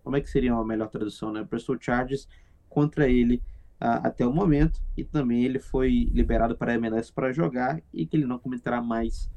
como 0.05 0.17
é 0.17 0.21
que 0.21 0.29
seria 0.29 0.53
a 0.53 0.63
melhor 0.63 0.89
tradução, 0.89 1.33
né? 1.33 1.47
Prestou 1.49 1.81
charges 1.81 2.29
contra 2.69 3.09
ele 3.09 3.37
uh, 3.81 4.05
até 4.05 4.27
o 4.27 4.33
momento 4.33 4.83
e 4.99 5.03
também 5.03 5.45
ele 5.45 5.59
foi 5.59 6.11
liberado 6.13 6.55
para 6.59 6.73
a 6.73 6.75
MLS 6.75 7.11
para 7.11 7.33
jogar 7.33 7.83
e 7.91 8.05
que 8.05 8.19
ele 8.19 8.27
não 8.27 8.39
comentará 8.39 8.83
mais 8.83 9.31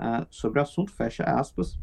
uh, 0.00 0.26
sobre 0.30 0.60
o 0.60 0.62
assunto, 0.62 0.90
fecha 0.92 1.24
aspas. 1.24 1.78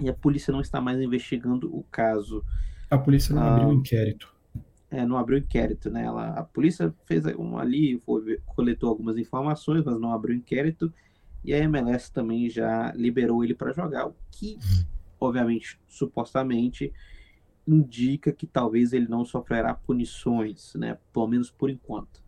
E 0.00 0.08
a 0.08 0.14
polícia 0.14 0.52
não 0.52 0.60
está 0.60 0.80
mais 0.80 1.00
investigando 1.00 1.74
o 1.74 1.82
caso. 1.84 2.44
A 2.90 2.98
polícia 2.98 3.34
não 3.34 3.42
abriu 3.42 3.68
um 3.68 3.72
inquérito. 3.72 4.34
É, 4.90 5.04
não 5.04 5.16
abriu 5.16 5.38
inquérito, 5.38 5.90
né? 5.90 6.04
Ela, 6.04 6.28
a 6.30 6.44
polícia 6.44 6.94
fez 7.06 7.24
um 7.36 7.58
ali, 7.58 8.00
foi, 8.04 8.38
coletou 8.46 8.88
algumas 8.88 9.16
informações, 9.16 9.84
mas 9.84 9.98
não 9.98 10.12
abriu 10.12 10.36
inquérito 10.36 10.92
e 11.46 11.54
a 11.54 11.58
MLS 11.58 12.12
também 12.12 12.50
já 12.50 12.92
liberou 12.96 13.44
ele 13.44 13.54
para 13.54 13.72
jogar, 13.72 14.08
o 14.08 14.16
que, 14.32 14.58
obviamente, 15.20 15.78
supostamente, 15.86 16.92
indica 17.66 18.32
que 18.32 18.48
talvez 18.48 18.92
ele 18.92 19.06
não 19.06 19.24
sofrerá 19.24 19.72
punições, 19.72 20.74
né? 20.74 20.98
Pelo 21.12 21.28
menos 21.28 21.48
por 21.48 21.70
enquanto. 21.70 22.20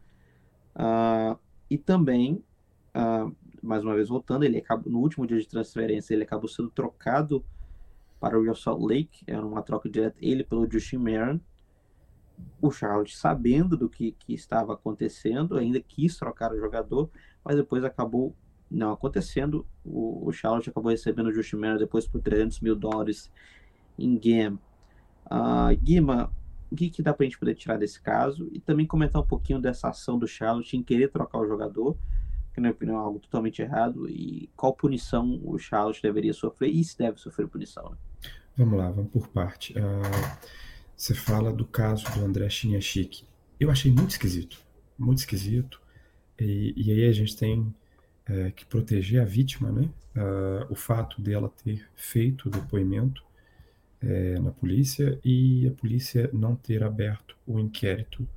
Uh, 0.77 1.37
e 1.69 1.77
também, 1.77 2.45
uh, 2.95 3.35
mais 3.61 3.83
uma 3.83 3.97
vez 3.97 4.09
voltando, 4.09 4.45
ele 4.45 4.59
acabou, 4.59 4.93
no 4.93 5.01
último 5.01 5.27
dia 5.27 5.39
de 5.39 5.49
transferência, 5.49 6.15
ele 6.15 6.23
acabou 6.23 6.49
sendo 6.49 6.71
trocado 6.71 7.45
para 8.21 8.39
o 8.39 8.43
Real 8.43 8.55
Salt 8.55 8.81
Lake, 8.83 9.25
era 9.27 9.45
uma 9.45 9.63
troca 9.63 9.89
direta, 9.89 10.17
ele 10.21 10.45
pelo 10.45 10.71
Justin 10.71 10.99
Marin. 10.99 11.41
O 12.61 12.71
Charlotte, 12.71 13.17
sabendo 13.17 13.77
do 13.77 13.89
que, 13.89 14.13
que 14.13 14.33
estava 14.33 14.75
acontecendo, 14.75 15.57
ainda 15.57 15.81
quis 15.81 16.17
trocar 16.17 16.53
o 16.53 16.59
jogador, 16.59 17.11
mas 17.45 17.57
depois 17.57 17.83
acabou 17.85 18.35
não 18.71 18.93
acontecendo. 18.93 19.67
O, 19.85 20.29
o 20.29 20.33
Charlotte 20.33 20.71
acabou 20.71 20.91
recebendo 20.91 21.29
o 21.29 21.33
Justin 21.33 21.57
Miller 21.57 21.79
depois 21.79 22.07
por 22.07 22.21
300 22.21 22.61
mil 22.61 22.77
dólares 22.77 23.31
em 23.99 24.17
game. 24.17 24.59
Uh, 25.27 25.77
Guima, 25.83 26.33
o 26.71 26.77
que, 26.77 26.91
que 26.91 27.03
dá 27.03 27.13
para 27.13 27.25
a 27.25 27.29
gente 27.29 27.39
poder 27.39 27.55
tirar 27.55 27.79
desse 27.79 28.01
caso? 28.01 28.49
E 28.53 28.61
também 28.61 28.87
comentar 28.87 29.21
um 29.21 29.27
pouquinho 29.27 29.61
dessa 29.61 29.89
ação 29.89 30.19
do 30.19 30.27
Charlotte 30.27 30.77
em 30.77 30.83
querer 30.83 31.11
trocar 31.11 31.39
o 31.39 31.47
jogador, 31.47 31.97
que 32.53 32.61
na 32.61 32.69
minha 32.69 32.73
opinião 32.73 32.97
é 32.97 33.01
algo 33.01 33.19
totalmente 33.19 33.63
errado, 33.63 34.09
e 34.09 34.51
qual 34.57 34.75
punição 34.75 35.41
o 35.45 35.59
Charlotte 35.59 36.03
deveria 36.03 36.33
sofrer 36.33 36.71
e 36.71 36.85
se 36.85 36.97
deve 36.97 37.19
sofrer 37.19 37.49
punição. 37.49 37.91
Né? 37.91 37.97
Vamos 38.59 38.77
lá, 38.77 38.91
vamos 38.91 39.13
por 39.13 39.29
parte. 39.29 39.73
Uh, 39.75 40.49
você 40.97 41.15
fala 41.15 41.53
do 41.53 41.65
caso 41.65 42.05
do 42.13 42.25
André 42.25 42.51
Chiniachik. 42.51 43.25
Eu 43.61 43.71
achei 43.71 43.89
muito 43.89 44.11
esquisito, 44.11 44.59
muito 44.99 45.19
esquisito. 45.19 45.81
E, 46.41 46.75
e 46.77 46.91
aí 46.91 47.05
a 47.09 47.13
gente 47.13 47.37
tem 47.37 47.73
é, 48.27 48.51
que 48.51 48.67
proteger 48.67 49.23
a 49.23 49.25
vítima, 49.25 49.71
né? 49.71 49.89
Uh, 50.17 50.73
o 50.73 50.75
fato 50.75 51.23
dela 51.23 51.49
ter 51.63 51.89
feito 51.95 52.49
o 52.49 52.51
depoimento 52.51 53.25
é, 54.03 54.41
na 54.41 54.51
polícia 54.51 55.21
e 55.25 55.69
a 55.69 55.71
polícia 55.71 56.29
não 56.33 56.57
ter 56.57 56.83
aberto 56.83 57.37
o 57.47 57.61
inquérito 57.61 58.29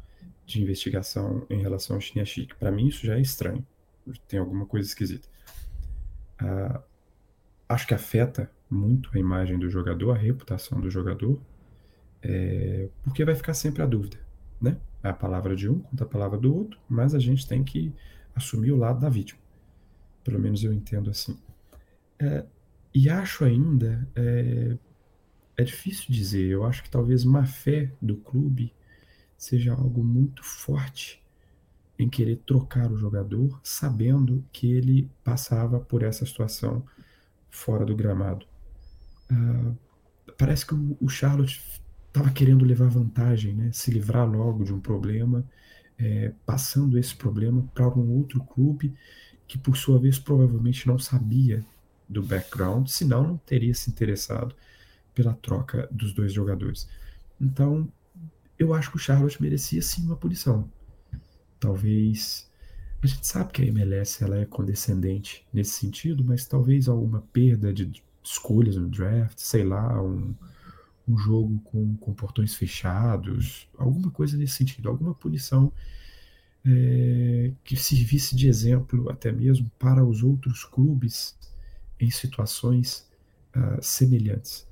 de 0.45 0.61
investigação 0.61 1.47
em 1.49 1.63
relação 1.63 1.95
ao 1.95 1.99
Chique. 1.99 2.53
Para 2.59 2.71
mim 2.71 2.89
isso 2.89 3.07
já 3.07 3.17
é 3.17 3.21
estranho, 3.21 3.65
tem 4.27 4.39
alguma 4.39 4.67
coisa 4.67 4.87
esquisita. 4.87 5.27
Uh, 6.39 6.79
acho 7.67 7.87
que 7.87 7.95
afeta 7.95 8.51
muito 8.71 9.09
a 9.13 9.19
imagem 9.19 9.59
do 9.59 9.69
jogador, 9.69 10.11
a 10.11 10.17
reputação 10.17 10.79
do 10.79 10.89
jogador, 10.89 11.39
é, 12.21 12.89
porque 13.03 13.25
vai 13.25 13.35
ficar 13.35 13.53
sempre 13.53 13.81
a 13.81 13.85
dúvida, 13.85 14.17
né? 14.61 14.77
A 15.03 15.11
palavra 15.11 15.55
de 15.55 15.67
um 15.67 15.79
contra 15.79 16.05
a 16.05 16.09
palavra 16.09 16.37
do 16.37 16.55
outro, 16.55 16.79
mas 16.87 17.13
a 17.13 17.19
gente 17.19 17.47
tem 17.47 17.63
que 17.63 17.93
assumir 18.35 18.71
o 18.71 18.77
lado 18.77 18.99
da 18.99 19.09
vítima. 19.09 19.39
Pelo 20.23 20.39
menos 20.39 20.63
eu 20.63 20.71
entendo 20.71 21.09
assim. 21.09 21.37
É, 22.19 22.45
e 22.93 23.09
acho 23.09 23.43
ainda. 23.43 24.07
É, 24.15 24.77
é 25.57 25.63
difícil 25.63 26.05
dizer. 26.09 26.47
Eu 26.49 26.63
acho 26.63 26.83
que 26.83 26.89
talvez 26.89 27.23
má 27.23 27.45
fé 27.45 27.91
do 28.01 28.15
clube 28.17 28.73
seja 29.37 29.73
algo 29.73 30.03
muito 30.03 30.43
forte 30.43 31.21
em 31.97 32.09
querer 32.09 32.37
trocar 32.45 32.91
o 32.91 32.97
jogador, 32.97 33.59
sabendo 33.63 34.43
que 34.51 34.71
ele 34.71 35.09
passava 35.23 35.79
por 35.79 36.03
essa 36.03 36.25
situação 36.25 36.83
fora 37.49 37.85
do 37.85 37.95
gramado. 37.95 38.45
Uh, 39.31 39.75
parece 40.37 40.65
que 40.65 40.73
o, 40.73 40.97
o 40.99 41.09
Charlotte 41.09 41.61
estava 42.07 42.29
querendo 42.29 42.65
levar 42.65 42.89
vantagem, 42.89 43.53
né? 43.53 43.71
se 43.71 43.89
livrar 43.89 44.29
logo 44.29 44.63
de 44.65 44.73
um 44.73 44.79
problema, 44.79 45.45
é, 45.97 46.33
passando 46.45 46.97
esse 46.97 47.15
problema 47.15 47.63
para 47.73 47.87
um 47.97 48.11
outro 48.17 48.43
clube 48.43 48.93
que 49.47 49.57
por 49.57 49.77
sua 49.77 49.99
vez 49.99 50.19
provavelmente 50.19 50.87
não 50.87 50.99
sabia 50.99 51.63
do 52.07 52.21
background, 52.21 52.87
senão 52.87 53.23
não 53.23 53.37
teria 53.37 53.73
se 53.73 53.89
interessado 53.89 54.53
pela 55.13 55.33
troca 55.33 55.87
dos 55.91 56.13
dois 56.13 56.33
jogadores. 56.33 56.87
Então, 57.39 57.87
eu 58.59 58.73
acho 58.73 58.91
que 58.91 58.97
o 58.97 58.99
Charlotte 58.99 59.41
merecia 59.41 59.81
sim 59.81 60.05
uma 60.05 60.15
punição. 60.15 60.69
Talvez 61.59 62.49
a 63.01 63.07
gente 63.07 63.25
sabe 63.25 63.51
que 63.51 63.61
a 63.61 63.65
MLS 63.65 64.23
ela 64.23 64.37
é 64.37 64.45
condescendente 64.45 65.45
nesse 65.53 65.71
sentido, 65.79 66.23
mas 66.23 66.45
talvez 66.45 66.87
alguma 66.87 67.21
perda 67.33 67.73
de 67.73 68.03
escolhas 68.23 68.75
no 68.75 68.89
draft, 68.89 69.37
sei 69.37 69.63
lá, 69.63 70.01
um, 70.01 70.33
um 71.07 71.17
jogo 71.17 71.59
com, 71.61 71.95
com 71.97 72.13
portões 72.13 72.55
fechados, 72.55 73.67
alguma 73.77 74.11
coisa 74.11 74.37
nesse 74.37 74.53
sentido, 74.53 74.89
alguma 74.89 75.13
punição 75.13 75.71
é, 76.65 77.51
que 77.63 77.75
servisse 77.75 78.35
de 78.35 78.47
exemplo 78.47 79.09
até 79.09 79.31
mesmo 79.31 79.69
para 79.79 80.05
os 80.05 80.23
outros 80.23 80.63
clubes 80.63 81.37
em 81.99 82.09
situações 82.09 83.07
uh, 83.55 83.81
semelhantes, 83.81 84.67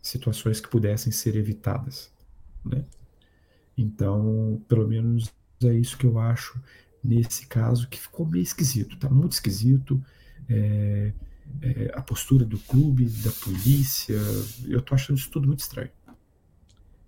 situações 0.00 0.60
que 0.60 0.68
pudessem 0.68 1.12
ser 1.12 1.36
evitadas. 1.36 2.10
Né? 2.64 2.84
Então, 3.76 4.62
pelo 4.68 4.86
menos 4.86 5.32
é 5.62 5.74
isso 5.74 5.96
que 5.96 6.06
eu 6.06 6.18
acho 6.18 6.60
nesse 7.02 7.46
caso, 7.46 7.88
que 7.88 8.00
ficou 8.00 8.24
meio 8.26 8.42
esquisito, 8.42 8.96
tá 8.96 9.08
muito 9.10 9.32
esquisito. 9.32 10.02
É, 10.48 11.12
é, 11.60 11.92
a 11.94 12.02
postura 12.02 12.44
do 12.44 12.58
clube, 12.58 13.06
da 13.06 13.30
polícia, 13.30 14.16
eu 14.66 14.80
tô 14.80 14.94
achando 14.94 15.18
isso 15.18 15.30
tudo 15.30 15.46
muito 15.46 15.60
estranho. 15.60 15.90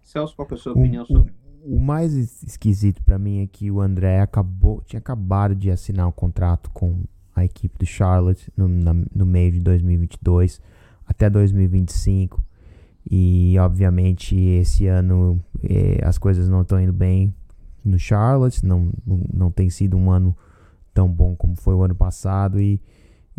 Celso, 0.03 0.35
qual 0.37 0.49
é 0.51 0.55
a 0.55 0.57
sua 0.57 0.73
opinião 0.73 1.05
sobre 1.05 1.33
o 1.65 1.81
mais 1.81 2.15
esquisito 2.43 3.03
para 3.03 3.19
mim 3.19 3.41
é 3.41 3.47
que 3.47 3.71
o 3.71 3.81
André 3.81 4.21
acabou, 4.21 4.83
tinha 4.85 4.99
acabado 4.99 5.55
de 5.55 5.71
assinar 5.71 6.07
um 6.07 6.13
contrato 6.13 6.71
com 6.71 7.03
a 7.35 7.45
equipe 7.45 7.79
do 7.79 7.87
Charlotte 7.87 8.53
no, 8.55 8.69
na, 8.69 8.93
no 8.93 9.25
meio 9.25 9.51
de 9.51 9.61
2022 9.61 10.61
até 11.07 11.31
2025. 11.31 12.43
E 13.11 13.57
obviamente 13.59 14.37
esse 14.37 14.87
ano 14.87 15.43
eh, 15.63 16.01
as 16.05 16.19
coisas 16.19 16.49
não 16.49 16.63
estão 16.63 16.81
indo 16.81 16.93
bem 16.93 17.35
no 17.85 17.99
Charlotte, 17.99 18.65
não, 18.65 18.91
não 19.33 19.51
tem 19.51 19.69
sido 19.69 19.97
um 19.97 20.11
ano 20.11 20.37
tão 20.93 21.09
bom 21.09 21.35
como 21.35 21.57
foi 21.57 21.75
o 21.75 21.83
ano 21.83 21.95
passado 21.95 22.61
e, 22.61 22.81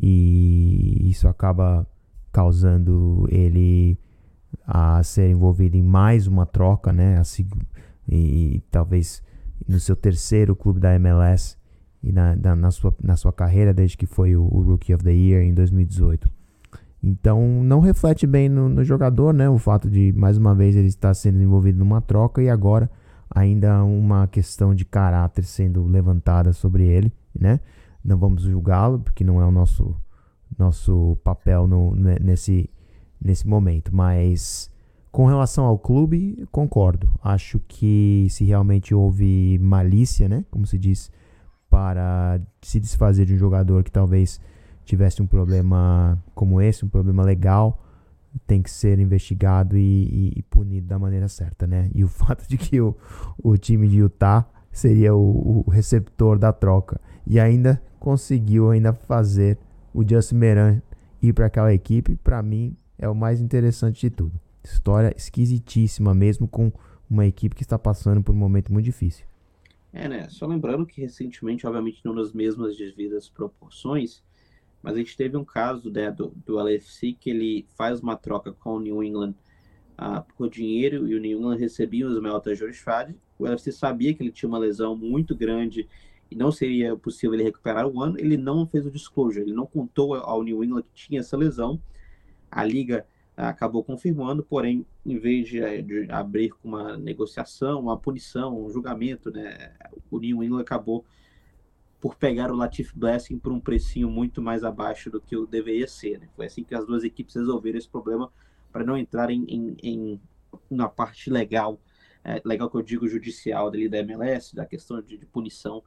e 0.01 1.09
isso 1.09 1.27
acaba 1.27 1.87
causando 2.31 3.25
ele 3.29 3.97
a 4.67 5.01
ser 5.03 5.29
envolvido 5.29 5.77
em 5.77 5.81
mais 5.81 6.27
uma 6.27 6.45
troca, 6.45 6.91
né? 6.91 7.21
E, 8.07 8.15
e 8.15 8.59
talvez 8.71 9.23
no 9.67 9.79
seu 9.79 9.95
terceiro 9.95 10.55
clube 10.55 10.79
da 10.79 10.93
MLS 10.95 11.57
e 12.03 12.11
na, 12.11 12.35
na, 12.35 12.55
na, 12.55 12.71
sua, 12.71 12.93
na 13.01 13.15
sua 13.15 13.33
carreira 13.33 13.73
desde 13.73 13.97
que 13.97 14.05
foi 14.05 14.35
o, 14.35 14.43
o, 14.43 14.61
Rookie 14.61 14.93
of 14.93 15.03
the 15.03 15.11
Year 15.11 15.43
em 15.43 15.53
2018. 15.53 16.29
Então 17.01 17.63
não 17.63 17.79
reflete 17.79 18.27
bem 18.27 18.49
no, 18.49 18.67
no, 18.67 18.83
jogador, 18.83 19.33
né? 19.33 19.49
O 19.49 19.57
fato 19.57 19.89
de 19.89 20.13
mais 20.13 20.37
uma 20.37 20.53
vez 20.53 20.75
ele 20.75 20.87
estar 20.87 21.13
sendo 21.13 21.41
envolvido 21.41 21.79
numa 21.79 22.01
troca 22.01 22.41
e 22.41 22.49
agora 22.49 22.89
ainda 23.29 23.83
uma 23.83 24.27
questão 24.27 24.73
de 24.73 24.85
caráter 24.85 25.43
sendo 25.43 25.85
levantada 25.85 26.53
sobre 26.53 26.85
ele, 26.85 27.11
né? 27.37 27.59
Não 28.05 28.17
vamos 28.17 28.43
julgá-lo 28.43 28.99
porque 28.99 29.23
não 29.23 29.41
é 29.41 29.45
o 29.45 29.51
nosso 29.51 29.95
nosso 30.57 31.17
papel 31.23 31.67
no, 31.67 31.95
nesse 31.95 32.69
nesse 33.19 33.47
momento, 33.47 33.93
mas 33.93 34.71
com 35.11 35.25
relação 35.25 35.65
ao 35.65 35.79
clube, 35.79 36.45
concordo. 36.51 37.09
Acho 37.23 37.59
que 37.67 38.27
se 38.29 38.43
realmente 38.43 38.93
houve 38.93 39.57
malícia, 39.59 40.27
né, 40.27 40.45
como 40.51 40.65
se 40.65 40.77
diz, 40.77 41.09
para 41.69 42.39
se 42.61 42.79
desfazer 42.79 43.25
de 43.25 43.33
um 43.33 43.37
jogador 43.37 43.83
que 43.83 43.91
talvez 43.91 44.39
tivesse 44.83 45.21
um 45.21 45.27
problema 45.27 46.21
como 46.33 46.61
esse, 46.61 46.85
um 46.85 46.89
problema 46.89 47.23
legal, 47.23 47.81
tem 48.45 48.61
que 48.61 48.69
ser 48.69 48.99
investigado 48.99 49.77
e, 49.77 49.81
e, 49.81 50.33
e 50.39 50.43
punido 50.43 50.87
da 50.87 50.99
maneira 50.99 51.27
certa, 51.27 51.65
né? 51.65 51.89
E 51.93 52.03
o 52.03 52.07
fato 52.09 52.47
de 52.47 52.57
que 52.57 52.79
o, 52.79 52.95
o 53.41 53.57
time 53.57 53.87
de 53.87 53.97
Utah 53.97 54.45
seria 54.71 55.15
o, 55.15 55.63
o, 55.65 55.69
receptor 55.69 56.37
da 56.37 56.51
troca. 56.51 56.99
E 57.25 57.39
ainda 57.39 57.81
conseguiu 57.99 58.69
ainda 58.69 58.93
fazer 58.93 59.57
o 59.93 60.07
Justin 60.07 60.35
Meran 60.35 60.81
ir 61.21 61.33
para 61.33 61.47
aquela 61.47 61.73
equipe. 61.73 62.15
Para 62.17 62.41
mim, 62.43 62.75
é 62.97 63.09
o 63.09 63.15
mais 63.15 63.41
interessante 63.41 64.01
de 64.01 64.09
tudo. 64.09 64.39
História 64.63 65.13
esquisitíssima 65.15 66.13
mesmo 66.13 66.47
com 66.47 66.71
uma 67.09 67.25
equipe 67.25 67.55
que 67.55 67.63
está 67.63 67.77
passando 67.77 68.21
por 68.21 68.33
um 68.33 68.37
momento 68.37 68.71
muito 68.71 68.85
difícil. 68.85 69.25
É, 69.93 70.09
né? 70.09 70.27
Só 70.27 70.45
lembrando 70.45 70.85
que 70.85 71.01
recentemente, 71.01 71.65
obviamente, 71.65 72.01
não 72.03 72.13
nas 72.13 72.33
mesmas 72.33 72.75
devidas 72.75 73.29
proporções, 73.29 74.21
mas 74.83 74.95
a 74.95 74.97
gente 74.97 75.15
teve 75.15 75.37
um 75.37 75.45
caso 75.45 75.89
né, 75.89 76.11
do, 76.11 76.33
do 76.45 76.59
LFC 76.59 77.13
que 77.13 77.29
ele 77.29 77.65
faz 77.75 78.01
uma 78.01 78.17
troca 78.17 78.51
com 78.51 78.75
o 78.75 78.79
New 78.79 79.03
England 79.03 79.33
uh, 79.93 80.21
por 80.35 80.49
dinheiro 80.49 81.07
e 81.07 81.15
o 81.15 81.19
New 81.19 81.39
England 81.39 81.57
recebia 81.57 82.05
os 82.05 82.21
Melta 82.21 82.53
Jorifad. 82.53 83.15
O 83.39 83.47
LFC 83.47 83.71
sabia 83.71 84.13
que 84.13 84.21
ele 84.21 84.31
tinha 84.31 84.49
uma 84.49 84.59
lesão 84.59 84.95
muito 84.95 85.35
grande 85.35 85.87
e 86.29 86.35
não 86.35 86.51
seria 86.51 86.95
possível 86.95 87.33
ele 87.33 87.43
recuperar 87.43 87.87
o 87.87 88.01
ano. 88.01 88.19
Ele 88.19 88.37
não 88.37 88.65
fez 88.65 88.85
o 88.85 88.91
disclosure, 88.91 89.41
ele 89.41 89.53
não 89.53 89.65
contou 89.65 90.15
ao 90.15 90.43
New 90.43 90.63
England 90.63 90.83
que 90.83 91.07
tinha 91.07 91.19
essa 91.19 91.37
lesão. 91.37 91.79
A 92.49 92.63
liga 92.63 93.05
acabou 93.35 93.83
confirmando, 93.83 94.43
porém, 94.43 94.85
em 95.05 95.17
vez 95.17 95.47
de, 95.47 95.59
eh, 95.59 95.81
de, 95.81 96.09
abrir 96.09 96.51
com 96.51 96.69
uma 96.69 96.95
negociação, 96.95 97.81
uma 97.81 97.97
punição, 97.97 98.65
um 98.65 98.69
julgamento, 98.69 99.29
né, 99.29 99.73
o 100.09 100.19
New 100.19 100.41
England 100.41 100.61
acabou 100.61 101.03
por 101.99 102.15
pegar 102.15 102.51
o 102.51 102.55
Latif 102.55 102.93
Blessing 102.95 103.37
por 103.37 103.51
um 103.51 103.59
precinho 103.59 104.09
muito 104.09 104.41
mais 104.41 104.63
abaixo 104.63 105.09
do 105.09 105.19
que 105.19 105.35
o 105.35 105.45
deveria 105.45 105.87
ser. 105.87 106.19
Né? 106.19 106.29
Foi 106.35 106.45
assim 106.45 106.63
que 106.63 106.75
as 106.75 106.85
duas 106.85 107.03
equipes 107.03 107.35
resolveram 107.35 107.77
esse 107.77 107.89
problema 107.89 108.31
para 108.71 108.83
não 108.83 108.97
entrar 108.97 109.29
em, 109.29 109.75
em, 109.81 110.21
na 110.69 110.87
parte 110.87 111.29
legal, 111.29 111.79
é, 112.23 112.41
legal 112.45 112.69
que 112.69 112.77
eu 112.77 112.81
digo 112.81 113.07
judicial 113.07 113.71
dali 113.71 113.89
da 113.89 113.97
MLS, 113.99 114.55
da 114.55 114.65
questão 114.65 115.01
de, 115.01 115.17
de 115.17 115.25
punição 115.25 115.83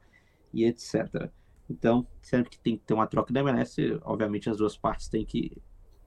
e 0.53 0.65
etc. 0.65 1.29
Então, 1.69 2.07
sempre 2.21 2.49
que 2.49 2.59
tem 2.59 2.77
que 2.77 2.83
ter 2.83 2.93
uma 2.93 3.07
troca 3.07 3.31
da 3.31 3.41
MLS, 3.41 3.99
obviamente 4.03 4.49
as 4.49 4.57
duas 4.57 4.75
partes 4.75 5.07
têm 5.07 5.25
que 5.25 5.55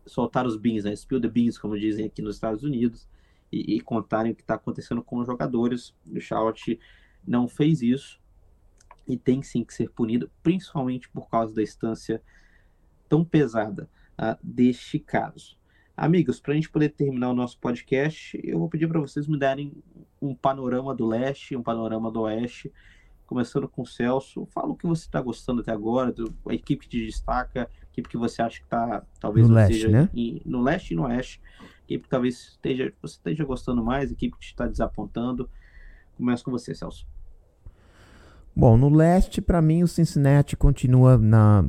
soltar 0.04 0.46
os 0.46 0.56
beans, 0.56 0.84
né? 0.84 0.94
Spill 0.94 1.20
the 1.20 1.28
beans, 1.28 1.56
como 1.56 1.78
dizem 1.78 2.06
aqui 2.06 2.20
nos 2.20 2.36
Estados 2.36 2.64
Unidos, 2.64 3.08
e, 3.50 3.76
e 3.76 3.80
contarem 3.80 4.32
o 4.32 4.34
que 4.34 4.42
está 4.42 4.54
acontecendo 4.54 5.02
com 5.02 5.18
os 5.18 5.26
jogadores. 5.26 5.94
O 6.10 6.20
Charlotte 6.20 6.80
não 7.26 7.46
fez 7.46 7.82
isso 7.82 8.20
e 9.06 9.16
tem 9.16 9.42
sim 9.42 9.64
que 9.64 9.74
ser 9.74 9.90
punido, 9.90 10.30
principalmente 10.42 11.08
por 11.08 11.28
causa 11.28 11.54
da 11.54 11.62
instância 11.62 12.22
tão 13.08 13.24
pesada 13.24 13.88
uh, 14.18 14.36
deste 14.42 14.98
caso. 14.98 15.56
Amigos, 15.96 16.40
para 16.40 16.52
a 16.52 16.54
gente 16.54 16.70
poder 16.70 16.88
terminar 16.88 17.30
o 17.30 17.34
nosso 17.34 17.58
podcast, 17.58 18.40
eu 18.42 18.58
vou 18.58 18.68
pedir 18.68 18.88
para 18.88 19.00
vocês 19.00 19.28
me 19.28 19.38
darem 19.38 19.72
um 20.20 20.34
panorama 20.34 20.94
do 20.94 21.06
leste, 21.06 21.54
um 21.54 21.62
panorama 21.62 22.10
do 22.10 22.22
oeste, 22.22 22.72
começando 23.32 23.66
com 23.66 23.82
o 23.82 23.86
Celso. 23.86 24.46
Fala 24.46 24.68
o 24.68 24.76
que 24.76 24.86
você 24.86 25.02
está 25.02 25.20
gostando 25.20 25.62
até 25.62 25.72
agora, 25.72 26.12
do, 26.12 26.32
a 26.46 26.54
equipe 26.54 26.84
que 26.84 26.88
te 26.88 27.06
destaca, 27.06 27.68
equipe 27.90 28.08
que 28.08 28.16
você 28.18 28.42
acha 28.42 28.58
que 28.58 28.64
está 28.64 29.02
talvez 29.18 29.48
no 29.48 29.54
leste, 29.54 29.88
né? 29.88 30.08
Em, 30.14 30.42
no 30.44 30.60
leste 30.60 30.92
e 30.92 30.96
no 30.96 31.04
oeste, 31.04 31.40
equipe 31.84 32.04
que 32.04 32.10
talvez 32.10 32.38
esteja, 32.50 32.92
você 33.00 33.14
esteja 33.14 33.44
gostando 33.44 33.82
mais, 33.82 34.12
equipe 34.12 34.36
que 34.36 34.44
está 34.44 34.66
desapontando. 34.66 35.48
Começa 36.16 36.44
com 36.44 36.50
você, 36.50 36.74
Celso. 36.74 37.06
Bom, 38.54 38.76
no 38.76 38.90
leste, 38.90 39.40
para 39.40 39.62
mim, 39.62 39.82
o 39.82 39.88
Cincinnati 39.88 40.58
continua, 40.58 41.16
na, 41.16 41.64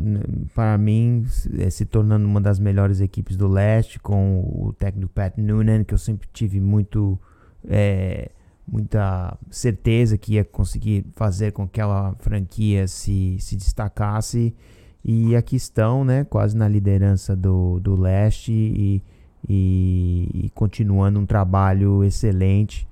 para 0.53 0.77
mim, 0.77 1.25
é, 1.57 1.69
se 1.69 1.85
tornando 1.85 2.25
uma 2.25 2.41
das 2.41 2.59
melhores 2.59 2.99
equipes 2.99 3.37
do 3.37 3.47
leste, 3.47 3.99
com 3.99 4.41
o 4.41 4.73
técnico 4.73 5.13
Pat 5.13 5.37
Noonan, 5.37 5.85
que 5.85 5.93
eu 5.93 5.97
sempre 5.97 6.27
tive 6.33 6.59
muito, 6.59 7.17
é, 7.65 8.31
muita 8.67 9.37
certeza 9.49 10.17
que 10.17 10.33
ia 10.33 10.45
conseguir 10.45 11.05
fazer 11.13 11.51
com 11.51 11.67
que 11.67 11.81
aquela 11.81 12.15
franquia 12.19 12.87
se, 12.87 13.37
se 13.39 13.55
destacasse. 13.55 14.55
E 15.03 15.35
aqui 15.35 15.57
estão, 15.57 16.05
né, 16.05 16.23
quase 16.23 16.55
na 16.55 16.67
liderança 16.67 17.35
do, 17.35 17.79
do 17.79 17.95
leste 17.95 18.53
e, 18.53 19.03
e, 19.47 20.29
e 20.45 20.49
continuando 20.51 21.19
um 21.19 21.25
trabalho 21.25 22.03
excelente 22.03 22.87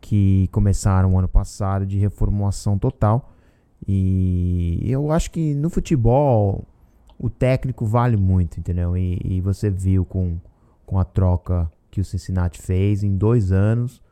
que 0.00 0.48
começaram 0.50 1.16
ano 1.16 1.28
passado 1.28 1.86
de 1.86 1.98
reformulação 1.98 2.76
total. 2.76 3.32
E 3.86 4.80
eu 4.84 5.12
acho 5.12 5.30
que 5.30 5.54
no 5.54 5.70
futebol 5.70 6.64
o 7.18 7.30
técnico 7.30 7.86
vale 7.86 8.16
muito, 8.16 8.58
entendeu? 8.58 8.96
E, 8.96 9.20
e 9.24 9.40
você 9.40 9.70
viu 9.70 10.04
com, 10.04 10.38
com 10.84 10.98
a 10.98 11.04
troca 11.04 11.70
que 11.90 12.00
o 12.00 12.04
Cincinnati 12.04 12.60
fez 12.60 13.04
em 13.04 13.16
dois 13.16 13.52
anos, 13.52 14.02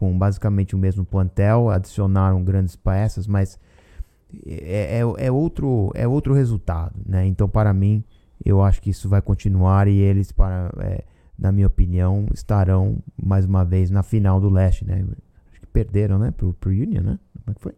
com 0.00 0.16
basicamente 0.16 0.74
o 0.74 0.78
mesmo 0.78 1.04
plantel, 1.04 1.68
adicionaram 1.68 2.42
grandes 2.42 2.74
peças, 2.74 3.26
mas 3.26 3.60
é, 4.46 5.00
é, 5.00 5.26
é, 5.26 5.30
outro, 5.30 5.92
é 5.94 6.08
outro 6.08 6.32
resultado, 6.32 6.98
né? 7.06 7.26
Então, 7.26 7.46
para 7.46 7.74
mim, 7.74 8.02
eu 8.42 8.62
acho 8.62 8.80
que 8.80 8.88
isso 8.88 9.10
vai 9.10 9.20
continuar 9.20 9.88
e 9.88 9.98
eles, 9.98 10.32
para, 10.32 10.72
é, 10.78 11.04
na 11.38 11.52
minha 11.52 11.66
opinião, 11.66 12.26
estarão 12.32 12.96
mais 13.22 13.44
uma 13.44 13.62
vez 13.62 13.90
na 13.90 14.02
final 14.02 14.40
do 14.40 14.48
leste, 14.48 14.86
né? 14.86 15.04
Acho 15.50 15.60
que 15.60 15.66
perderam, 15.66 16.18
né? 16.18 16.30
Pro, 16.30 16.54
pro 16.54 16.70
Union, 16.70 17.02
né? 17.02 17.18
Como 17.34 17.50
é 17.50 17.54
que 17.54 17.60
foi? 17.60 17.74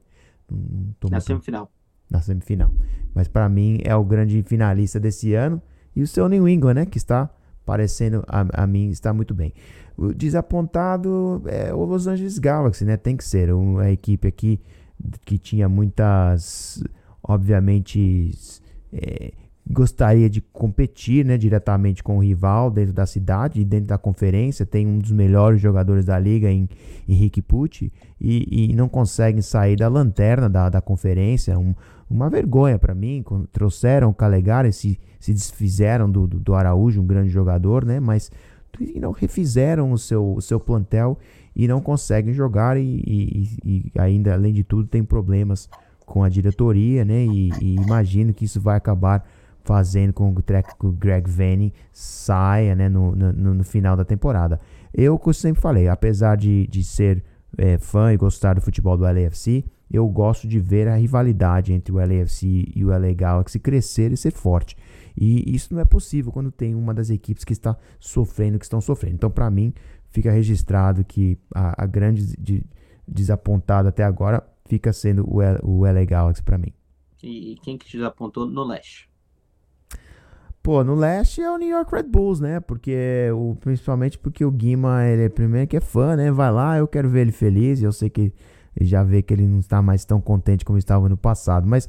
na 1.11 1.19
semifinal. 1.19 1.73
Na 2.09 2.21
semifinal. 2.21 2.71
Mas 3.13 3.27
para 3.27 3.49
mim 3.49 3.81
é 3.83 3.97
o 3.97 4.05
grande 4.05 4.45
finalista 4.45 5.01
desse 5.01 5.35
ano. 5.35 5.61
E 5.97 6.03
o 6.03 6.07
seu 6.07 6.29
New 6.29 6.49
England, 6.49 6.75
né? 6.75 6.87
Que 6.87 6.99
está 6.99 7.29
parecendo 7.65 8.25
a, 8.27 8.63
a 8.63 8.67
mim 8.67 8.91
está 8.91 9.13
muito 9.13 9.35
bem. 9.35 9.53
O 9.97 10.13
desapontado 10.13 11.43
é 11.47 11.73
o 11.73 11.85
Los 11.85 12.07
Angeles 12.07 12.39
Galaxy, 12.39 12.85
né? 12.85 12.97
Tem 12.97 13.17
que 13.17 13.25
ser. 13.25 13.53
Uma 13.53 13.91
equipe 13.91 14.27
aqui 14.27 14.61
que 15.25 15.39
tinha 15.39 15.69
muitas, 15.69 16.83
obviamente, 17.23 18.33
é, 18.93 19.33
gostaria 19.71 20.29
de 20.29 20.41
competir 20.41 21.25
né, 21.25 21.39
diretamente 21.39 22.03
com 22.03 22.17
o 22.17 22.23
rival 22.23 22.71
dentro 22.71 22.93
da 22.93 23.07
cidade 23.07 23.61
e 23.61 23.65
dentro 23.65 23.87
da 23.87 23.99
conferência. 23.99 24.67
Tem 24.67 24.87
um 24.87 24.99
dos 24.99 25.13
melhores 25.13 25.61
jogadores 25.61 26.05
da 26.05 26.19
liga 26.19 26.51
em 26.51 26.69
Henrique 27.09 27.43
Pucci 27.43 27.93
e, 28.21 28.71
e 28.71 28.75
não 28.75 28.89
conseguem 28.89 29.43
sair 29.43 29.77
da 29.77 29.89
lanterna 29.89 30.49
da, 30.49 30.69
da 30.69 30.81
conferência. 30.81 31.59
Um, 31.59 31.75
uma 32.13 32.31
vergonha 32.31 32.79
para 32.79 32.95
mim. 32.95 33.25
Trouxeram 33.53 34.11
o 34.11 34.15
Calegari, 34.15 34.73
se, 34.73 34.99
se 35.19 35.33
desfizeram 35.33 36.11
do, 36.11 36.27
do, 36.27 36.39
do, 36.39 36.55
Araújo, 36.55 37.01
um 37.01 37.07
grande 37.07 37.31
jogador, 37.31 37.85
né? 37.85 37.99
mas 37.99 38.31
não 38.97 39.13
refizeram 39.13 39.93
o 39.93 39.99
seu, 39.99 40.35
o 40.35 40.41
seu 40.41 40.59
plantel 40.59 41.19
e 41.55 41.69
não 41.69 41.81
conseguem 41.81 42.33
jogar 42.33 42.77
e, 42.79 43.03
e, 43.07 43.59
e 43.65 43.93
ainda, 43.99 44.33
além 44.33 44.53
de 44.53 44.65
tudo, 44.65 44.89
tem 44.89 45.05
problemas 45.05 45.69
com 46.07 46.23
a 46.23 46.29
diretoria, 46.29 47.05
né? 47.05 47.25
E, 47.25 47.51
e 47.61 47.77
imagino 47.77 48.33
que 48.33 48.45
isso 48.45 48.61
vai 48.61 48.77
acabar 48.77 49.25
fazendo 49.65 50.13
com 50.13 50.35
que 50.35 50.87
o 50.87 50.93
Greg 50.93 51.31
Vanning 51.31 51.73
saia 51.93 52.75
né, 52.75 52.89
no, 52.89 53.15
no, 53.15 53.55
no, 53.55 53.65
final 53.65 53.97
da 53.97 54.05
temporada. 54.05 54.61
Eu, 54.93 55.19
como 55.19 55.33
sempre 55.33 55.63
falei, 55.63 55.89
apesar 55.89 56.37
de, 56.37 56.67
de 56.67 56.83
ser 56.83 57.23
é, 57.57 57.79
fã 57.79 58.13
e 58.13 58.17
gostar 58.17 58.55
do 58.55 58.61
futebol 58.61 58.97
do 58.97 59.05
LAFC, 59.05 59.65
eu 59.93 60.09
gosto 60.09 60.49
de 60.49 60.59
ver 60.59 60.89
a 60.89 60.97
rivalidade 60.97 61.73
entre 61.73 61.93
o 61.93 61.97
LAFC 61.97 62.73
e 62.75 62.85
o 62.85 62.89
LA 62.89 63.13
Galaxy 63.13 63.59
crescer 63.59 64.11
e 64.11 64.17
ser 64.17 64.33
forte. 64.33 64.77
E 65.17 65.55
isso 65.55 65.75
não 65.75 65.81
é 65.81 65.85
possível 65.85 66.33
quando 66.33 66.51
tem 66.51 66.75
uma 66.75 66.95
das 66.95 67.11
equipes 67.11 67.45
que 67.45 67.53
está 67.53 67.77
sofrendo, 68.01 68.59
que 68.59 68.65
estão 68.65 68.81
sofrendo. 68.81 69.17
Então, 69.17 69.31
para 69.31 69.51
mim, 69.51 69.75
fica 70.09 70.31
registrado 70.31 71.05
que 71.05 71.39
a, 71.55 71.85
a 71.85 71.87
grande 71.87 72.35
de, 72.39 72.65
desapontada 73.07 73.91
até 73.91 74.03
agora 74.03 74.43
fica 74.67 74.93
sendo 74.93 75.29
o, 75.29 75.41
o 75.63 75.81
LA 75.85 76.05
Galaxy 76.07 76.43
para 76.43 76.57
mim. 76.57 76.73
E 77.23 77.57
quem 77.63 77.77
que 77.77 77.91
desapontou 77.91 78.47
no 78.47 78.65
leste? 78.65 79.13
Pô, 80.63 80.83
no 80.85 80.95
leste 80.95 81.43
é 81.43 81.51
o 81.51 81.59
New 81.59 81.69
York 81.69 81.93
Red 81.93 82.05
Bulls, 82.05 82.41
né? 82.41 82.61
Porque 82.61 83.29
o, 83.35 83.57
principalmente 83.57 84.17
porque 84.17 84.45
o 84.45 84.51
Guima, 84.51 85.05
ele 85.05 85.25
é 85.25 85.29
primeiro 85.29 85.67
que 85.67 85.77
é 85.77 85.81
fã, 85.81 86.17
né? 86.17 86.31
Vai 86.31 86.53
lá, 86.53 86.79
eu 86.79 86.87
quero 86.87 87.09
ver 87.09 87.23
ele 87.23 87.33
feliz. 87.33 87.81
E 87.81 87.85
eu 87.85 87.93
sei 87.93 88.09
que 88.09 88.33
ele 88.77 88.89
já 88.89 89.03
vê 89.03 89.23
que 89.23 89.33
ele 89.35 89.47
não 89.47 89.59
está 89.59 89.83
mais 89.83 90.05
tão 90.05 90.21
contente 90.21 90.65
como 90.65 90.79
estava 90.79 91.09
no 91.09 91.17
passado. 91.17 91.67
Mas, 91.67 91.89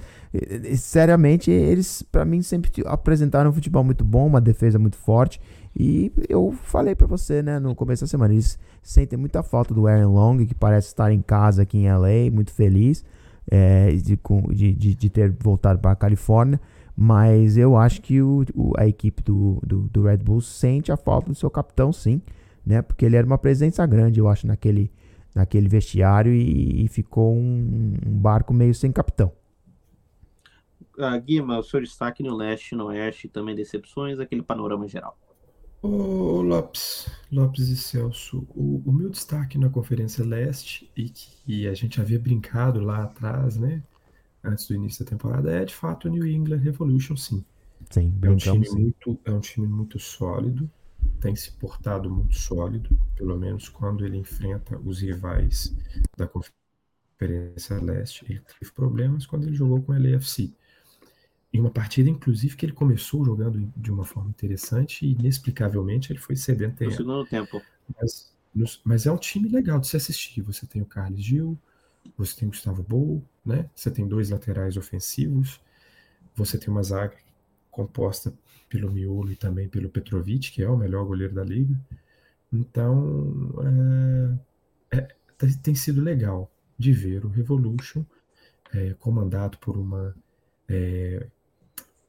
seriamente, 0.77 1.49
eles, 1.49 2.01
para 2.03 2.25
mim, 2.25 2.41
sempre 2.41 2.71
apresentaram 2.85 3.49
um 3.49 3.53
futebol 3.53 3.83
muito 3.83 4.03
bom, 4.03 4.27
uma 4.27 4.41
defesa 4.41 4.77
muito 4.77 4.97
forte. 4.97 5.39
E 5.75 6.11
eu 6.29 6.53
falei 6.63 6.93
para 6.93 7.07
você, 7.07 7.41
né, 7.41 7.59
no 7.59 7.73
começo 7.73 8.03
da 8.03 8.07
semana, 8.07 8.33
eles 8.33 8.59
sentem 8.81 9.17
muita 9.17 9.41
falta 9.41 9.73
do 9.73 9.87
Aaron 9.87 10.13
Long, 10.13 10.45
que 10.45 10.53
parece 10.53 10.87
estar 10.87 11.11
em 11.11 11.21
casa 11.21 11.63
aqui 11.63 11.77
em 11.77 11.91
LA, 11.91 12.29
muito 12.31 12.51
feliz 12.51 13.03
é, 13.49 13.91
de, 13.91 14.19
de, 14.73 14.95
de 14.95 15.09
ter 15.09 15.31
voltado 15.31 15.79
para 15.79 15.91
a 15.91 15.95
Califórnia. 15.95 16.59
Mas 16.95 17.57
eu 17.57 17.75
acho 17.75 18.01
que 18.01 18.21
o, 18.21 18.45
o, 18.53 18.73
a 18.77 18.87
equipe 18.87 19.23
do, 19.23 19.59
do, 19.65 19.81
do, 19.81 20.03
Red 20.03 20.17
Bull 20.17 20.41
sente 20.41 20.91
a 20.91 20.97
falta 20.97 21.29
do 21.29 21.35
seu 21.35 21.49
capitão, 21.49 21.91
sim, 21.91 22.21
né? 22.63 22.83
Porque 22.83 23.03
ele 23.03 23.15
era 23.15 23.25
uma 23.25 23.37
presença 23.37 23.83
grande, 23.87 24.19
eu 24.19 24.27
acho, 24.27 24.45
naquele, 24.45 24.91
naquele 25.33 25.67
vestiário 25.67 26.33
e, 26.33 26.85
e 26.85 26.87
ficou 26.87 27.35
um, 27.35 27.95
um, 28.05 28.17
barco 28.17 28.53
meio 28.53 28.73
sem 28.73 28.91
capitão. 28.91 29.31
Uh, 30.97 31.19
Guima, 31.21 31.57
o 31.57 31.63
seu 31.63 31.81
destaque 31.81 32.21
no 32.21 32.35
leste, 32.35 32.75
no 32.75 32.85
oeste, 32.85 33.27
também 33.27 33.55
decepções, 33.55 34.19
aquele 34.19 34.43
panorama 34.43 34.87
geral. 34.87 35.17
Ô, 35.81 36.41
Lopes, 36.41 37.07
Lopes 37.31 37.67
e 37.67 37.75
Celso, 37.75 38.47
o, 38.55 38.81
o 38.85 38.93
meu 38.93 39.09
destaque 39.09 39.57
na 39.57 39.69
Conferência 39.69 40.23
Leste, 40.23 40.89
e 40.95 41.09
que 41.09 41.67
a 41.67 41.73
gente 41.73 41.99
havia 41.99 42.19
brincado 42.19 42.79
lá 42.79 43.03
atrás, 43.03 43.57
né, 43.57 43.83
antes 44.43 44.67
do 44.67 44.75
início 44.75 45.03
da 45.03 45.09
temporada, 45.09 45.51
é 45.51 45.65
de 45.65 45.73
fato 45.73 46.07
o 46.07 46.11
New 46.11 46.25
England 46.25 46.59
Revolution, 46.59 47.17
sim. 47.17 47.43
Sim, 47.89 48.13
É 48.21 48.29
um 48.29 48.37
time 48.37 48.65
sim. 48.65 48.79
muito, 48.79 49.19
é 49.25 49.31
um 49.31 49.39
time 49.39 49.67
muito 49.67 49.99
sólido, 49.99 50.69
tem 51.23 51.35
se 51.37 51.51
portado 51.53 52.09
muito 52.09 52.35
sólido, 52.35 52.89
pelo 53.15 53.37
menos 53.37 53.69
quando 53.69 54.05
ele 54.05 54.17
enfrenta 54.17 54.77
os 54.79 54.99
rivais 54.99 55.73
da 56.17 56.27
Conferência 57.17 57.79
Leste. 57.81 58.25
Ele 58.27 58.41
teve 58.41 58.71
problemas 58.73 59.25
quando 59.25 59.47
ele 59.47 59.55
jogou 59.55 59.81
com 59.81 59.93
o 59.93 59.95
LAFC. 59.97 60.53
Em 61.53 61.59
uma 61.61 61.71
partida, 61.71 62.09
inclusive, 62.09 62.57
que 62.57 62.65
ele 62.65 62.73
começou 62.73 63.23
jogando 63.23 63.71
de 63.77 63.89
uma 63.91 64.03
forma 64.03 64.29
interessante 64.31 65.05
e, 65.05 65.13
inexplicavelmente, 65.13 66.11
ele 66.11 66.19
foi 66.19 66.35
cedendo 66.35 66.71
No 66.71 66.75
terreno. 66.75 66.97
segundo 66.97 67.25
tempo. 67.25 67.61
Mas, 68.01 68.33
mas 68.83 69.05
é 69.05 69.11
um 69.11 69.17
time 69.17 69.49
legal 69.49 69.79
de 69.79 69.87
se 69.87 69.97
assistir. 69.97 70.41
Você 70.41 70.65
tem 70.65 70.81
o 70.81 70.85
Carlos 70.85 71.23
Gil, 71.23 71.57
você 72.17 72.35
tem 72.35 72.47
o 72.47 72.51
Gustavo 72.51 72.83
Bou, 72.83 73.23
né? 73.45 73.69
Você 73.75 73.89
tem 73.91 74.07
dois 74.07 74.29
laterais 74.29 74.77
ofensivos, 74.77 75.59
você 76.35 76.57
tem 76.57 76.69
uma 76.69 76.83
zaga 76.83 77.17
composta 77.71 78.33
pelo 78.73 78.91
Miolo 78.91 79.31
e 79.31 79.35
também 79.35 79.69
pelo 79.69 79.87
Petrovic, 79.87 80.51
que 80.51 80.63
é 80.63 80.67
o 80.67 80.75
melhor 80.75 81.05
goleiro 81.05 81.35
da 81.35 81.43
liga. 81.43 81.79
Então, 82.51 83.53
é, 84.91 84.97
é, 84.97 85.15
tem- 85.37 85.53
tem 85.57 85.75
sido 85.75 86.01
legal 86.01 86.51
de 86.77 86.91
ver 86.91 87.23
o 87.23 87.29
Revolution 87.29 88.03
é, 88.73 88.95
comandado 88.95 89.59
por 89.59 89.77
uma, 89.77 90.15
é, 90.67 91.27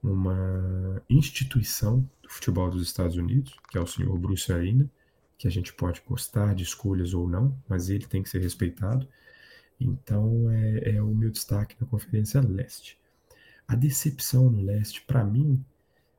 uma 0.03 1.03
instituição 1.11 2.09
do 2.23 2.31
futebol 2.31 2.71
dos 2.71 2.83
Estados 2.83 3.17
Unidos, 3.17 3.55
que 3.71 3.77
é 3.77 3.81
o 3.81 3.87
senhor 3.87 4.17
Bruce 4.19 4.51
Arena, 4.51 4.89
que 5.37 5.47
a 5.47 5.51
gente 5.51 5.71
pode 5.75 6.03
gostar 6.09 6.55
de 6.55 6.63
escolhas 6.63 7.13
ou 7.13 7.29
não, 7.29 7.55
mas 7.69 7.91
ele 7.91 8.07
tem 8.07 8.23
que 8.23 8.31
ser 8.31 8.41
respeitado. 8.41 9.07
Então, 9.79 10.51
é, 10.51 10.97
é 10.97 11.03
o 11.03 11.15
meu 11.15 11.31
destaque 11.31 11.77
na 11.79 11.87
Conferência 11.87 12.41
Leste. 12.41 12.99
A 13.69 13.75
decepção 13.75 14.51
no 14.51 14.63
leste, 14.63 15.03
para 15.03 15.23
mim, 15.25 15.63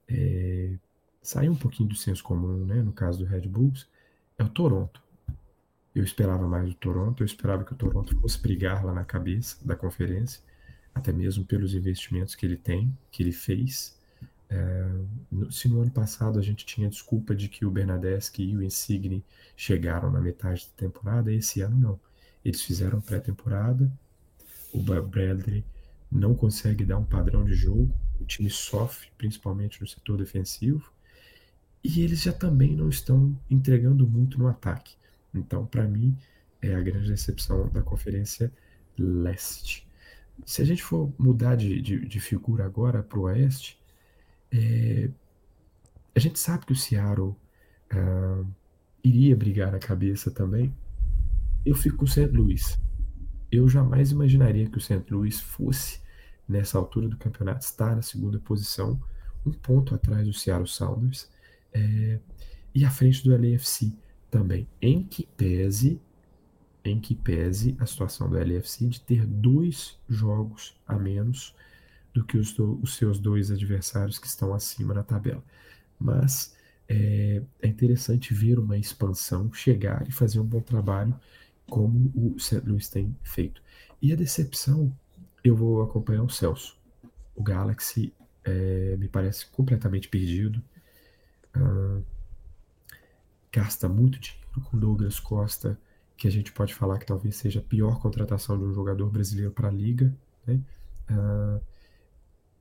é, 0.07 0.75
saiu 1.21 1.51
um 1.51 1.55
pouquinho 1.55 1.89
do 1.89 1.95
senso 1.95 2.23
comum, 2.23 2.65
né? 2.65 2.81
No 2.81 2.91
caso 2.93 3.19
do 3.19 3.25
Red 3.25 3.41
Bulls, 3.47 3.87
é 4.37 4.43
o 4.43 4.49
Toronto. 4.49 5.01
Eu 5.93 6.03
esperava 6.03 6.47
mais 6.47 6.67
do 6.69 6.75
Toronto, 6.75 7.23
eu 7.23 7.25
esperava 7.25 7.63
que 7.63 7.73
o 7.73 7.75
Toronto 7.75 8.19
fosse 8.19 8.39
brigar 8.41 8.85
lá 8.85 8.93
na 8.93 9.05
cabeça 9.05 9.57
da 9.65 9.75
conferência, 9.75 10.41
até 10.93 11.11
mesmo 11.11 11.45
pelos 11.45 11.73
investimentos 11.73 12.35
que 12.35 12.45
ele 12.45 12.57
tem, 12.57 12.95
que 13.11 13.23
ele 13.23 13.31
fez. 13.31 13.97
É, 14.49 14.89
no- 15.31 15.51
se 15.51 15.67
no 15.69 15.81
ano 15.81 15.91
passado 15.91 16.37
a 16.37 16.41
gente 16.41 16.65
tinha 16.65 16.89
desculpa 16.89 17.33
de 17.35 17.49
que 17.49 17.65
o 17.65 17.71
Bernadeschi 17.71 18.43
e 18.43 18.57
o 18.57 18.61
Insigne 18.63 19.23
chegaram 19.55 20.11
na 20.11 20.21
metade 20.21 20.67
da 20.67 20.87
temporada, 20.87 21.31
esse 21.33 21.61
ano 21.61 21.77
não. 21.79 21.99
Eles 22.43 22.61
fizeram 22.61 23.01
pré-temporada, 23.01 23.91
o 24.73 24.81
Bradley 24.81 25.63
não 26.11 26.35
consegue 26.35 26.85
dar 26.85 26.97
um 26.97 27.05
padrão 27.05 27.43
de 27.45 27.53
jogo, 27.53 27.91
o 28.19 28.25
time 28.25 28.49
sofre, 28.49 29.09
principalmente 29.17 29.81
no 29.81 29.87
setor 29.87 30.17
defensivo, 30.17 30.91
e 31.83 32.01
eles 32.01 32.21
já 32.21 32.33
também 32.33 32.75
não 32.75 32.89
estão 32.89 33.37
entregando 33.49 34.07
muito 34.07 34.39
no 34.39 34.47
ataque. 34.47 34.95
Então, 35.33 35.65
para 35.65 35.87
mim, 35.87 36.17
é 36.61 36.73
a 36.73 36.81
grande 36.81 37.09
decepção 37.09 37.69
da 37.69 37.81
Conferência 37.81 38.51
Leste. 38.97 39.87
Se 40.45 40.61
a 40.61 40.65
gente 40.65 40.83
for 40.83 41.13
mudar 41.17 41.55
de, 41.55 41.81
de, 41.81 42.05
de 42.05 42.19
figura 42.19 42.65
agora 42.65 43.03
para 43.03 43.19
o 43.19 43.23
Oeste, 43.23 43.79
é, 44.51 45.09
a 46.15 46.19
gente 46.19 46.39
sabe 46.39 46.65
que 46.65 46.73
o 46.73 46.75
Seattle 46.75 47.35
ah, 47.89 48.43
iria 49.03 49.35
brigar 49.35 49.71
na 49.71 49.79
cabeça 49.79 50.31
também. 50.31 50.73
Eu 51.65 51.75
fico 51.75 51.97
com 51.97 52.05
o 52.05 52.07
St. 52.07 52.27
Louis. 52.27 52.79
Eu 53.51 53.67
jamais 53.69 54.11
imaginaria 54.11 54.67
que 54.67 54.77
o 54.77 54.81
St. 54.81 55.03
Louis 55.11 55.39
fosse, 55.39 55.99
nessa 56.47 56.77
altura 56.77 57.07
do 57.07 57.17
campeonato, 57.17 57.65
estar 57.65 57.95
na 57.95 58.01
segunda 58.01 58.39
posição, 58.39 59.01
um 59.45 59.51
ponto 59.51 59.93
atrás 59.95 60.25
do 60.27 60.33
Seattle 60.33 60.67
Sounders, 60.67 61.29
é, 61.73 62.19
e 62.73 62.85
à 62.85 62.89
frente 62.91 63.23
do 63.23 63.31
LAFC 63.35 63.93
também, 64.31 64.67
em 64.81 65.03
que 65.03 65.27
pese, 65.37 66.01
em 66.83 66.99
que 66.99 67.15
pese 67.15 67.75
a 67.79 67.85
situação 67.85 68.29
do 68.29 68.37
LAFC 68.37 68.87
de 68.87 69.01
ter 69.01 69.25
dois 69.25 69.97
jogos 70.07 70.75
a 70.87 70.97
menos 70.97 71.55
do 72.13 72.23
que 72.23 72.37
os, 72.37 72.53
do- 72.53 72.79
os 72.81 72.95
seus 72.95 73.19
dois 73.19 73.51
adversários 73.51 74.19
que 74.19 74.27
estão 74.27 74.53
acima 74.53 74.93
na 74.93 75.03
tabela. 75.03 75.43
Mas 75.99 76.55
é, 76.87 77.41
é 77.61 77.67
interessante 77.67 78.33
ver 78.33 78.59
uma 78.59 78.77
expansão 78.77 79.51
chegar 79.53 80.07
e 80.07 80.11
fazer 80.11 80.39
um 80.39 80.45
bom 80.45 80.61
trabalho 80.61 81.15
como 81.67 82.11
o 82.15 82.39
St. 82.39 82.61
Louis 82.67 82.89
tem 82.89 83.15
feito. 83.23 83.61
E 84.01 84.13
a 84.13 84.15
decepção, 84.15 84.95
eu 85.49 85.55
vou 85.55 85.83
acompanhar 85.83 86.23
o 86.23 86.29
Celso. 86.29 86.75
O 87.35 87.43
Galaxy 87.43 88.13
é, 88.43 88.95
me 88.97 89.07
parece 89.07 89.45
completamente 89.47 90.09
perdido. 90.09 90.61
Ah, 91.53 92.01
gasta 93.51 93.87
muito 93.87 94.19
dinheiro 94.19 94.61
com 94.69 94.77
Douglas 94.77 95.19
Costa, 95.19 95.79
que 96.17 96.27
a 96.27 96.31
gente 96.31 96.51
pode 96.51 96.73
falar 96.73 96.97
que 96.97 97.05
talvez 97.05 97.35
seja 97.35 97.59
a 97.59 97.63
pior 97.63 97.99
contratação 98.01 98.57
de 98.57 98.63
um 98.63 98.73
jogador 98.73 99.09
brasileiro 99.09 99.51
para 99.51 99.67
a 99.67 99.71
liga. 99.71 100.11
Né? 100.47 100.59
Ah, 101.09 101.59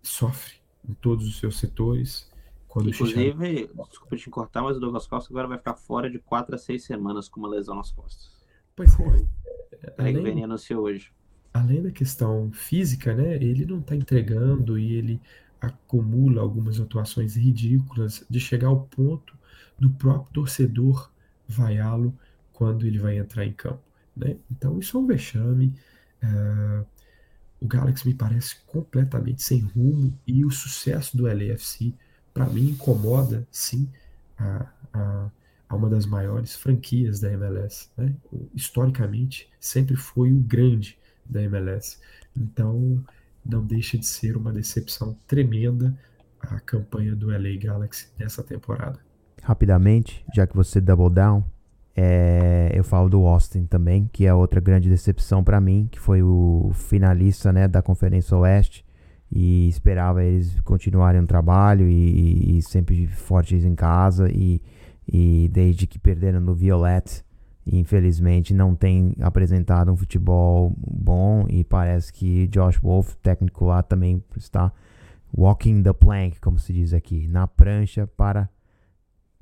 sofre 0.02 0.54
em 0.86 0.92
todos 0.92 1.26
os 1.26 1.38
seus 1.38 1.58
setores. 1.58 2.30
Quando 2.68 2.86
o 2.86 2.90
Inclusive, 2.90 3.70
desculpa 3.88 4.16
te 4.16 4.28
cortar, 4.28 4.62
mas 4.62 4.76
o 4.76 4.80
Douglas 4.80 5.06
Costa 5.06 5.32
agora 5.32 5.48
vai 5.48 5.56
ficar 5.56 5.74
fora 5.74 6.10
de 6.10 6.18
4 6.18 6.54
a 6.54 6.58
6 6.58 6.84
semanas 6.84 7.28
com 7.28 7.40
uma 7.40 7.48
lesão 7.48 7.76
nas 7.76 7.90
costas. 7.90 8.30
Pois 8.76 8.92
é, 8.92 9.94
Greg 9.96 10.18
além, 10.18 10.22
Vanney 10.22 10.42
anunciou 10.42 10.82
hoje. 10.82 11.12
Além 11.54 11.80
da 11.80 11.92
questão 11.92 12.50
física, 12.52 13.14
né, 13.14 13.36
ele 13.36 13.64
não 13.64 13.78
está 13.78 13.94
entregando 13.94 14.76
e 14.76 14.94
ele 14.94 15.20
acumula 15.60 16.42
algumas 16.42 16.80
atuações 16.80 17.36
ridículas 17.36 18.24
de 18.28 18.40
chegar 18.40 18.68
ao 18.68 18.80
ponto 18.80 19.38
do 19.78 19.88
próprio 19.90 20.32
torcedor 20.34 21.10
vaiá-lo 21.48 22.12
quando 22.52 22.86
ele 22.86 22.98
vai 22.98 23.18
entrar 23.18 23.46
em 23.46 23.52
campo, 23.52 23.82
né? 24.16 24.36
Então 24.50 24.78
isso 24.78 24.96
é 24.96 25.00
um 25.00 25.06
vexame. 25.06 25.72
ah, 26.22 26.84
o 27.60 27.66
Galaxy 27.66 28.06
me 28.06 28.14
parece 28.14 28.56
completamente 28.66 29.42
sem 29.42 29.60
rumo 29.60 30.18
e 30.26 30.44
o 30.44 30.50
sucesso 30.50 31.16
do 31.16 31.24
LAFC, 31.24 31.94
para 32.34 32.46
mim, 32.46 32.70
incomoda, 32.70 33.46
sim, 33.50 33.88
a, 34.36 34.66
a, 34.92 35.30
a 35.68 35.76
uma 35.76 35.88
das 35.88 36.04
maiores 36.04 36.54
franquias 36.54 37.20
da 37.20 37.32
MLS. 37.32 37.88
Né? 37.96 38.14
Historicamente, 38.54 39.48
sempre 39.58 39.96
foi 39.96 40.30
o 40.30 40.40
grande 40.40 40.98
da 41.28 41.42
MLS. 41.42 41.98
Então, 42.36 43.02
não 43.44 43.64
deixa 43.64 43.98
de 43.98 44.06
ser 44.06 44.36
uma 44.36 44.52
decepção 44.52 45.16
tremenda 45.26 45.96
a 46.40 46.60
campanha 46.60 47.14
do 47.14 47.28
LA 47.28 47.58
Galaxy 47.60 48.08
nessa 48.18 48.42
temporada. 48.42 48.98
Rapidamente, 49.42 50.24
já 50.34 50.46
que 50.46 50.54
você 50.54 50.80
double 50.80 51.10
down, 51.10 51.44
é, 51.96 52.72
eu 52.74 52.82
falo 52.82 53.08
do 53.08 53.24
Austin 53.24 53.66
também, 53.66 54.08
que 54.12 54.26
é 54.26 54.34
outra 54.34 54.60
grande 54.60 54.88
decepção 54.88 55.44
para 55.44 55.60
mim, 55.60 55.88
que 55.90 56.00
foi 56.00 56.22
o 56.22 56.70
finalista 56.74 57.52
né, 57.52 57.68
da 57.68 57.80
Conferência 57.80 58.36
Oeste 58.36 58.84
e 59.30 59.68
esperava 59.68 60.24
eles 60.24 60.60
continuarem 60.60 61.20
no 61.20 61.26
trabalho 61.26 61.88
e, 61.88 62.58
e 62.58 62.62
sempre 62.62 63.06
fortes 63.06 63.64
em 63.64 63.74
casa 63.74 64.28
e, 64.30 64.60
e 65.06 65.48
desde 65.52 65.86
que 65.86 65.98
perderam 65.98 66.40
no 66.40 66.54
Violet, 66.54 67.23
infelizmente 67.66 68.52
não 68.52 68.74
tem 68.74 69.14
apresentado 69.20 69.90
um 69.92 69.96
futebol 69.96 70.74
bom 70.78 71.46
e 71.48 71.64
parece 71.64 72.12
que 72.12 72.46
Josh 72.48 72.78
Wolf, 72.78 73.14
técnico 73.22 73.64
lá, 73.66 73.82
também 73.82 74.22
está 74.36 74.72
walking 75.36 75.82
the 75.82 75.92
plank, 75.92 76.40
como 76.40 76.58
se 76.58 76.72
diz 76.72 76.92
aqui, 76.92 77.26
na 77.26 77.46
prancha 77.46 78.06
para 78.06 78.48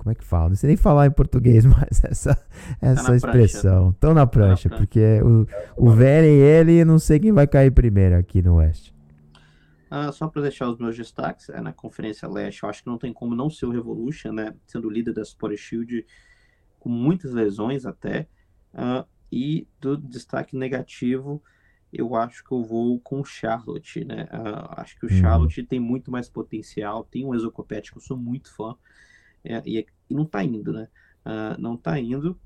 como 0.03 0.11
é 0.11 0.15
que 0.15 0.23
fala? 0.23 0.49
Não 0.49 0.55
sei 0.55 0.67
nem 0.67 0.77
falar 0.77 1.07
em 1.07 1.11
português, 1.11 1.63
mas 1.65 2.03
essa, 2.03 2.37
essa 2.81 3.09
na 3.09 3.15
expressão. 3.15 3.91
Estão 3.91 4.13
na 4.13 4.27
prancha, 4.27 4.67
prancha. 4.67 4.83
porque 4.85 5.21
o, 5.21 5.47
o 5.77 5.91
Vene 5.91 6.27
e 6.27 6.41
ele, 6.41 6.83
não 6.83 6.99
sei 6.99 7.19
quem 7.19 7.31
vai 7.31 7.47
cair 7.47 7.71
primeiro 7.71 8.17
aqui 8.17 8.41
no 8.41 8.55
Oeste. 8.55 8.93
Ah, 9.89 10.11
só 10.11 10.27
para 10.27 10.41
deixar 10.41 10.67
os 10.69 10.77
meus 10.77 10.97
destaques, 10.97 11.49
é, 11.49 11.61
na 11.61 11.71
Conferência 11.71 12.27
Leste, 12.27 12.63
eu 12.63 12.69
acho 12.69 12.83
que 12.83 12.89
não 12.89 12.97
tem 12.97 13.13
como 13.13 13.35
não 13.35 13.49
ser 13.49 13.67
o 13.67 13.71
Revolution, 13.71 14.33
né? 14.33 14.53
Sendo 14.65 14.89
líder 14.89 15.13
da 15.13 15.21
Sport 15.21 15.55
Shield, 15.55 16.05
com 16.83 16.89
muitas 16.89 17.33
lesões 17.33 17.85
até. 17.85 18.27
Ah, 18.73 19.05
e 19.31 19.67
do 19.79 19.97
destaque 19.97 20.55
negativo, 20.55 21.41
eu 21.91 22.15
acho 22.15 22.43
que 22.43 22.51
eu 22.51 22.63
vou 22.63 22.99
com 23.01 23.21
o 23.21 23.25
Charlotte, 23.25 24.03
né? 24.05 24.27
Ah, 24.31 24.81
acho 24.81 24.97
que 24.99 25.05
o 25.05 25.09
Uhum. 25.09 25.09
Charlotte 25.09 25.63
tem 25.63 25.79
muito 25.79 26.11
mais 26.11 26.29
potencial, 26.29 27.03
tem 27.05 27.25
um 27.25 27.33
Exocopete 27.35 27.91
que 27.91 27.97
eu 27.97 28.01
sou 28.01 28.17
muito 28.17 28.53
fã, 28.55 28.75
é, 29.43 29.61
e, 29.65 29.85
e 30.09 30.15
não 30.15 30.25
tá 30.25 30.43
indo, 30.43 30.73
né? 30.73 30.89
Ah, 31.25 31.55
não 31.59 31.77
tá 31.77 31.99
indo. 31.99 32.39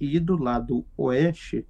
E 0.00 0.18
do 0.20 0.36
lado 0.36 0.86
oeste, 0.96 1.66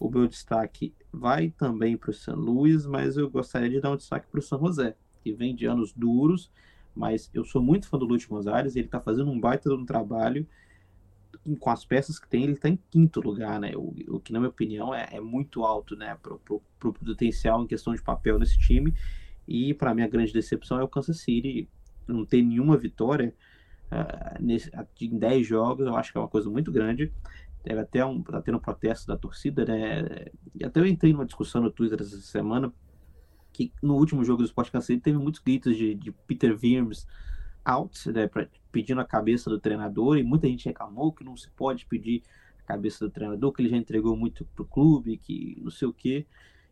o 0.00 0.10
meu 0.10 0.26
destaque 0.28 0.94
vai 1.12 1.50
também 1.50 1.96
para 1.96 2.10
o 2.10 2.14
San 2.14 2.34
Luís, 2.34 2.86
mas 2.86 3.16
eu 3.16 3.30
gostaria 3.30 3.70
de 3.70 3.80
dar 3.80 3.92
um 3.92 3.96
destaque 3.96 4.28
para 4.30 4.40
o 4.40 4.42
San 4.42 4.58
José, 4.58 4.96
que 5.22 5.32
vem 5.32 5.54
de 5.54 5.66
anos 5.66 5.92
duros, 5.92 6.52
mas 6.94 7.30
eu 7.34 7.44
sou 7.44 7.62
muito 7.62 7.88
fã 7.88 7.98
do 7.98 8.04
Lúcio 8.06 8.28
Gonzalez, 8.28 8.76
ele 8.76 8.88
tá 8.88 9.00
fazendo 9.00 9.30
um 9.30 9.40
baita 9.40 9.68
de 9.70 9.74
um 9.76 9.84
trabalho 9.86 10.46
com 11.54 11.70
as 11.70 11.84
peças 11.84 12.18
que 12.18 12.28
tem, 12.28 12.42
ele 12.42 12.52
está 12.52 12.68
em 12.68 12.78
quinto 12.90 13.20
lugar, 13.20 13.60
né? 13.60 13.72
O, 13.76 13.94
o, 14.08 14.20
que, 14.20 14.32
na 14.32 14.40
minha 14.40 14.48
opinião, 14.48 14.94
é, 14.94 15.08
é 15.12 15.20
muito 15.20 15.62
alto, 15.64 15.94
né? 15.94 16.16
Pro, 16.22 16.40
pro, 16.40 16.92
potencial 16.92 17.62
em 17.62 17.66
questão 17.66 17.94
de 17.94 18.02
papel 18.02 18.38
nesse 18.38 18.58
time. 18.58 18.94
E, 19.46 19.72
para 19.74 19.94
mim, 19.94 20.02
a 20.02 20.08
grande 20.08 20.32
decepção 20.32 20.80
é 20.80 20.82
o 20.82 20.88
Kansas 20.88 21.20
City 21.20 21.68
não 22.08 22.24
ter 22.24 22.42
nenhuma 22.42 22.76
vitória 22.76 23.34
uh, 23.90 24.42
nesse, 24.42 24.70
em 25.00 25.18
10 25.18 25.46
jogos, 25.46 25.86
eu 25.86 25.96
acho 25.96 26.12
que 26.12 26.18
é 26.18 26.20
uma 26.20 26.28
coisa 26.28 26.48
muito 26.48 26.72
grande. 26.72 27.12
Teve 27.62 27.80
até 27.80 28.04
um, 28.04 28.22
tá 28.22 28.40
tendo 28.40 28.58
um 28.58 28.60
protesto 28.60 29.06
da 29.06 29.16
torcida, 29.16 29.64
né? 29.64 30.26
E 30.54 30.64
até 30.64 30.80
eu 30.80 30.86
entrei 30.86 31.12
numa 31.12 31.26
discussão 31.26 31.62
no 31.62 31.70
Twitter 31.70 32.00
essa 32.00 32.16
semana 32.18 32.72
que 33.52 33.72
no 33.82 33.96
último 33.96 34.22
jogo 34.22 34.42
do 34.42 34.46
Sport 34.46 34.70
Kansas 34.70 34.86
City 34.86 35.00
teve 35.00 35.18
muitos 35.18 35.40
gritos 35.40 35.76
de, 35.76 35.94
de 35.94 36.12
Peter 36.12 36.52
Williams 36.52 37.06
out, 37.64 38.12
né, 38.12 38.28
pra, 38.28 38.46
pedindo 38.76 39.00
a 39.00 39.06
cabeça 39.06 39.48
do 39.48 39.58
treinador, 39.58 40.18
e 40.18 40.22
muita 40.22 40.46
gente 40.46 40.66
reclamou 40.66 41.10
que 41.10 41.24
não 41.24 41.34
se 41.34 41.48
pode 41.52 41.86
pedir 41.86 42.22
a 42.58 42.62
cabeça 42.62 43.06
do 43.06 43.10
treinador, 43.10 43.50
que 43.50 43.62
ele 43.62 43.70
já 43.70 43.76
entregou 43.78 44.14
muito 44.14 44.44
pro 44.54 44.66
clube, 44.66 45.16
que 45.16 45.58
não 45.62 45.70
sei 45.70 45.88
o 45.88 45.94
que. 45.94 46.26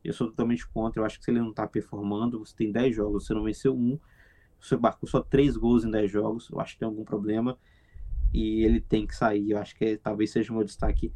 Eu 0.04 0.12
sou 0.12 0.26
totalmente 0.26 0.68
contra, 0.68 1.00
eu 1.00 1.06
acho 1.06 1.18
que 1.18 1.24
se 1.24 1.30
ele 1.30 1.40
não 1.40 1.50
tá 1.50 1.66
performando, 1.66 2.38
você 2.38 2.54
tem 2.54 2.70
10 2.70 2.94
jogos, 2.94 3.24
você 3.24 3.32
não 3.32 3.42
venceu 3.42 3.74
um, 3.74 3.98
você 4.60 4.76
marcou 4.76 5.08
só 5.08 5.22
3 5.22 5.56
gols 5.56 5.82
em 5.82 5.90
10 5.90 6.10
jogos, 6.10 6.50
eu 6.50 6.60
acho 6.60 6.74
que 6.74 6.80
tem 6.80 6.86
algum 6.86 7.04
problema, 7.04 7.56
e 8.34 8.62
ele 8.62 8.82
tem 8.82 9.06
que 9.06 9.16
sair, 9.16 9.52
eu 9.52 9.58
acho 9.58 9.74
que 9.74 9.96
talvez 9.96 10.30
seja 10.30 10.52
o 10.52 10.56
meu 10.56 10.64
destaque 10.64 11.10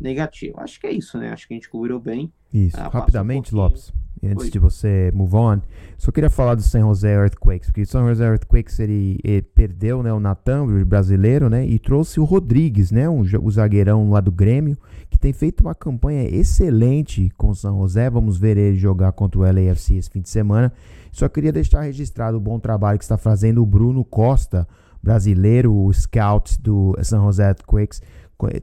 negativo. 0.00 0.60
Acho 0.60 0.80
que 0.80 0.86
é 0.86 0.92
isso, 0.92 1.18
né? 1.18 1.30
Acho 1.30 1.46
que 1.46 1.54
a 1.54 1.56
gente 1.56 1.68
cobriu 1.68 1.98
bem. 1.98 2.32
Isso, 2.52 2.76
ah, 2.78 2.88
rapidamente, 2.88 3.54
um 3.54 3.58
Lopes 3.58 3.92
antes 4.26 4.44
Oi. 4.44 4.50
de 4.50 4.58
você 4.58 5.10
move 5.14 5.36
on, 5.36 5.60
só 5.96 6.10
queria 6.10 6.30
falar 6.30 6.54
do 6.54 6.62
San 6.62 6.80
Jose 6.80 7.06
Earthquakes, 7.06 7.68
porque 7.68 7.82
o 7.82 7.86
San 7.86 8.06
Jose 8.06 8.22
Earthquakes 8.22 8.78
ele, 8.78 9.18
ele 9.22 9.42
perdeu 9.42 10.02
né, 10.02 10.12
o 10.12 10.20
Natan, 10.20 10.64
o 10.64 10.84
brasileiro, 10.84 11.48
né, 11.48 11.66
e 11.66 11.78
trouxe 11.78 12.20
o 12.20 12.24
Rodrigues, 12.24 12.90
né, 12.90 13.08
um, 13.08 13.20
o 13.20 13.50
zagueirão 13.50 14.10
lá 14.10 14.20
do 14.20 14.32
Grêmio, 14.32 14.76
que 15.10 15.18
tem 15.18 15.32
feito 15.32 15.60
uma 15.60 15.74
campanha 15.74 16.28
excelente 16.28 17.30
com 17.36 17.50
o 17.50 17.54
San 17.54 17.76
José. 17.76 18.10
Vamos 18.10 18.38
ver 18.38 18.56
ele 18.56 18.76
jogar 18.76 19.12
contra 19.12 19.40
o 19.40 19.42
LAFC 19.42 19.94
esse 19.94 20.10
fim 20.10 20.20
de 20.20 20.28
semana. 20.28 20.72
Só 21.10 21.28
queria 21.28 21.50
deixar 21.50 21.80
registrado 21.82 22.36
o 22.36 22.40
bom 22.40 22.58
trabalho 22.58 22.98
que 22.98 23.04
está 23.04 23.16
fazendo 23.16 23.62
o 23.62 23.66
Bruno 23.66 24.04
Costa, 24.04 24.68
brasileiro, 25.02 25.74
o 25.74 25.92
scout 25.92 26.60
do 26.60 26.94
San 27.02 27.20
Jose 27.20 27.42
Earthquakes 27.42 28.02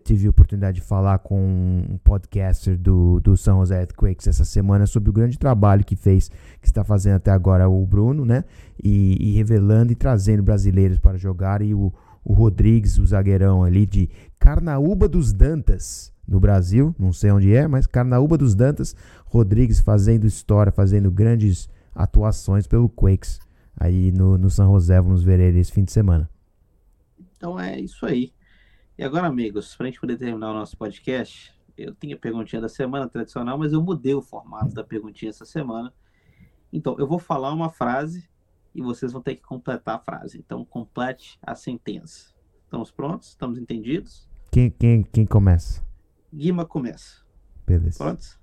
tive 0.04 0.28
a 0.28 0.30
oportunidade 0.30 0.80
de 0.80 0.88
falar 0.88 1.20
com 1.20 1.38
um 1.38 1.98
podcaster 1.98 2.78
do, 2.78 3.20
do 3.20 3.36
São 3.36 3.60
José 3.60 3.82
Earthquakes 3.82 4.28
essa 4.28 4.46
semana 4.46 4.86
sobre 4.86 5.10
o 5.10 5.14
grande 5.14 5.38
trabalho 5.38 5.84
que 5.84 5.96
fez, 5.96 6.30
que 6.62 6.68
está 6.68 6.84
fazendo 6.84 7.16
até 7.16 7.32
agora 7.32 7.68
o 7.68 7.86
Bruno, 7.86 8.24
né? 8.24 8.46
E, 8.82 9.18
e 9.20 9.34
revelando 9.34 9.92
e 9.92 9.96
trazendo 9.96 10.42
brasileiros 10.42 10.98
para 10.98 11.18
jogar. 11.18 11.62
E 11.62 11.74
o, 11.74 11.94
o 12.24 12.34
Rodrigues, 12.34 12.98
o 12.98 13.06
zagueirão 13.06 13.64
ali 13.64 13.86
de 13.86 14.10
Carnaúba 14.40 15.08
dos 15.10 15.34
Dantas, 15.34 16.14
no 16.28 16.40
Brasil, 16.40 16.96
não 16.98 17.14
sei 17.14 17.32
onde 17.32 17.54
é, 17.54 17.68
mas 17.68 17.86
Carnaúba 17.86 18.38
dos 18.38 18.56
Dantas, 18.56 18.96
Rodrigues 19.26 19.80
fazendo 19.80 20.26
história, 20.26 20.72
fazendo 20.72 21.12
grandes 21.12 21.70
atuações 21.94 22.68
pelo 22.68 22.90
Quakes 22.90 23.40
aí 23.78 24.12
no, 24.12 24.38
no 24.38 24.50
São 24.50 24.74
José. 24.74 25.00
Vamos 25.00 25.24
ver 25.24 25.40
ele 25.40 25.60
esse 25.60 25.72
fim 25.72 25.84
de 25.84 25.92
semana. 25.92 26.30
Então 27.38 27.60
é 27.60 27.80
isso 27.80 28.06
aí. 28.06 28.32
E 28.98 29.04
agora, 29.04 29.28
amigos, 29.28 29.76
para 29.76 29.88
a 29.88 29.90
gente 29.90 30.00
poder 30.00 30.18
terminar 30.18 30.52
o 30.52 30.54
nosso 30.54 30.78
podcast, 30.78 31.54
eu 31.78 31.94
tinha 31.94 32.16
a 32.16 32.18
perguntinha 32.18 32.62
da 32.62 32.70
semana 32.70 33.10
tradicional, 33.10 33.58
mas 33.58 33.74
eu 33.74 33.84
mudei 33.84 34.14
o 34.14 34.22
formato 34.22 34.74
da 34.74 34.86
perguntinha 34.86 35.30
essa 35.30 35.44
semana. 35.44 35.94
Então, 36.72 36.96
eu 36.98 37.06
vou 37.06 37.20
falar 37.20 37.52
uma 37.52 37.70
frase 37.70 38.30
e 38.74 38.82
vocês 38.82 39.12
vão 39.12 39.22
ter 39.22 39.36
que 39.36 39.42
completar 39.42 39.96
a 39.96 40.00
frase. 40.00 40.38
Então, 40.38 40.64
complete 40.64 41.38
a 41.42 41.56
sentença. 41.56 42.34
Estamos 42.64 42.90
prontos? 42.90 43.28
Estamos 43.28 43.58
entendidos? 43.58 44.30
Quem, 44.50 44.70
quem, 44.70 45.04
quem 45.04 45.26
começa? 45.26 45.86
Guima 46.34 46.66
começa. 46.66 47.26
Beleza. 47.68 47.98
Prontos? 47.98 48.40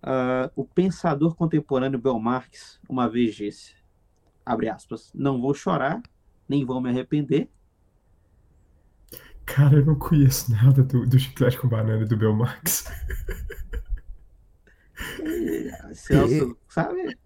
Uh, 0.00 0.46
o 0.54 0.64
pensador 0.64 1.34
contemporâneo 1.34 1.98
Bel 1.98 2.20
Marx 2.20 2.80
uma 2.88 3.08
vez 3.08 3.34
disse, 3.34 3.74
abre 4.46 4.68
aspas, 4.68 5.10
não 5.12 5.40
vou 5.40 5.54
chorar, 5.54 6.00
nem 6.48 6.64
vou 6.64 6.80
me 6.80 6.88
arrepender, 6.88 7.50
Cara, 9.54 9.78
eu 9.78 9.84
não 9.84 9.96
conheço 9.96 10.52
nada 10.52 10.82
do, 10.82 11.04
do 11.04 11.18
chiclete 11.18 11.58
com 11.58 11.68
banana 11.68 12.06
do 12.06 12.16
Belmax. 12.16 12.84
Celso, 15.92 16.56
sabe? 16.68 17.18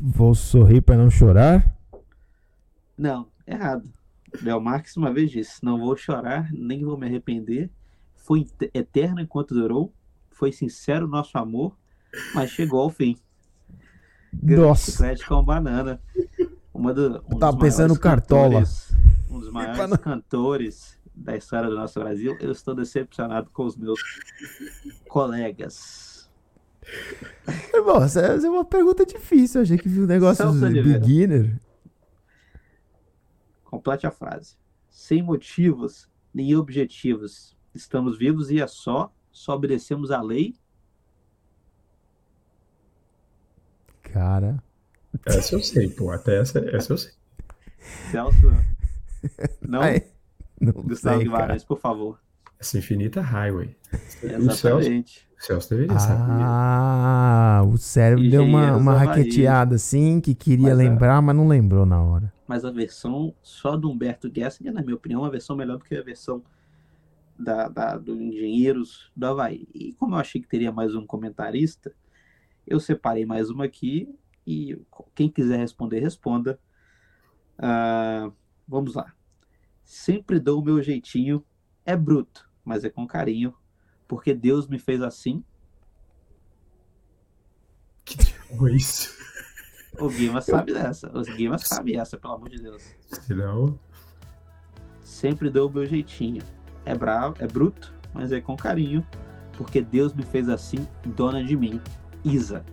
Vou 0.00 0.34
sorrir 0.34 0.80
para 0.80 0.96
não 0.96 1.10
chorar? 1.10 1.76
Não, 2.96 3.28
errado. 3.46 3.88
Belmarx 4.40 4.96
uma 4.96 5.12
vez 5.12 5.30
disse: 5.30 5.64
Não 5.64 5.78
vou 5.78 5.96
chorar, 5.96 6.52
nem 6.52 6.84
vou 6.84 6.96
me 6.96 7.06
arrepender. 7.06 7.70
Foi 8.14 8.46
eterno 8.72 9.20
enquanto 9.20 9.54
durou. 9.54 9.92
Foi 10.30 10.52
sincero 10.52 11.06
o 11.06 11.08
nosso 11.08 11.36
amor, 11.36 11.76
mas 12.32 12.50
chegou 12.50 12.80
ao 12.80 12.90
fim. 12.90 13.16
Nossa. 14.32 14.92
Chiclete 14.92 15.26
com 15.26 15.42
banana. 15.42 16.00
Uma 16.72 16.94
do, 16.94 17.24
um 17.28 17.38
Tava 17.38 17.58
pensando 17.58 17.94
no 17.94 18.00
Cartola. 18.00 18.60
Cantores 18.60 18.87
um 19.30 19.38
dos 19.38 19.50
maiores 19.50 19.96
cantores 19.98 20.98
da 21.14 21.36
história 21.36 21.68
do 21.68 21.76
nosso 21.76 21.98
Brasil, 21.98 22.36
eu 22.40 22.52
estou 22.52 22.74
decepcionado 22.74 23.50
com 23.50 23.64
os 23.64 23.76
meus 23.76 24.00
colegas. 25.08 26.30
Bom, 27.84 28.02
essa 28.02 28.20
é 28.20 28.48
uma 28.48 28.64
pergunta 28.64 29.04
difícil. 29.04 29.60
Eu 29.60 29.62
achei 29.64 29.78
que 29.78 29.88
viu 29.88 30.04
um 30.04 30.06
negócio 30.06 30.50
de 30.52 30.82
beginner. 30.82 31.58
Complete 33.64 34.06
a 34.06 34.10
frase. 34.10 34.56
Sem 34.88 35.22
motivos 35.22 36.08
nem 36.32 36.54
objetivos, 36.56 37.56
estamos 37.74 38.18
vivos 38.18 38.50
e 38.50 38.60
é 38.60 38.66
só, 38.66 39.12
só 39.30 39.54
obedecemos 39.54 40.10
a 40.10 40.22
lei. 40.22 40.54
Cara. 44.02 44.62
Essa 45.26 45.54
eu 45.54 45.60
sei, 45.60 45.90
pô. 45.90 46.10
Até 46.10 46.40
essa, 46.40 46.58
essa 46.74 46.92
eu 46.92 46.98
sei. 46.98 47.12
Celso, 48.10 48.50
não? 49.66 49.80
Ai, 49.80 50.04
não 50.60 50.72
Gustavo 50.72 51.16
sei, 51.16 51.24
Guimarães, 51.24 51.64
por 51.64 51.78
favor. 51.78 52.18
Essa 52.58 52.78
Infinita 52.78 53.20
Highway. 53.20 53.76
Exatamente. 54.22 55.28
O 55.38 55.42
Celso, 55.44 55.70
deveria 55.70 55.94
ah, 55.94 55.98
saber. 56.00 56.42
Ah, 56.42 57.62
o 57.64 57.78
cérebro 57.78 58.28
deu 58.28 58.42
uma, 58.42 58.76
uma 58.76 58.94
raqueteada 58.98 59.76
assim, 59.76 60.20
que 60.20 60.34
queria 60.34 60.70
mas 60.70 60.78
lembrar, 60.78 61.16
a... 61.18 61.22
mas 61.22 61.36
não 61.36 61.46
lembrou 61.46 61.86
na 61.86 62.02
hora. 62.02 62.32
Mas 62.46 62.64
a 62.64 62.70
versão 62.72 63.32
só 63.40 63.76
do 63.76 63.88
Humberto 63.88 64.28
Gessinger, 64.34 64.72
na 64.72 64.82
minha 64.82 64.96
opinião, 64.96 65.20
é 65.20 65.24
uma 65.24 65.30
versão 65.30 65.54
melhor 65.54 65.78
do 65.78 65.84
que 65.84 65.94
a 65.94 66.02
versão 66.02 66.42
da, 67.38 67.68
da, 67.68 67.96
do 67.96 68.20
Engenheiros 68.20 69.12
do 69.14 69.26
Havaí. 69.26 69.68
E 69.72 69.92
como 69.92 70.16
eu 70.16 70.18
achei 70.18 70.40
que 70.40 70.48
teria 70.48 70.72
mais 70.72 70.94
um 70.96 71.06
comentarista, 71.06 71.94
eu 72.66 72.80
separei 72.80 73.24
mais 73.24 73.48
uma 73.48 73.64
aqui 73.64 74.12
e 74.44 74.76
quem 75.14 75.28
quiser 75.28 75.58
responder, 75.58 76.00
responda. 76.00 76.58
Uh, 77.58 78.32
Vamos 78.68 78.94
lá. 78.94 79.14
Sempre 79.82 80.38
dou 80.38 80.60
o 80.60 80.64
meu 80.64 80.82
jeitinho, 80.82 81.42
é 81.84 81.96
bruto, 81.96 82.48
mas 82.62 82.84
é 82.84 82.90
com 82.90 83.06
carinho, 83.06 83.54
porque 84.06 84.34
Deus 84.34 84.68
me 84.68 84.78
fez 84.78 85.00
assim. 85.00 85.42
Que 88.04 88.22
foi 88.56 88.76
isso? 88.76 89.16
O 89.98 90.08
Guima 90.08 90.42
sabe 90.42 90.74
dessa. 90.74 91.08
O 91.18 91.22
Guima 91.22 91.56
sabe 91.56 91.96
essa, 91.96 92.18
pelo 92.18 92.34
amor 92.34 92.50
de 92.50 92.60
Deus. 92.60 92.84
Não. 93.30 93.78
Sempre 95.02 95.48
dou 95.48 95.68
o 95.68 95.72
meu 95.72 95.86
jeitinho. 95.86 96.42
É 96.84 96.94
bravo, 96.94 97.36
é 97.40 97.46
bruto, 97.46 97.94
mas 98.12 98.30
é 98.30 98.40
com 98.40 98.56
carinho, 98.56 99.04
porque 99.56 99.80
Deus 99.80 100.12
me 100.12 100.22
fez 100.22 100.48
assim, 100.48 100.86
dona 101.04 101.42
de 101.42 101.56
mim. 101.56 101.80
Isa. 102.24 102.64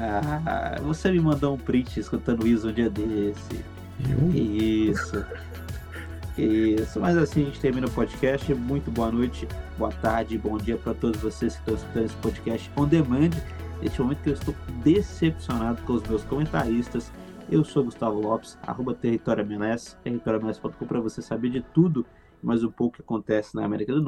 Ah, 0.00 0.78
você 0.80 1.10
me 1.10 1.18
mandou 1.18 1.54
um 1.54 1.58
print 1.58 1.98
escutando 1.98 2.46
isso 2.46 2.68
um 2.68 2.72
dia 2.72 2.88
desse. 2.88 3.64
Eu? 4.08 4.32
Isso. 4.32 5.24
Isso, 6.36 7.00
mas 7.00 7.16
assim 7.16 7.42
a 7.42 7.44
gente 7.46 7.58
termina 7.58 7.88
o 7.88 7.90
podcast. 7.90 8.54
Muito 8.54 8.92
boa 8.92 9.10
noite, 9.10 9.48
boa 9.76 9.90
tarde, 9.90 10.38
bom 10.38 10.56
dia 10.56 10.76
para 10.76 10.94
todos 10.94 11.20
vocês 11.20 11.54
que 11.54 11.60
estão 11.60 11.74
escutando 11.74 12.04
esse 12.04 12.16
podcast 12.16 12.70
on 12.76 12.86
demand. 12.86 13.30
Neste 13.82 14.00
momento 14.00 14.22
que 14.22 14.30
eu 14.30 14.34
estou 14.34 14.54
decepcionado 14.84 15.82
com 15.82 15.94
os 15.94 16.02
meus 16.04 16.22
comentaristas. 16.22 17.10
Eu 17.50 17.64
sou 17.64 17.82
Gustavo 17.82 18.20
Lopes, 18.20 18.56
arroba 18.64 18.94
Território 18.94 19.42
MLS, 19.42 19.96
territóriomls.com 20.04 20.86
para 20.86 21.00
você 21.00 21.22
saber 21.22 21.50
de 21.50 21.62
tudo, 21.74 22.06
mais 22.42 22.62
um 22.62 22.70
pouco 22.70 22.96
que 22.96 23.02
acontece 23.02 23.56
na 23.56 23.64
América 23.64 23.92
do 23.92 24.02
Norte. 24.02 24.06